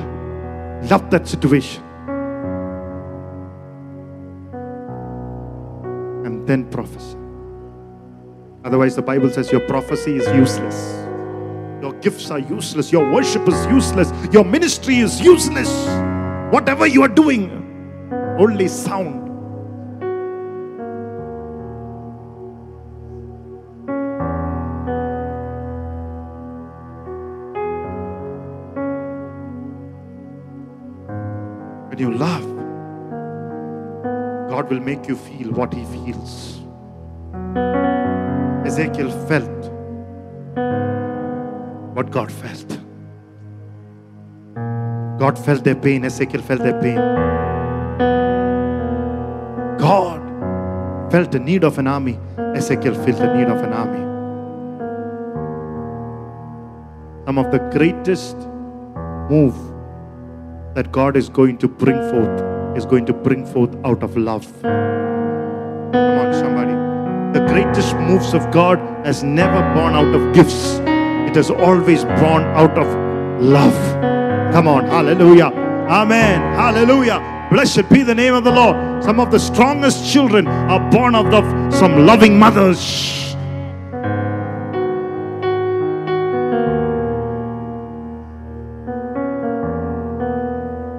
love 0.87 1.09
that 1.09 1.27
situation? 1.27 1.83
And 6.25 6.47
then 6.47 6.69
prophesy. 6.69 7.17
Otherwise, 8.63 8.95
the 8.95 9.01
Bible 9.01 9.31
says 9.31 9.51
your 9.51 9.61
prophecy 9.61 10.17
is 10.17 10.27
useless. 10.27 11.03
Your 11.81 11.93
gifts 12.01 12.29
are 12.29 12.37
useless. 12.37 12.91
Your 12.91 13.11
worship 13.11 13.47
is 13.47 13.65
useless. 13.65 14.11
Your 14.31 14.45
ministry 14.45 14.97
is 14.97 15.21
useless. 15.21 15.69
Whatever 16.51 16.85
you 16.85 17.01
are 17.01 17.07
doing, 17.07 17.49
only 18.37 18.67
sound. 18.67 19.26
When 31.97 32.11
you 32.11 32.17
love, 32.19 32.43
God 34.51 34.69
will 34.69 34.79
make 34.79 35.07
you 35.07 35.15
feel 35.15 35.51
what 35.51 35.73
He 35.73 35.83
feels. 35.85 36.59
Ezekiel 38.67 39.09
felt 39.27 39.71
what 41.95 42.11
God 42.11 42.31
felt. 42.31 42.77
God 45.17 45.39
felt 45.43 45.63
their 45.63 45.73
pain, 45.73 46.05
Ezekiel 46.05 46.43
felt 46.43 46.61
their 46.61 46.79
pain. 46.79 46.97
God 49.79 50.21
felt 51.11 51.31
the 51.31 51.39
need 51.39 51.63
of 51.63 51.79
an 51.79 51.87
army, 51.87 52.19
Ezekiel 52.53 52.93
felt 52.93 53.17
the 53.17 53.33
need 53.33 53.47
of 53.47 53.63
an 53.63 53.73
army. 53.73 54.03
Some 57.25 57.39
of 57.39 57.51
the 57.51 57.57
greatest 57.75 58.37
move 59.31 59.55
that 60.77 60.91
God 60.91 61.17
is 61.17 61.27
going 61.27 61.57
to 61.57 61.67
bring 61.67 61.97
forth 62.11 62.77
is 62.77 62.85
going 62.85 63.07
to 63.07 63.13
bring 63.13 63.43
forth 63.47 63.75
out 63.83 64.03
of 64.03 64.15
love. 64.15 64.45
Come 64.61 66.19
on, 66.23 66.33
somebody. 66.35 66.75
The 67.37 67.43
greatest 67.47 67.95
moves 67.95 68.35
of 68.35 68.51
God 68.51 68.77
has 69.03 69.23
never 69.23 69.59
born 69.73 69.95
out 69.95 70.13
of 70.13 70.35
gifts. 70.35 70.77
It 71.29 71.35
has 71.35 71.49
always 71.49 72.03
born 72.21 72.43
out 72.61 72.77
of 72.77 72.85
love. 73.41 73.73
Come 74.53 74.67
on, 74.67 74.85
hallelujah. 74.85 75.47
Amen. 76.01 76.41
Hallelujah. 76.53 77.47
Blessed 77.49 77.89
be 77.89 78.03
the 78.03 78.13
name 78.13 78.35
of 78.35 78.43
the 78.43 78.51
Lord. 78.51 79.03
Some 79.03 79.19
of 79.19 79.31
the 79.31 79.39
strongest 79.39 80.13
children 80.13 80.47
are 80.47 80.91
born 80.91 81.15
out 81.15 81.33
of 81.33 81.73
some 81.73 82.05
loving 82.05 82.37
mothers. 82.37 83.16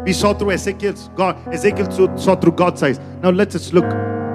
We 0.09 0.15
saw 0.15 0.33
through 0.33 0.53
Ezekiel's 0.53 1.11
God, 1.17 1.37
Ezekiel 1.53 1.91
saw- 2.17 2.35
through 2.37 2.53
God's 2.53 2.83
eyes. 2.83 2.99
Now 3.23 3.29
let's 3.29 3.53
just 3.53 3.75
look. 3.75 3.85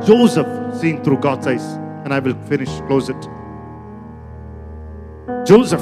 Joseph 0.05 0.45
seeing 0.79 1.03
through 1.03 1.17
God's 1.17 1.47
eyes. 1.47 1.63
And 2.05 2.13
I 2.13 2.19
will 2.19 2.35
finish, 2.47 2.69
close 2.81 3.09
it. 3.09 3.27
Joseph. 5.47 5.81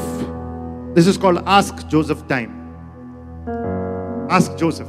This 0.93 1.07
is 1.07 1.17
called 1.17 1.43
Ask 1.45 1.89
Joseph 1.89 2.25
time. 2.29 2.53
Ask 4.29 4.55
Joseph. 4.55 4.87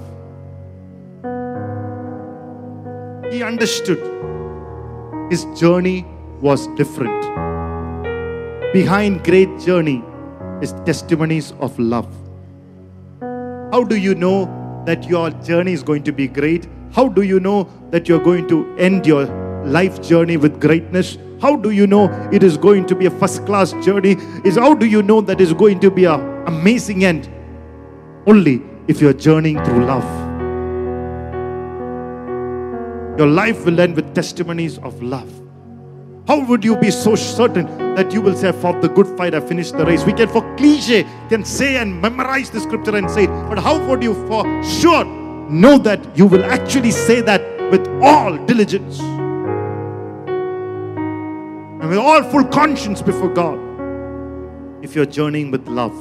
He 3.32 3.42
understood 3.42 3.98
his 5.32 5.44
journey 5.58 6.06
was 6.40 6.68
different. 6.76 7.20
Behind 8.72 9.24
great 9.24 9.58
journey 9.58 10.04
is 10.60 10.72
testimonies 10.86 11.54
of 11.58 11.76
love. 11.76 12.06
How 13.72 13.82
do 13.82 13.96
you 13.96 14.14
know 14.14 14.61
that 14.86 15.08
your 15.08 15.30
journey 15.30 15.72
is 15.72 15.82
going 15.82 16.02
to 16.04 16.12
be 16.12 16.28
great? 16.28 16.68
How 16.92 17.08
do 17.08 17.22
you 17.22 17.40
know 17.40 17.68
that 17.90 18.08
you're 18.08 18.22
going 18.22 18.48
to 18.48 18.76
end 18.76 19.06
your 19.06 19.26
life 19.64 20.02
journey 20.02 20.36
with 20.36 20.60
greatness? 20.60 21.18
How 21.40 21.56
do 21.56 21.70
you 21.70 21.86
know 21.86 22.10
it 22.32 22.42
is 22.42 22.56
going 22.56 22.86
to 22.86 22.94
be 22.94 23.06
a 23.06 23.10
first 23.10 23.44
class 23.46 23.72
journey? 23.84 24.16
Is 24.44 24.56
how 24.56 24.74
do 24.74 24.86
you 24.86 25.02
know 25.02 25.20
that 25.20 25.40
it's 25.40 25.52
going 25.52 25.80
to 25.80 25.90
be 25.90 26.04
an 26.04 26.20
amazing 26.46 27.04
end? 27.04 27.30
Only 28.26 28.62
if 28.88 29.00
you're 29.00 29.12
journeying 29.12 29.62
through 29.64 29.84
love. 29.84 30.04
Your 33.18 33.28
life 33.28 33.64
will 33.66 33.80
end 33.80 33.96
with 33.96 34.14
testimonies 34.14 34.78
of 34.78 35.02
love. 35.02 35.41
How 36.28 36.38
would 36.46 36.62
you 36.62 36.76
be 36.76 36.92
so 36.92 37.16
certain 37.16 37.66
that 37.96 38.12
you 38.12 38.20
will 38.20 38.36
say, 38.36 38.52
fought 38.52 38.80
the 38.80 38.88
good 38.88 39.08
fight, 39.16 39.34
I 39.34 39.40
finished 39.40 39.76
the 39.76 39.84
race? 39.84 40.04
We 40.04 40.12
can, 40.12 40.28
for 40.28 40.42
cliche, 40.56 41.04
can 41.28 41.44
say 41.44 41.78
and 41.78 42.00
memorize 42.00 42.48
the 42.48 42.60
scripture 42.60 42.94
and 42.94 43.10
say 43.10 43.24
it, 43.24 43.30
but 43.48 43.58
how 43.58 43.84
would 43.88 44.04
you 44.04 44.14
for 44.28 44.44
sure 44.62 45.04
know 45.50 45.78
that 45.78 46.16
you 46.16 46.26
will 46.26 46.44
actually 46.44 46.92
say 46.92 47.20
that 47.22 47.42
with 47.72 47.84
all 48.00 48.36
diligence 48.46 49.00
and 51.80 51.88
with 51.88 51.98
all 51.98 52.22
full 52.22 52.44
conscience 52.44 53.02
before 53.02 53.28
God 53.28 53.58
if 54.84 54.94
you're 54.94 55.06
journeying 55.06 55.50
with 55.50 55.66
love? 55.66 55.92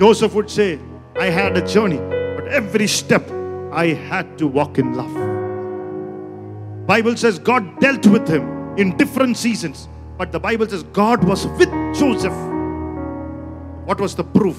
Joseph 0.00 0.34
would 0.34 0.50
say, 0.50 0.80
I 1.16 1.26
had 1.26 1.56
a 1.56 1.64
journey, 1.64 1.98
but 1.98 2.48
every 2.48 2.88
step 2.88 3.30
I 3.72 3.94
had 4.08 4.36
to 4.38 4.48
walk 4.48 4.78
in 4.78 4.94
love. 4.94 5.35
Bible 6.86 7.16
says 7.16 7.38
God 7.40 7.80
dealt 7.80 8.06
with 8.06 8.28
him 8.28 8.78
in 8.78 8.96
different 8.96 9.36
seasons, 9.36 9.88
but 10.16 10.30
the 10.30 10.38
Bible 10.38 10.68
says 10.68 10.84
God 10.84 11.24
was 11.24 11.46
with 11.58 11.70
Joseph. 11.98 12.32
What 13.84 14.00
was 14.00 14.14
the 14.14 14.22
proof? 14.22 14.58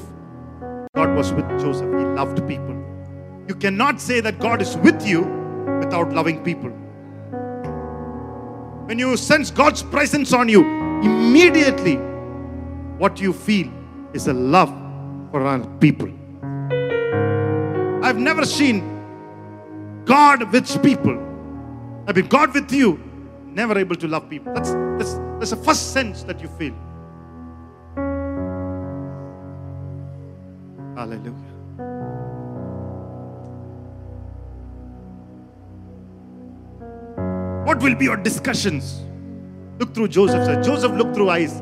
God 0.93 1.15
was 1.15 1.31
with 1.31 1.47
Joseph. 1.59 1.87
He 1.87 2.05
loved 2.05 2.45
people. 2.47 2.75
You 3.47 3.55
cannot 3.55 4.01
say 4.01 4.19
that 4.19 4.39
God 4.39 4.61
is 4.61 4.75
with 4.77 5.07
you 5.07 5.21
without 5.79 6.11
loving 6.11 6.43
people. 6.43 6.69
When 8.87 8.99
you 8.99 9.15
sense 9.15 9.49
God's 9.49 9.83
presence 9.83 10.33
on 10.33 10.49
you, 10.49 10.65
immediately 11.01 11.95
what 12.97 13.21
you 13.21 13.31
feel 13.31 13.71
is 14.13 14.27
a 14.27 14.33
love 14.33 14.69
for 15.31 15.43
our 15.43 15.65
people. 15.77 16.09
I've 18.03 18.17
never 18.17 18.45
seen 18.45 20.03
God 20.05 20.51
with 20.51 20.83
people. 20.83 21.26
I 22.07 22.13
mean, 22.13 22.27
God 22.27 22.53
with 22.53 22.71
you, 22.71 23.03
never 23.45 23.77
able 23.77 23.97
to 23.97 24.07
love 24.07 24.29
people. 24.29 24.53
That's, 24.53 24.71
that's, 24.97 25.15
that's 25.39 25.49
the 25.49 25.57
first 25.57 25.91
sense 25.91 26.23
that 26.23 26.39
you 26.41 26.47
feel. 26.47 26.73
Hallelujah. 30.95 31.33
What 37.65 37.83
will 37.83 37.95
be 37.95 38.05
your 38.05 38.15
discussions? 38.15 39.01
Look 39.77 39.93
through 39.93 40.07
Joseph. 40.07 40.45
Sir. 40.45 40.63
Joseph 40.63 40.93
looked 40.93 41.13
through 41.13 41.29
eyes. 41.29 41.61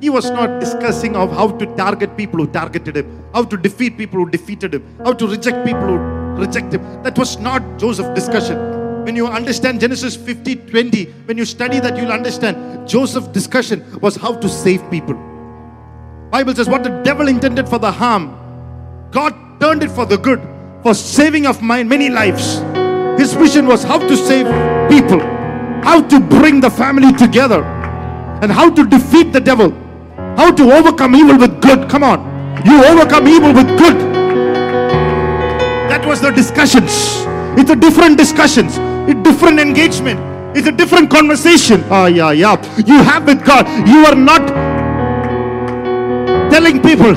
He 0.00 0.08
was 0.08 0.30
not 0.30 0.60
discussing 0.60 1.16
of 1.16 1.32
how 1.32 1.50
to 1.58 1.66
target 1.74 2.16
people 2.16 2.38
who 2.38 2.46
targeted 2.46 2.96
him, 2.96 3.24
how 3.34 3.42
to 3.42 3.56
defeat 3.56 3.98
people 3.98 4.20
who 4.20 4.30
defeated 4.30 4.72
him, 4.72 4.96
how 5.04 5.12
to 5.14 5.26
reject 5.26 5.66
people 5.66 5.80
who 5.80 5.98
reject 6.40 6.72
him. 6.72 7.02
That 7.02 7.18
was 7.18 7.38
not 7.38 7.60
Joseph's 7.76 8.14
discussion. 8.14 8.69
When 9.04 9.16
you 9.16 9.26
understand 9.26 9.80
Genesis 9.80 10.16
50 10.16 10.56
20, 10.56 11.04
when 11.26 11.38
you 11.38 11.44
study 11.44 11.80
that, 11.80 11.96
you'll 11.96 12.12
understand 12.12 12.88
Joseph's 12.88 13.28
discussion 13.28 13.84
was 14.00 14.16
how 14.16 14.34
to 14.34 14.48
save 14.48 14.88
people. 14.90 15.14
Bible 16.30 16.54
says 16.54 16.68
what 16.68 16.84
the 16.84 16.90
devil 17.02 17.28
intended 17.28 17.68
for 17.68 17.78
the 17.78 17.90
harm, 17.90 18.36
God 19.10 19.34
turned 19.60 19.82
it 19.82 19.90
for 19.90 20.06
the 20.06 20.16
good, 20.16 20.40
for 20.82 20.94
saving 20.94 21.46
of 21.46 21.60
mine 21.60 21.88
many 21.88 22.08
lives. 22.08 22.58
His 23.20 23.32
vision 23.34 23.66
was 23.66 23.82
how 23.82 23.98
to 23.98 24.16
save 24.16 24.46
people, 24.88 25.20
how 25.82 26.02
to 26.02 26.20
bring 26.20 26.60
the 26.60 26.70
family 26.70 27.12
together, 27.12 27.64
and 28.42 28.52
how 28.52 28.70
to 28.70 28.86
defeat 28.86 29.32
the 29.32 29.40
devil, 29.40 29.72
how 30.36 30.52
to 30.52 30.72
overcome 30.72 31.16
evil 31.16 31.36
with 31.36 31.60
good. 31.60 31.88
Come 31.90 32.04
on, 32.04 32.20
you 32.64 32.84
overcome 32.84 33.26
evil 33.26 33.52
with 33.52 33.66
good. 33.78 33.96
That 35.90 36.06
was 36.06 36.20
the 36.20 36.30
discussions. 36.30 37.24
It's 37.58 37.70
a 37.70 37.76
different 37.76 38.16
discussions, 38.16 38.78
a 39.08 39.14
different 39.22 39.60
engagement, 39.60 40.20
it's 40.56 40.66
a 40.66 40.72
different 40.72 41.10
conversation. 41.10 41.84
Ah, 41.90 42.06
yeah, 42.06 42.32
yeah. 42.32 42.56
You 42.78 43.02
have 43.02 43.24
with 43.26 43.44
God. 43.44 43.66
You 43.88 44.04
are 44.06 44.16
not 44.16 44.48
telling 46.50 46.82
people, 46.82 47.14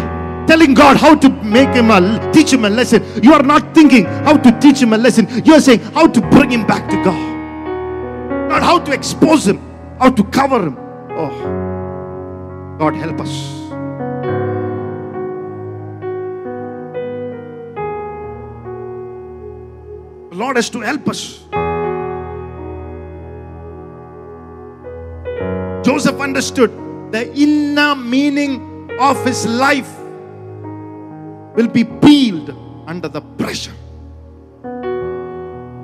telling 0.48 0.74
God 0.74 0.98
how 0.98 1.16
to 1.16 1.30
make 1.44 1.70
him 1.70 1.90
a 1.90 2.32
teach 2.32 2.54
him 2.54 2.66
a 2.66 2.70
lesson. 2.70 3.04
You 3.24 3.34
are 3.34 3.44
not 3.44 3.74
thinking 3.74 4.06
how 4.06 4.38
to 4.38 4.60
teach 4.60 4.80
him 4.80 4.94
a 4.94 4.98
lesson. 4.98 5.28
You 5.44 5.56
are 5.56 5.62
saying 5.62 5.80
how 5.80 6.08
to 6.08 6.22
bring 6.22 6.52
him 6.52 6.66
back 6.68 6.90
to 6.90 6.96
God. 7.04 7.34
Not 8.50 8.62
how 8.62 8.78
to 8.80 8.92
expose 8.94 9.48
him, 9.48 9.60
how 10.00 10.12
to 10.12 10.24
cover 10.26 10.68
him. 10.68 10.78
Oh, 11.12 12.78
God 12.78 12.96
help 12.96 13.20
us. 13.20 13.64
The 20.30 20.40
Lord 20.40 20.56
has 20.56 20.70
to 20.72 20.80
help 20.80 21.10
us. 21.10 21.44
Joseph 25.84 26.22
understood 26.22 26.72
the 27.12 27.30
inner 27.36 27.94
meaning 27.94 28.90
of 29.02 29.24
his 29.26 29.46
life 29.46 29.92
will 31.56 31.68
be 31.68 31.84
peeled 31.84 32.56
under 32.88 33.10
the 33.10 33.20
pressure. 33.20 33.74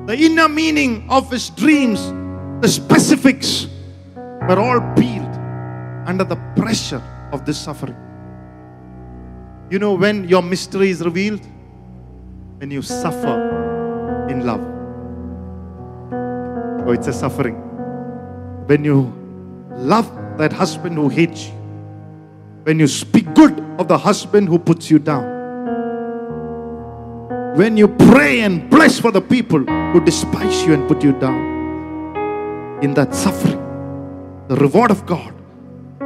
The 0.07 0.15
inner 0.17 0.47
meaning 0.47 1.05
of 1.09 1.29
his 1.29 1.49
dreams, 1.49 1.99
the 2.61 2.69
specifics, 2.69 3.67
were 4.15 4.57
all 4.57 4.79
peeled 4.95 5.35
under 6.07 6.23
the 6.23 6.37
pressure 6.55 7.03
of 7.33 7.45
this 7.45 7.59
suffering. 7.59 7.97
You 9.69 9.79
know 9.79 9.93
when 9.93 10.27
your 10.29 10.41
mystery 10.41 10.89
is 10.91 11.03
revealed? 11.03 11.45
When 12.57 12.71
you 12.71 12.81
suffer 12.81 14.27
in 14.29 14.45
love. 14.45 14.61
Oh, 16.87 16.91
it's 16.91 17.07
a 17.07 17.13
suffering. 17.13 17.55
When 18.65 18.83
you 18.85 19.18
love 19.79 20.09
that 20.37 20.53
husband 20.53 20.95
who 20.95 21.09
hates 21.09 21.47
you, 21.47 21.53
when 22.63 22.79
you 22.79 22.87
speak 22.87 23.33
good 23.33 23.59
of 23.79 23.87
the 23.87 23.97
husband 23.97 24.47
who 24.47 24.59
puts 24.59 24.91
you 24.91 24.99
down, 24.99 25.37
when 27.55 27.77
you 27.77 27.87
pray 27.87 28.41
and 28.41 28.69
bless 28.69 28.99
for 28.99 29.11
the 29.11 29.21
people 29.21 29.59
who 29.59 29.99
despise 30.03 30.65
you 30.65 30.73
and 30.73 30.87
put 30.87 31.03
you 31.03 31.13
down, 31.19 31.39
in 32.81 32.93
that 32.93 33.13
suffering, 33.13 33.59
the 34.47 34.55
reward 34.55 34.91
of 34.91 35.05
God, 35.05 35.33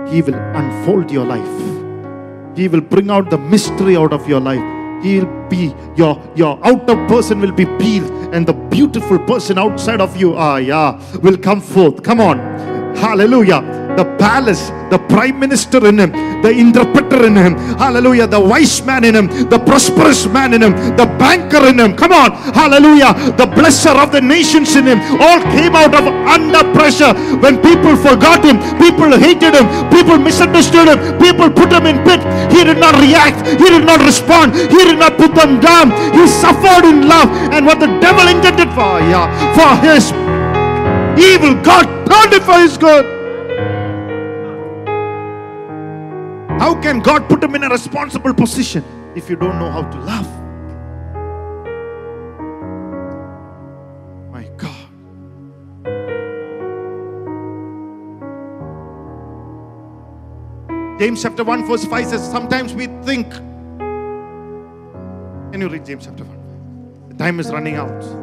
He 0.10 0.22
will 0.22 0.36
unfold 0.36 1.12
your 1.12 1.26
life. 1.26 2.58
He 2.58 2.68
will 2.68 2.82
bring 2.82 3.10
out 3.10 3.30
the 3.30 3.38
mystery 3.38 3.96
out 3.98 4.14
of 4.14 4.28
your 4.28 4.40
life. 4.40 4.64
He'll 5.04 5.26
be 5.50 5.74
your 5.98 6.22
your 6.36 6.60
outer 6.64 6.96
person 7.08 7.42
will 7.42 7.52
be 7.52 7.66
peeled, 7.66 8.10
and 8.34 8.48
the 8.48 8.54
beautiful 8.54 9.20
person 9.20 9.58
outside 9.58 10.00
of 10.02 10.16
you, 10.16 10.36
ah 10.36 10.58
yeah, 10.58 11.02
will 11.18 11.38
come 11.38 11.60
forth. 11.60 12.02
Come 12.04 12.22
on, 12.22 12.40
hallelujah. 13.04 13.62
The 13.94 14.06
palace, 14.18 14.72
the 14.90 14.98
prime 14.98 15.38
minister 15.38 15.86
in 15.86 16.00
him, 16.00 16.12
the 16.42 16.50
interpreter 16.50 17.28
in 17.28 17.36
him, 17.36 17.54
hallelujah, 17.78 18.26
the 18.26 18.40
wise 18.40 18.82
man 18.82 19.04
in 19.04 19.14
him, 19.14 19.28
the 19.54 19.60
prosperous 19.60 20.26
man 20.26 20.56
in 20.56 20.64
him, 20.64 20.74
the 20.98 21.06
banker 21.22 21.62
in 21.68 21.78
him. 21.78 21.94
Come 21.96 22.12
on, 22.12 22.32
hallelujah, 22.58 23.14
the 23.38 23.46
blesser 23.46 23.94
of 23.94 24.12
the 24.12 24.22
nations 24.22 24.76
in 24.76 24.88
him, 24.88 24.98
all 25.22 25.38
came 25.54 25.76
out 25.76 25.94
of 25.94 26.10
under 26.26 26.64
pressure. 26.74 27.14
When 27.38 27.62
people 27.62 27.94
forgot 28.00 28.42
him, 28.42 28.58
people 28.82 29.14
hated 29.14 29.54
him, 29.54 29.68
people 29.94 30.18
misunderstood 30.18 30.90
him, 30.90 30.98
people 31.20 31.52
put 31.52 31.70
him 31.70 31.86
in 31.86 32.02
pit. 32.02 32.24
He 32.50 32.64
did 32.64 32.80
not 32.80 32.98
react, 32.98 33.46
he 33.46 33.68
did 33.70 33.86
not 33.86 34.02
respond, 34.02 34.56
he 34.56 34.82
did 34.90 34.98
not 34.98 35.22
put 35.22 35.36
them 35.36 35.60
down. 35.60 35.94
He 36.18 36.26
suffered 36.26 36.88
in 36.88 37.06
love, 37.06 37.30
and 37.54 37.68
what 37.68 37.80
the 37.80 37.92
devil 38.02 38.26
intended 38.26 38.74
for, 38.74 38.98
yeah, 39.06 39.30
for 39.54 39.70
his 39.86 40.10
evil, 41.18 41.56
God 41.62 41.86
turned 42.06 42.34
it 42.34 42.44
for 42.44 42.60
his 42.60 42.78
good. 42.78 43.06
How 46.60 46.80
can 46.82 47.00
God 47.00 47.28
put 47.28 47.44
him 47.44 47.56
in 47.56 47.64
a 47.64 47.70
responsible 47.70 48.34
position 48.34 48.84
if 49.16 49.30
you 49.30 49.36
don't 49.36 49.60
know 49.60 49.70
how 49.70 49.84
to 49.84 50.00
love? 50.00 50.28
My 54.32 54.46
God. 54.56 54.90
James 61.00 61.22
chapter 61.22 61.44
1, 61.44 61.66
verse 61.66 61.86
5 61.86 62.08
says, 62.08 62.32
Sometimes 62.32 62.74
we 62.74 62.88
think. 63.04 63.30
Can 65.52 65.60
you 65.60 65.68
read 65.68 65.86
James 65.86 66.06
chapter 66.06 66.24
1? 66.24 67.10
The 67.10 67.16
time 67.16 67.40
is 67.40 67.52
running 67.52 67.76
out. 67.76 68.23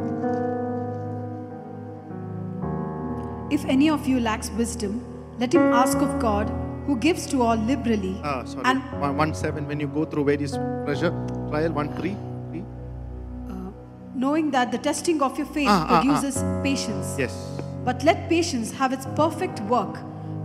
If 3.51 3.65
any 3.65 3.91
of 3.91 4.07
you 4.07 4.21
lacks 4.21 4.51
wisdom, 4.51 5.05
let 5.39 5.53
him 5.55 5.63
ask 5.73 5.99
of 5.99 6.19
God, 6.21 6.49
who 6.87 6.97
gives 6.97 7.27
to 7.27 7.43
all 7.43 7.57
liberally. 7.57 8.17
Ah, 8.23 8.45
sorry. 8.45 8.63
And 8.65 8.83
1, 9.01 9.17
1 9.17 9.35
7, 9.35 9.67
when 9.67 9.81
you 9.81 9.87
go 9.89 10.05
through 10.05 10.25
various 10.25 10.57
pressure, 10.85 11.11
trial, 11.51 11.73
1 11.73 11.95
3. 11.97 12.17
3. 12.53 12.65
knowing 14.15 14.51
that 14.51 14.71
the 14.71 14.79
testing 14.79 15.23
of 15.23 15.37
your 15.39 15.47
faith 15.47 15.69
Ah, 15.69 15.87
ah, 15.89 15.95
ah. 15.97 16.01
produces 16.03 16.43
patience. 16.63 17.15
Yes. 17.19 17.35
But 17.85 18.03
let 18.05 18.29
patience 18.29 18.71
have 18.73 18.93
its 18.93 19.07
perfect 19.17 19.61
work, 19.75 19.99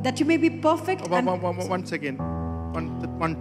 that 0.03 0.19
you 0.19 0.25
may 0.25 0.37
be 0.37 0.49
perfect 0.49 1.09
One, 1.09 1.19
and 1.19 1.27
one, 1.27 1.41
one, 1.41 1.57
one, 1.57 1.69
once 1.69 1.91
again. 1.91 2.17
One, 2.77 2.87
one, 3.19 3.35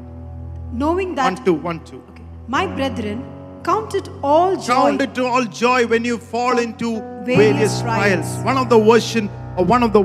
knowing 0.73 1.15
that 1.15 1.25
one, 1.35 1.45
two, 1.45 1.55
one, 1.55 1.85
two. 1.85 2.03
Okay. 2.11 2.23
my 2.49 2.67
brethren 2.67 3.23
count 3.69 3.95
it 3.95 4.09
all 4.23 4.57
joy 4.57 4.75
Count 4.75 5.03
it 5.07 5.15
to 5.19 5.25
all 5.27 5.45
joy 5.45 5.87
when 5.87 6.05
you 6.05 6.19
fall 6.19 6.59
into 6.59 6.91
Various 7.25 7.37
various 7.37 7.81
trials. 7.83 8.27
trials. 8.33 8.45
One 8.45 8.59
of 8.63 8.69
the 8.69 8.79
version 8.91 9.31
or 9.57 9.65
one 9.65 9.83
of 9.83 9.93
the 9.93 10.03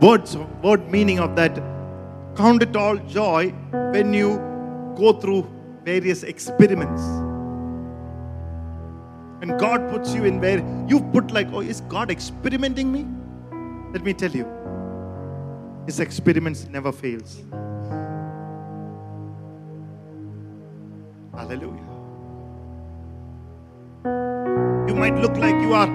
words, 0.00 0.36
word 0.62 0.90
meaning 0.90 1.20
of 1.20 1.36
that, 1.36 1.54
count 2.36 2.62
it 2.62 2.74
all 2.74 2.96
joy 2.96 3.50
when 3.92 4.12
you 4.12 4.38
go 4.96 5.12
through 5.12 5.48
various 5.84 6.22
experiments. 6.22 7.02
When 9.38 9.56
God 9.58 9.90
puts 9.90 10.14
you 10.14 10.24
in 10.24 10.40
where 10.40 10.58
you 10.88 11.00
put 11.12 11.30
like, 11.30 11.48
oh, 11.52 11.60
is 11.60 11.80
God 11.82 12.10
experimenting 12.10 12.92
me? 12.92 13.06
Let 13.92 14.04
me 14.04 14.14
tell 14.14 14.30
you, 14.30 14.46
His 15.86 16.00
experiments 16.00 16.66
never 16.68 16.92
fails. 16.92 17.42
Hallelujah. 21.34 21.88
You 24.88 24.94
might 24.94 25.16
look 25.16 25.36
like 25.36 25.54
you 25.60 25.74
are 25.74 25.88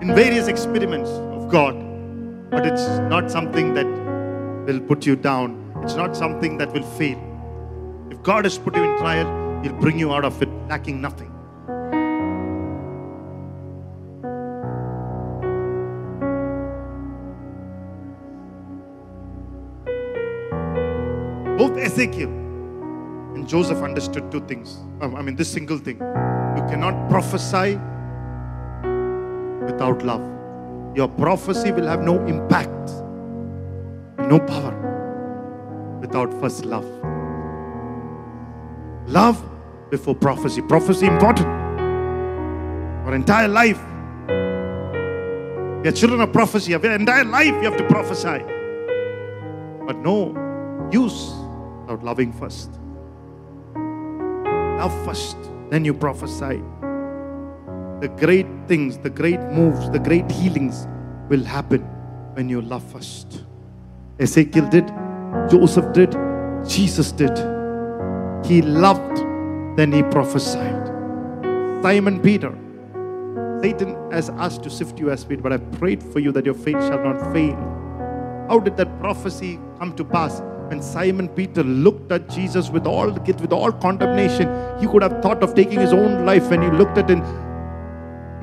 in 0.00 0.14
various 0.14 0.48
experiments 0.48 1.10
God, 1.52 1.76
but 2.50 2.66
it's 2.66 2.86
not 3.10 3.30
something 3.30 3.74
that 3.74 3.84
will 4.66 4.80
put 4.80 5.04
you 5.04 5.16
down. 5.16 5.58
It's 5.82 5.96
not 5.96 6.16
something 6.16 6.56
that 6.56 6.72
will 6.72 6.82
fail. 6.82 7.18
If 8.10 8.22
God 8.22 8.46
has 8.46 8.56
put 8.56 8.74
you 8.74 8.82
in 8.82 8.96
trial, 8.96 9.60
He'll 9.62 9.74
bring 9.74 9.98
you 9.98 10.14
out 10.14 10.24
of 10.24 10.40
it 10.40 10.48
lacking 10.70 11.02
nothing. 11.02 11.28
Both 21.58 21.76
Ezekiel 21.76 22.30
and 23.34 23.46
Joseph 23.46 23.82
understood 23.82 24.32
two 24.32 24.40
things. 24.46 24.78
Um, 25.02 25.14
I 25.16 25.20
mean, 25.20 25.36
this 25.36 25.52
single 25.52 25.76
thing. 25.76 25.98
You 25.98 26.64
cannot 26.70 27.10
prophesy 27.10 27.78
without 29.66 30.02
love. 30.02 30.31
Your 30.94 31.08
prophecy 31.08 31.72
will 31.72 31.86
have 31.86 32.02
no 32.02 32.24
impact, 32.26 32.90
no 34.18 34.38
power 34.38 35.98
without 36.00 36.32
first 36.40 36.64
love. 36.66 36.86
Love 39.06 39.42
before 39.90 40.14
prophecy. 40.14 40.60
Prophecy 40.62 41.06
important. 41.06 41.46
Our 43.06 43.14
entire 43.14 43.48
life. 43.48 43.80
Are 45.84 45.92
children 45.92 46.20
of 46.20 46.32
prophecy. 46.32 46.74
Our 46.74 46.84
entire 46.86 47.24
life 47.24 47.54
you 47.54 47.64
have 47.70 47.76
to 47.76 47.86
prophesy. 47.88 48.44
But 49.86 49.96
no 49.96 50.34
use 50.92 51.32
without 51.80 52.04
loving 52.04 52.32
first. 52.32 52.70
Love 53.74 55.04
first, 55.04 55.36
then 55.70 55.84
you 55.84 55.94
prophesy. 55.94 56.62
The 58.02 58.08
great 58.08 58.48
things, 58.66 58.98
the 58.98 59.10
great 59.10 59.38
moves, 59.52 59.88
the 59.90 60.00
great 60.00 60.28
healings 60.28 60.88
will 61.28 61.44
happen 61.44 61.82
when 62.34 62.48
you 62.48 62.60
love 62.60 62.82
first. 62.90 63.44
Ezekiel 64.18 64.68
did, 64.70 64.88
Joseph 65.48 65.92
did, 65.92 66.10
Jesus 66.68 67.12
did. 67.12 67.30
He 68.44 68.60
loved, 68.60 69.18
then 69.76 69.92
he 69.92 70.02
prophesied. 70.02 70.88
Simon 71.84 72.20
Peter, 72.20 72.52
Satan 73.62 73.94
has 74.10 74.30
asked 74.30 74.64
to 74.64 74.70
sift 74.70 74.98
you 74.98 75.12
as 75.12 75.24
wheat, 75.26 75.40
but 75.40 75.52
I 75.52 75.58
prayed 75.58 76.02
for 76.02 76.18
you 76.18 76.32
that 76.32 76.44
your 76.44 76.54
faith 76.54 76.82
shall 76.88 77.04
not 77.04 77.32
fail. 77.32 77.54
How 78.48 78.58
did 78.58 78.76
that 78.78 78.98
prophecy 78.98 79.60
come 79.78 79.94
to 79.94 80.04
pass? 80.04 80.40
When 80.70 80.82
Simon 80.82 81.28
Peter 81.28 81.62
looked 81.62 82.10
at 82.10 82.28
Jesus 82.28 82.68
with 82.68 82.84
all 82.84 83.12
with 83.12 83.52
all 83.52 83.70
condemnation, 83.70 84.48
he 84.80 84.88
could 84.88 85.02
have 85.02 85.22
thought 85.22 85.44
of 85.44 85.54
taking 85.54 85.78
his 85.78 85.92
own 85.92 86.26
life. 86.26 86.50
When 86.50 86.62
he 86.62 86.70
looked 86.70 86.98
at 86.98 87.08
in 87.08 87.22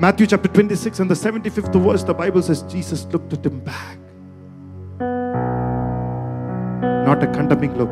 Matthew 0.00 0.26
chapter 0.26 0.48
26 0.48 0.98
and 1.00 1.10
the 1.10 1.14
75th 1.14 1.78
verse, 1.84 2.02
the 2.02 2.14
Bible 2.14 2.40
says 2.40 2.62
Jesus 2.62 3.04
looked 3.12 3.34
at 3.34 3.44
him 3.44 3.60
back. 3.60 3.98
Not 7.04 7.22
a 7.22 7.26
condemning 7.26 7.76
look, 7.76 7.90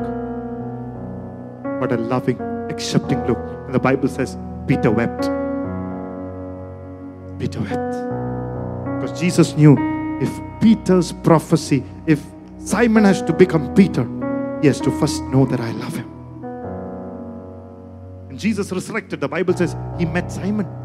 but 1.78 1.92
a 1.92 1.98
loving, 1.98 2.40
accepting 2.70 3.22
look. 3.26 3.36
And 3.66 3.74
the 3.74 3.78
Bible 3.78 4.08
says 4.08 4.38
Peter 4.66 4.90
wept. 4.90 5.24
Peter 7.38 7.60
wept. 7.60 7.92
Because 8.98 9.20
Jesus 9.20 9.54
knew 9.54 9.76
if 10.22 10.30
Peter's 10.62 11.12
prophecy, 11.12 11.84
if 12.06 12.24
Simon 12.58 13.04
has 13.04 13.20
to 13.20 13.34
become 13.34 13.74
Peter, 13.74 14.08
he 14.62 14.66
has 14.66 14.80
to 14.80 14.90
first 14.92 15.22
know 15.24 15.44
that 15.44 15.60
I 15.60 15.72
love 15.72 15.94
him. 15.94 16.08
And 18.30 18.38
Jesus 18.38 18.72
resurrected, 18.72 19.20
the 19.20 19.28
Bible 19.28 19.52
says 19.52 19.76
he 19.98 20.06
met 20.06 20.32
Simon 20.32 20.77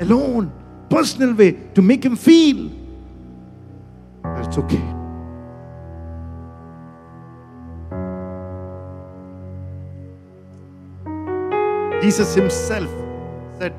alone, 0.00 0.52
personal 0.88 1.34
way 1.34 1.52
to 1.74 1.82
make 1.82 2.04
him 2.04 2.16
feel 2.16 2.70
that 4.22 4.46
it's 4.46 4.58
okay. 4.58 4.94
Jesus 12.02 12.34
himself 12.34 12.90
said, 13.58 13.72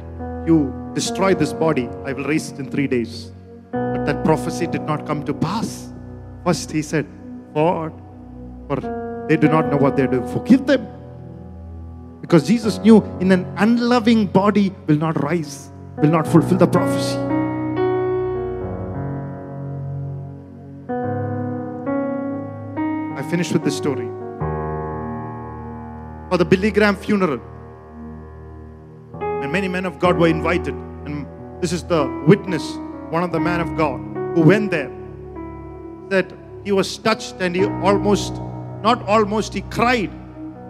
You 0.47 0.73
destroy 0.95 1.35
this 1.35 1.53
body, 1.53 1.87
I 2.05 2.13
will 2.13 2.23
raise 2.23 2.51
it 2.51 2.59
in 2.59 2.71
three 2.71 2.87
days. 2.87 3.31
But 3.71 4.05
that 4.05 4.23
prophecy 4.23 4.65
did 4.65 4.81
not 4.81 5.05
come 5.05 5.23
to 5.25 5.33
pass. 5.33 5.93
First, 6.43 6.71
he 6.71 6.81
said, 6.81 7.05
For, 7.53 7.91
for 8.67 9.25
they 9.29 9.37
do 9.37 9.47
not 9.47 9.69
know 9.69 9.77
what 9.77 9.95
they're 9.95 10.07
doing. 10.07 10.27
Forgive 10.27 10.65
them. 10.65 10.87
Because 12.21 12.47
Jesus 12.47 12.79
knew 12.79 13.03
in 13.19 13.31
an 13.31 13.45
unloving 13.57 14.25
body 14.25 14.73
will 14.87 14.97
not 14.97 15.21
rise, 15.21 15.69
will 15.97 16.09
not 16.09 16.27
fulfill 16.27 16.57
the 16.57 16.67
prophecy. 16.67 17.17
I 23.17 23.23
finish 23.29 23.51
with 23.51 23.63
this 23.63 23.77
story. 23.77 24.07
For 26.29 26.37
the 26.37 26.45
Billy 26.45 26.71
Graham 26.71 26.95
funeral, 26.95 27.39
and 29.21 29.51
many 29.51 29.67
men 29.67 29.85
of 29.85 29.99
God 29.99 30.17
were 30.17 30.27
invited. 30.27 30.73
And 31.05 31.27
this 31.61 31.71
is 31.71 31.83
the 31.83 32.07
witness, 32.27 32.77
one 33.09 33.23
of 33.23 33.31
the 33.31 33.39
men 33.39 33.61
of 33.61 33.77
God 33.77 33.99
who 34.35 34.41
went 34.41 34.71
there. 34.71 34.91
That 36.09 36.31
he 36.63 36.71
was 36.71 36.97
touched 36.97 37.35
and 37.39 37.55
he 37.55 37.65
almost, 37.65 38.33
not 38.81 39.01
almost, 39.07 39.53
he 39.53 39.61
cried 39.61 40.11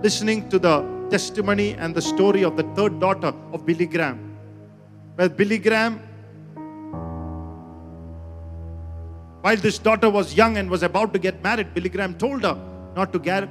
listening 0.03 0.49
to 0.49 0.60
the 0.60 0.84
testimony 1.10 1.73
and 1.73 1.95
the 1.95 2.02
story 2.02 2.43
of 2.43 2.57
the 2.57 2.64
third 2.76 2.99
daughter 2.99 3.34
of 3.53 3.65
Billy 3.65 3.88
Graham. 3.88 4.24
Where 5.15 5.29
Billy 5.29 5.57
Graham, 5.57 5.99
while 9.41 9.55
this 9.57 9.77
daughter 9.77 10.09
was 10.09 10.35
young 10.35 10.57
and 10.57 10.69
was 10.69 10.83
about 10.83 11.13
to 11.13 11.19
get 11.19 11.41
married, 11.41 11.73
Billy 11.73 11.89
Graham 11.89 12.15
told 12.15 12.43
her 12.43 12.57
not 12.95 13.13
to 13.13 13.19
get, 13.19 13.47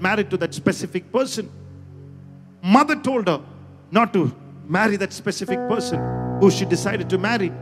married 0.00 0.30
to 0.30 0.36
that 0.36 0.52
specific 0.52 1.10
person. 1.12 1.50
Mother 2.62 2.96
told 2.96 3.28
her 3.28 3.40
not 3.90 4.12
to 4.12 4.34
marry 4.66 4.96
that 4.96 5.12
specific 5.12 5.58
person 5.68 6.00
who 6.40 6.50
she 6.50 6.64
decided 6.64 7.08
to 7.08 7.18
marry. 7.18 7.52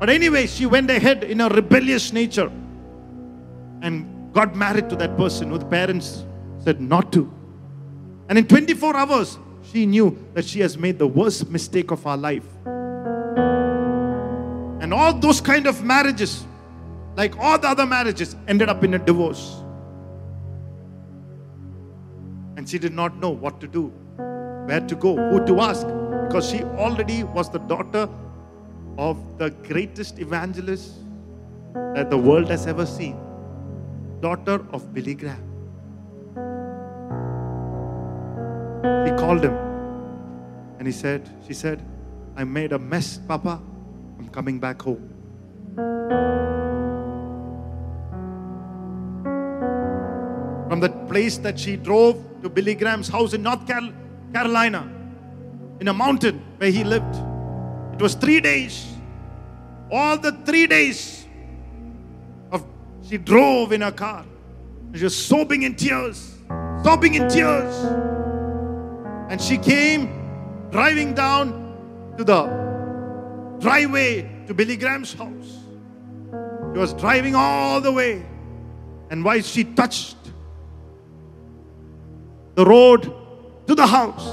But 0.00 0.10
anyway, 0.10 0.46
she 0.46 0.66
went 0.66 0.90
ahead 0.90 1.24
in 1.24 1.40
a 1.40 1.48
rebellious 1.48 2.12
nature 2.12 2.50
and 3.80 4.32
got 4.32 4.56
married 4.56 4.90
to 4.90 4.96
that 4.96 5.16
person 5.16 5.50
who 5.50 5.58
the 5.58 5.66
parents 5.66 6.24
said 6.58 6.80
not 6.80 7.12
to. 7.12 7.32
And 8.28 8.36
in 8.36 8.46
24 8.46 8.96
hours, 8.96 9.38
she 9.62 9.86
knew 9.86 10.18
that 10.34 10.44
she 10.44 10.60
has 10.60 10.76
made 10.76 10.98
the 10.98 11.06
worst 11.06 11.48
mistake 11.48 11.90
of 11.90 12.02
her 12.02 12.16
life. 12.16 12.44
And 14.88 14.94
all 14.94 15.12
those 15.12 15.38
kind 15.38 15.66
of 15.66 15.84
marriages, 15.84 16.46
like 17.14 17.36
all 17.36 17.58
the 17.58 17.68
other 17.68 17.84
marriages, 17.84 18.34
ended 18.46 18.70
up 18.70 18.82
in 18.82 18.94
a 18.94 18.98
divorce. 18.98 19.60
And 22.56 22.66
she 22.66 22.78
did 22.78 22.94
not 22.94 23.18
know 23.18 23.28
what 23.28 23.60
to 23.60 23.68
do, 23.68 23.88
where 24.64 24.80
to 24.80 24.94
go, 24.96 25.14
who 25.14 25.44
to 25.44 25.60
ask, 25.60 25.86
because 26.26 26.48
she 26.48 26.62
already 26.62 27.22
was 27.22 27.50
the 27.50 27.58
daughter 27.58 28.08
of 28.96 29.36
the 29.36 29.50
greatest 29.50 30.20
evangelist 30.20 30.94
that 31.94 32.08
the 32.08 32.16
world 32.16 32.48
has 32.48 32.66
ever 32.66 32.86
seen, 32.86 33.20
daughter 34.22 34.64
of 34.72 34.94
Billy 34.94 35.14
Graham. 35.14 35.44
He 39.04 39.12
called 39.18 39.44
him 39.44 39.54
and 40.78 40.86
he 40.86 40.92
said, 40.92 41.28
She 41.46 41.52
said, 41.52 41.84
I 42.36 42.44
made 42.44 42.72
a 42.72 42.78
mess, 42.78 43.18
Papa. 43.28 43.60
I'm 44.18 44.28
coming 44.30 44.58
back 44.58 44.82
home. 44.82 45.08
From 50.68 50.80
the 50.80 50.90
place 51.08 51.38
that 51.38 51.58
she 51.58 51.76
drove 51.76 52.22
to 52.42 52.48
Billy 52.48 52.74
Graham's 52.74 53.08
house 53.08 53.32
in 53.32 53.42
North 53.42 53.66
Carol- 53.66 53.92
Carolina, 54.32 54.88
in 55.80 55.88
a 55.88 55.94
mountain 55.94 56.42
where 56.58 56.70
he 56.70 56.84
lived, 56.84 57.14
it 57.94 58.02
was 58.02 58.14
three 58.14 58.40
days. 58.40 58.86
All 59.90 60.18
the 60.18 60.32
three 60.44 60.66
days 60.66 61.26
of 62.52 62.64
she 63.02 63.16
drove 63.16 63.72
in 63.72 63.80
her 63.80 63.92
car. 63.92 64.24
She 64.94 65.04
was 65.04 65.16
sobbing 65.16 65.62
in 65.62 65.74
tears, 65.74 66.36
sobbing 66.82 67.14
in 67.14 67.28
tears. 67.28 67.74
And 69.30 69.40
she 69.40 69.58
came 69.58 70.08
driving 70.70 71.14
down 71.14 72.14
to 72.18 72.24
the 72.24 72.67
driveway 73.60 74.46
to 74.46 74.54
Billy 74.54 74.76
Graham's 74.76 75.12
house. 75.12 75.58
She 76.72 76.78
was 76.78 76.94
driving 76.94 77.34
all 77.34 77.80
the 77.80 77.92
way. 77.92 78.24
And 79.10 79.24
while 79.24 79.40
she 79.40 79.64
touched 79.64 80.16
the 82.54 82.64
road 82.64 83.12
to 83.66 83.74
the 83.74 83.86
house, 83.86 84.26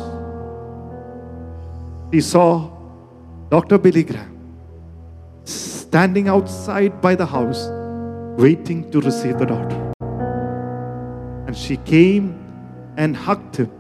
she 2.14 2.22
saw 2.22 2.72
Dr. 3.50 3.78
Billy 3.78 4.04
Graham 4.04 4.38
standing 5.44 6.28
outside 6.28 7.02
by 7.02 7.16
the 7.16 7.26
house, 7.26 7.68
waiting 8.38 8.90
to 8.92 9.02
receive 9.02 9.38
the 9.40 9.46
daughter. 9.46 9.94
And 11.48 11.56
she 11.56 11.78
came 11.78 12.38
and 12.98 13.16
hugged 13.16 13.58
him 13.58 13.72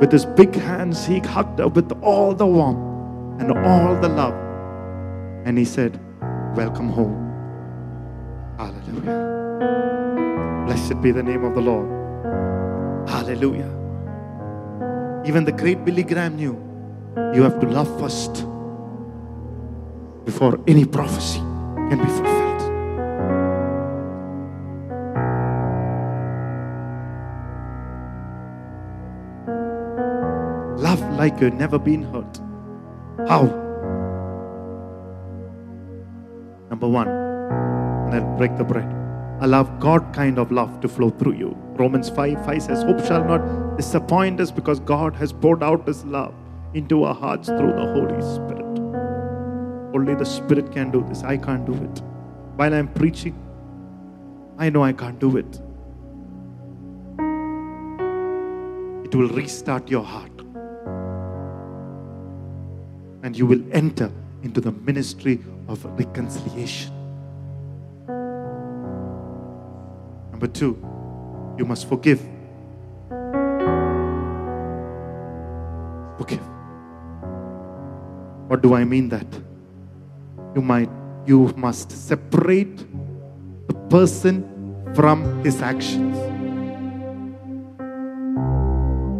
with 0.00 0.12
his 0.12 0.24
big 0.24 0.54
hands, 0.54 1.06
he 1.06 1.20
hugged 1.20 1.58
her 1.58 1.68
with 1.68 1.90
all 2.02 2.34
the 2.34 2.46
warmth 2.46 2.93
and 3.38 3.52
all 3.66 3.94
the 4.00 4.08
love. 4.08 4.34
And 5.44 5.58
he 5.58 5.64
said, 5.64 6.00
Welcome 6.56 6.88
home. 6.88 7.20
Hallelujah. 8.58 10.64
Blessed 10.66 11.00
be 11.02 11.10
the 11.10 11.22
name 11.22 11.44
of 11.44 11.54
the 11.54 11.60
Lord. 11.60 11.88
Hallelujah. 13.08 13.70
Even 15.26 15.44
the 15.44 15.52
great 15.52 15.84
Billy 15.84 16.02
Graham 16.02 16.36
knew 16.36 16.54
you 17.34 17.42
have 17.42 17.60
to 17.60 17.66
love 17.66 17.88
first 18.00 18.44
before 20.24 20.58
any 20.66 20.84
prophecy 20.84 21.38
can 21.38 21.98
be 21.98 22.06
fulfilled. 22.06 22.44
Love 30.80 31.00
like 31.16 31.40
you've 31.40 31.54
never 31.54 31.78
been 31.78 32.02
hurt. 32.02 32.40
How? 33.28 33.42
Number 36.70 36.88
one, 36.88 37.08
and 37.08 38.14
I'll 38.14 38.36
break 38.36 38.56
the 38.56 38.64
bread. 38.64 38.90
Allow 39.40 39.62
God 39.78 40.12
kind 40.12 40.38
of 40.38 40.50
love 40.50 40.80
to 40.80 40.88
flow 40.88 41.10
through 41.10 41.34
you. 41.34 41.56
Romans 41.76 42.08
5 42.08 42.44
5 42.44 42.62
says, 42.62 42.82
Hope 42.82 43.04
shall 43.04 43.24
not 43.24 43.76
disappoint 43.76 44.40
us 44.40 44.50
because 44.50 44.80
God 44.80 45.14
has 45.16 45.32
poured 45.32 45.62
out 45.62 45.86
His 45.86 46.04
love 46.04 46.34
into 46.74 47.04
our 47.04 47.14
hearts 47.14 47.48
through 47.48 47.72
the 47.72 47.86
Holy 47.92 48.20
Spirit. 48.20 48.64
Only 49.94 50.14
the 50.16 50.26
Spirit 50.26 50.72
can 50.72 50.90
do 50.90 51.04
this. 51.08 51.22
I 51.22 51.36
can't 51.36 51.64
do 51.64 51.74
it. 51.74 52.02
While 52.56 52.74
I'm 52.74 52.88
preaching, 52.88 53.34
I 54.58 54.70
know 54.70 54.82
I 54.82 54.92
can't 54.92 55.18
do 55.20 55.36
it. 55.36 55.60
It 59.04 59.14
will 59.14 59.28
restart 59.28 59.88
your 59.88 60.04
heart. 60.04 60.33
And 63.24 63.36
you 63.36 63.46
will 63.46 63.64
enter 63.72 64.12
into 64.42 64.60
the 64.60 64.70
ministry 64.70 65.40
of 65.66 65.82
reconciliation. 65.98 66.92
Number 70.30 70.46
two, 70.46 70.76
you 71.56 71.64
must 71.64 71.88
forgive. 71.88 72.20
Forgive. 76.18 76.42
What 78.48 78.60
do 78.60 78.74
I 78.74 78.84
mean 78.84 79.08
that? 79.08 79.26
You 80.54 80.60
might 80.60 80.90
you 81.26 81.50
must 81.56 81.90
separate 81.90 82.76
the 83.68 83.74
person 83.88 84.44
from 84.94 85.42
his 85.42 85.62
actions. 85.62 86.14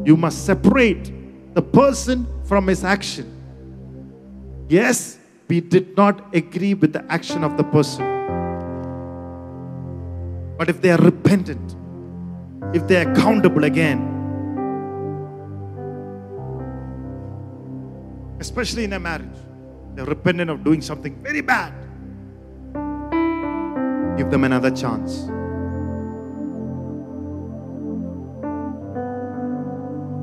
You 0.06 0.18
must 0.18 0.44
separate 0.44 1.10
the 1.55 1.62
person 1.62 2.26
from 2.44 2.66
his 2.66 2.85
action. 2.85 3.34
Yes, 4.69 5.19
we 5.49 5.61
did 5.61 5.97
not 5.97 6.35
agree 6.35 6.74
with 6.74 6.93
the 6.93 7.05
action 7.12 7.45
of 7.45 7.57
the 7.57 7.65
person. 7.65 8.05
But 10.57 10.70
if 10.70 10.81
they 10.81 10.91
are 10.91 10.99
repentant, 10.99 11.77
if 12.74 12.86
they 12.86 13.05
are 13.05 13.11
accountable 13.12 13.65
again, 13.65 14.11
especially 18.41 18.85
in 18.85 18.93
a 18.95 19.01
marriage, 19.01 19.36
they're 19.95 20.05
repentant 20.07 20.51
of 20.51 20.65
doing 20.65 20.81
something 20.81 21.15
very 21.23 21.41
bad, 21.41 21.73
give 24.16 24.31
them 24.31 24.45
another 24.45 24.70
chance. 24.70 25.28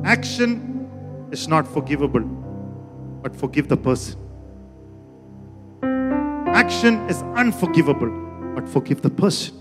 Action 0.06 0.90
is 1.32 1.48
not 1.48 1.68
forgivable, 1.68 2.24
but 3.22 3.36
forgive 3.36 3.68
the 3.68 3.78
person. 3.78 4.21
Action 6.54 7.10
is 7.10 7.22
unforgivable, 7.36 8.12
but 8.56 8.68
forgive 8.68 9.02
the 9.02 9.10
person. 9.10 9.56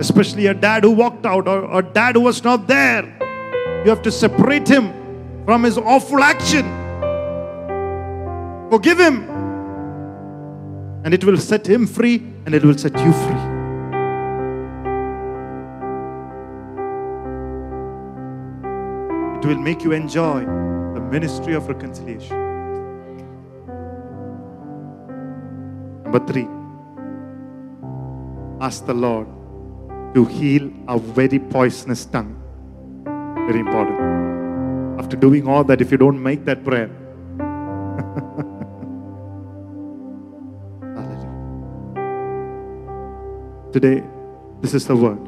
Especially 0.00 0.46
a 0.46 0.54
dad 0.54 0.82
who 0.82 0.90
walked 0.90 1.24
out 1.24 1.46
or 1.46 1.78
a 1.78 1.82
dad 1.82 2.16
who 2.16 2.22
was 2.22 2.42
not 2.42 2.66
there. 2.66 3.04
You 3.84 3.90
have 3.90 4.02
to 4.02 4.10
separate 4.10 4.66
him 4.66 4.92
from 5.44 5.62
his 5.62 5.78
awful 5.78 6.20
action. 6.20 6.66
Forgive 8.70 8.98
him. 8.98 9.28
And 11.04 11.14
it 11.14 11.24
will 11.24 11.36
set 11.36 11.66
him 11.66 11.86
free 11.86 12.16
and 12.44 12.54
it 12.54 12.64
will 12.64 12.76
set 12.76 12.92
you 12.98 13.12
free. 13.12 13.58
It 19.38 19.46
will 19.46 19.62
make 19.62 19.84
you 19.84 19.92
enjoy 19.92 20.40
the 20.94 21.00
ministry 21.00 21.54
of 21.54 21.68
reconciliation. 21.68 22.47
Number 26.08 26.24
three, 26.26 26.48
ask 28.62 28.86
the 28.86 28.94
Lord 28.94 29.26
to 30.14 30.24
heal 30.24 30.72
a 30.88 30.98
very 30.98 31.38
poisonous 31.38 32.06
tongue. 32.06 32.34
Very 33.46 33.60
important. 33.60 34.00
After 34.98 35.18
doing 35.18 35.46
all 35.46 35.64
that, 35.64 35.82
if 35.82 35.92
you 35.92 35.98
don't 35.98 36.22
make 36.22 36.46
that 36.46 36.64
prayer, 36.64 36.88
Today, 43.70 44.02
this 44.62 44.72
is 44.72 44.86
the 44.86 44.96
word 44.96 45.18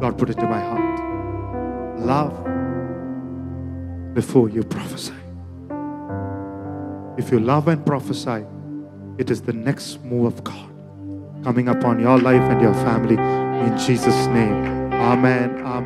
God 0.00 0.16
put 0.16 0.30
into 0.30 0.46
my 0.46 0.60
heart. 0.60 1.00
Love 1.98 2.32
before 4.14 4.48
you 4.48 4.62
prophesy. 4.62 5.12
If 7.18 7.32
you 7.32 7.40
love 7.40 7.66
and 7.66 7.84
prophesy, 7.84 8.46
it 9.18 9.30
is 9.30 9.42
the 9.42 9.52
next 9.52 10.02
move 10.04 10.26
of 10.26 10.44
God 10.44 10.70
coming 11.42 11.68
upon 11.68 12.00
your 12.00 12.18
life 12.18 12.42
and 12.42 12.60
your 12.60 12.74
family 12.74 13.16
in 13.16 13.78
Jesus' 13.78 14.26
name. 14.26 14.92
Amen. 14.92 15.64
Amen. 15.64 15.85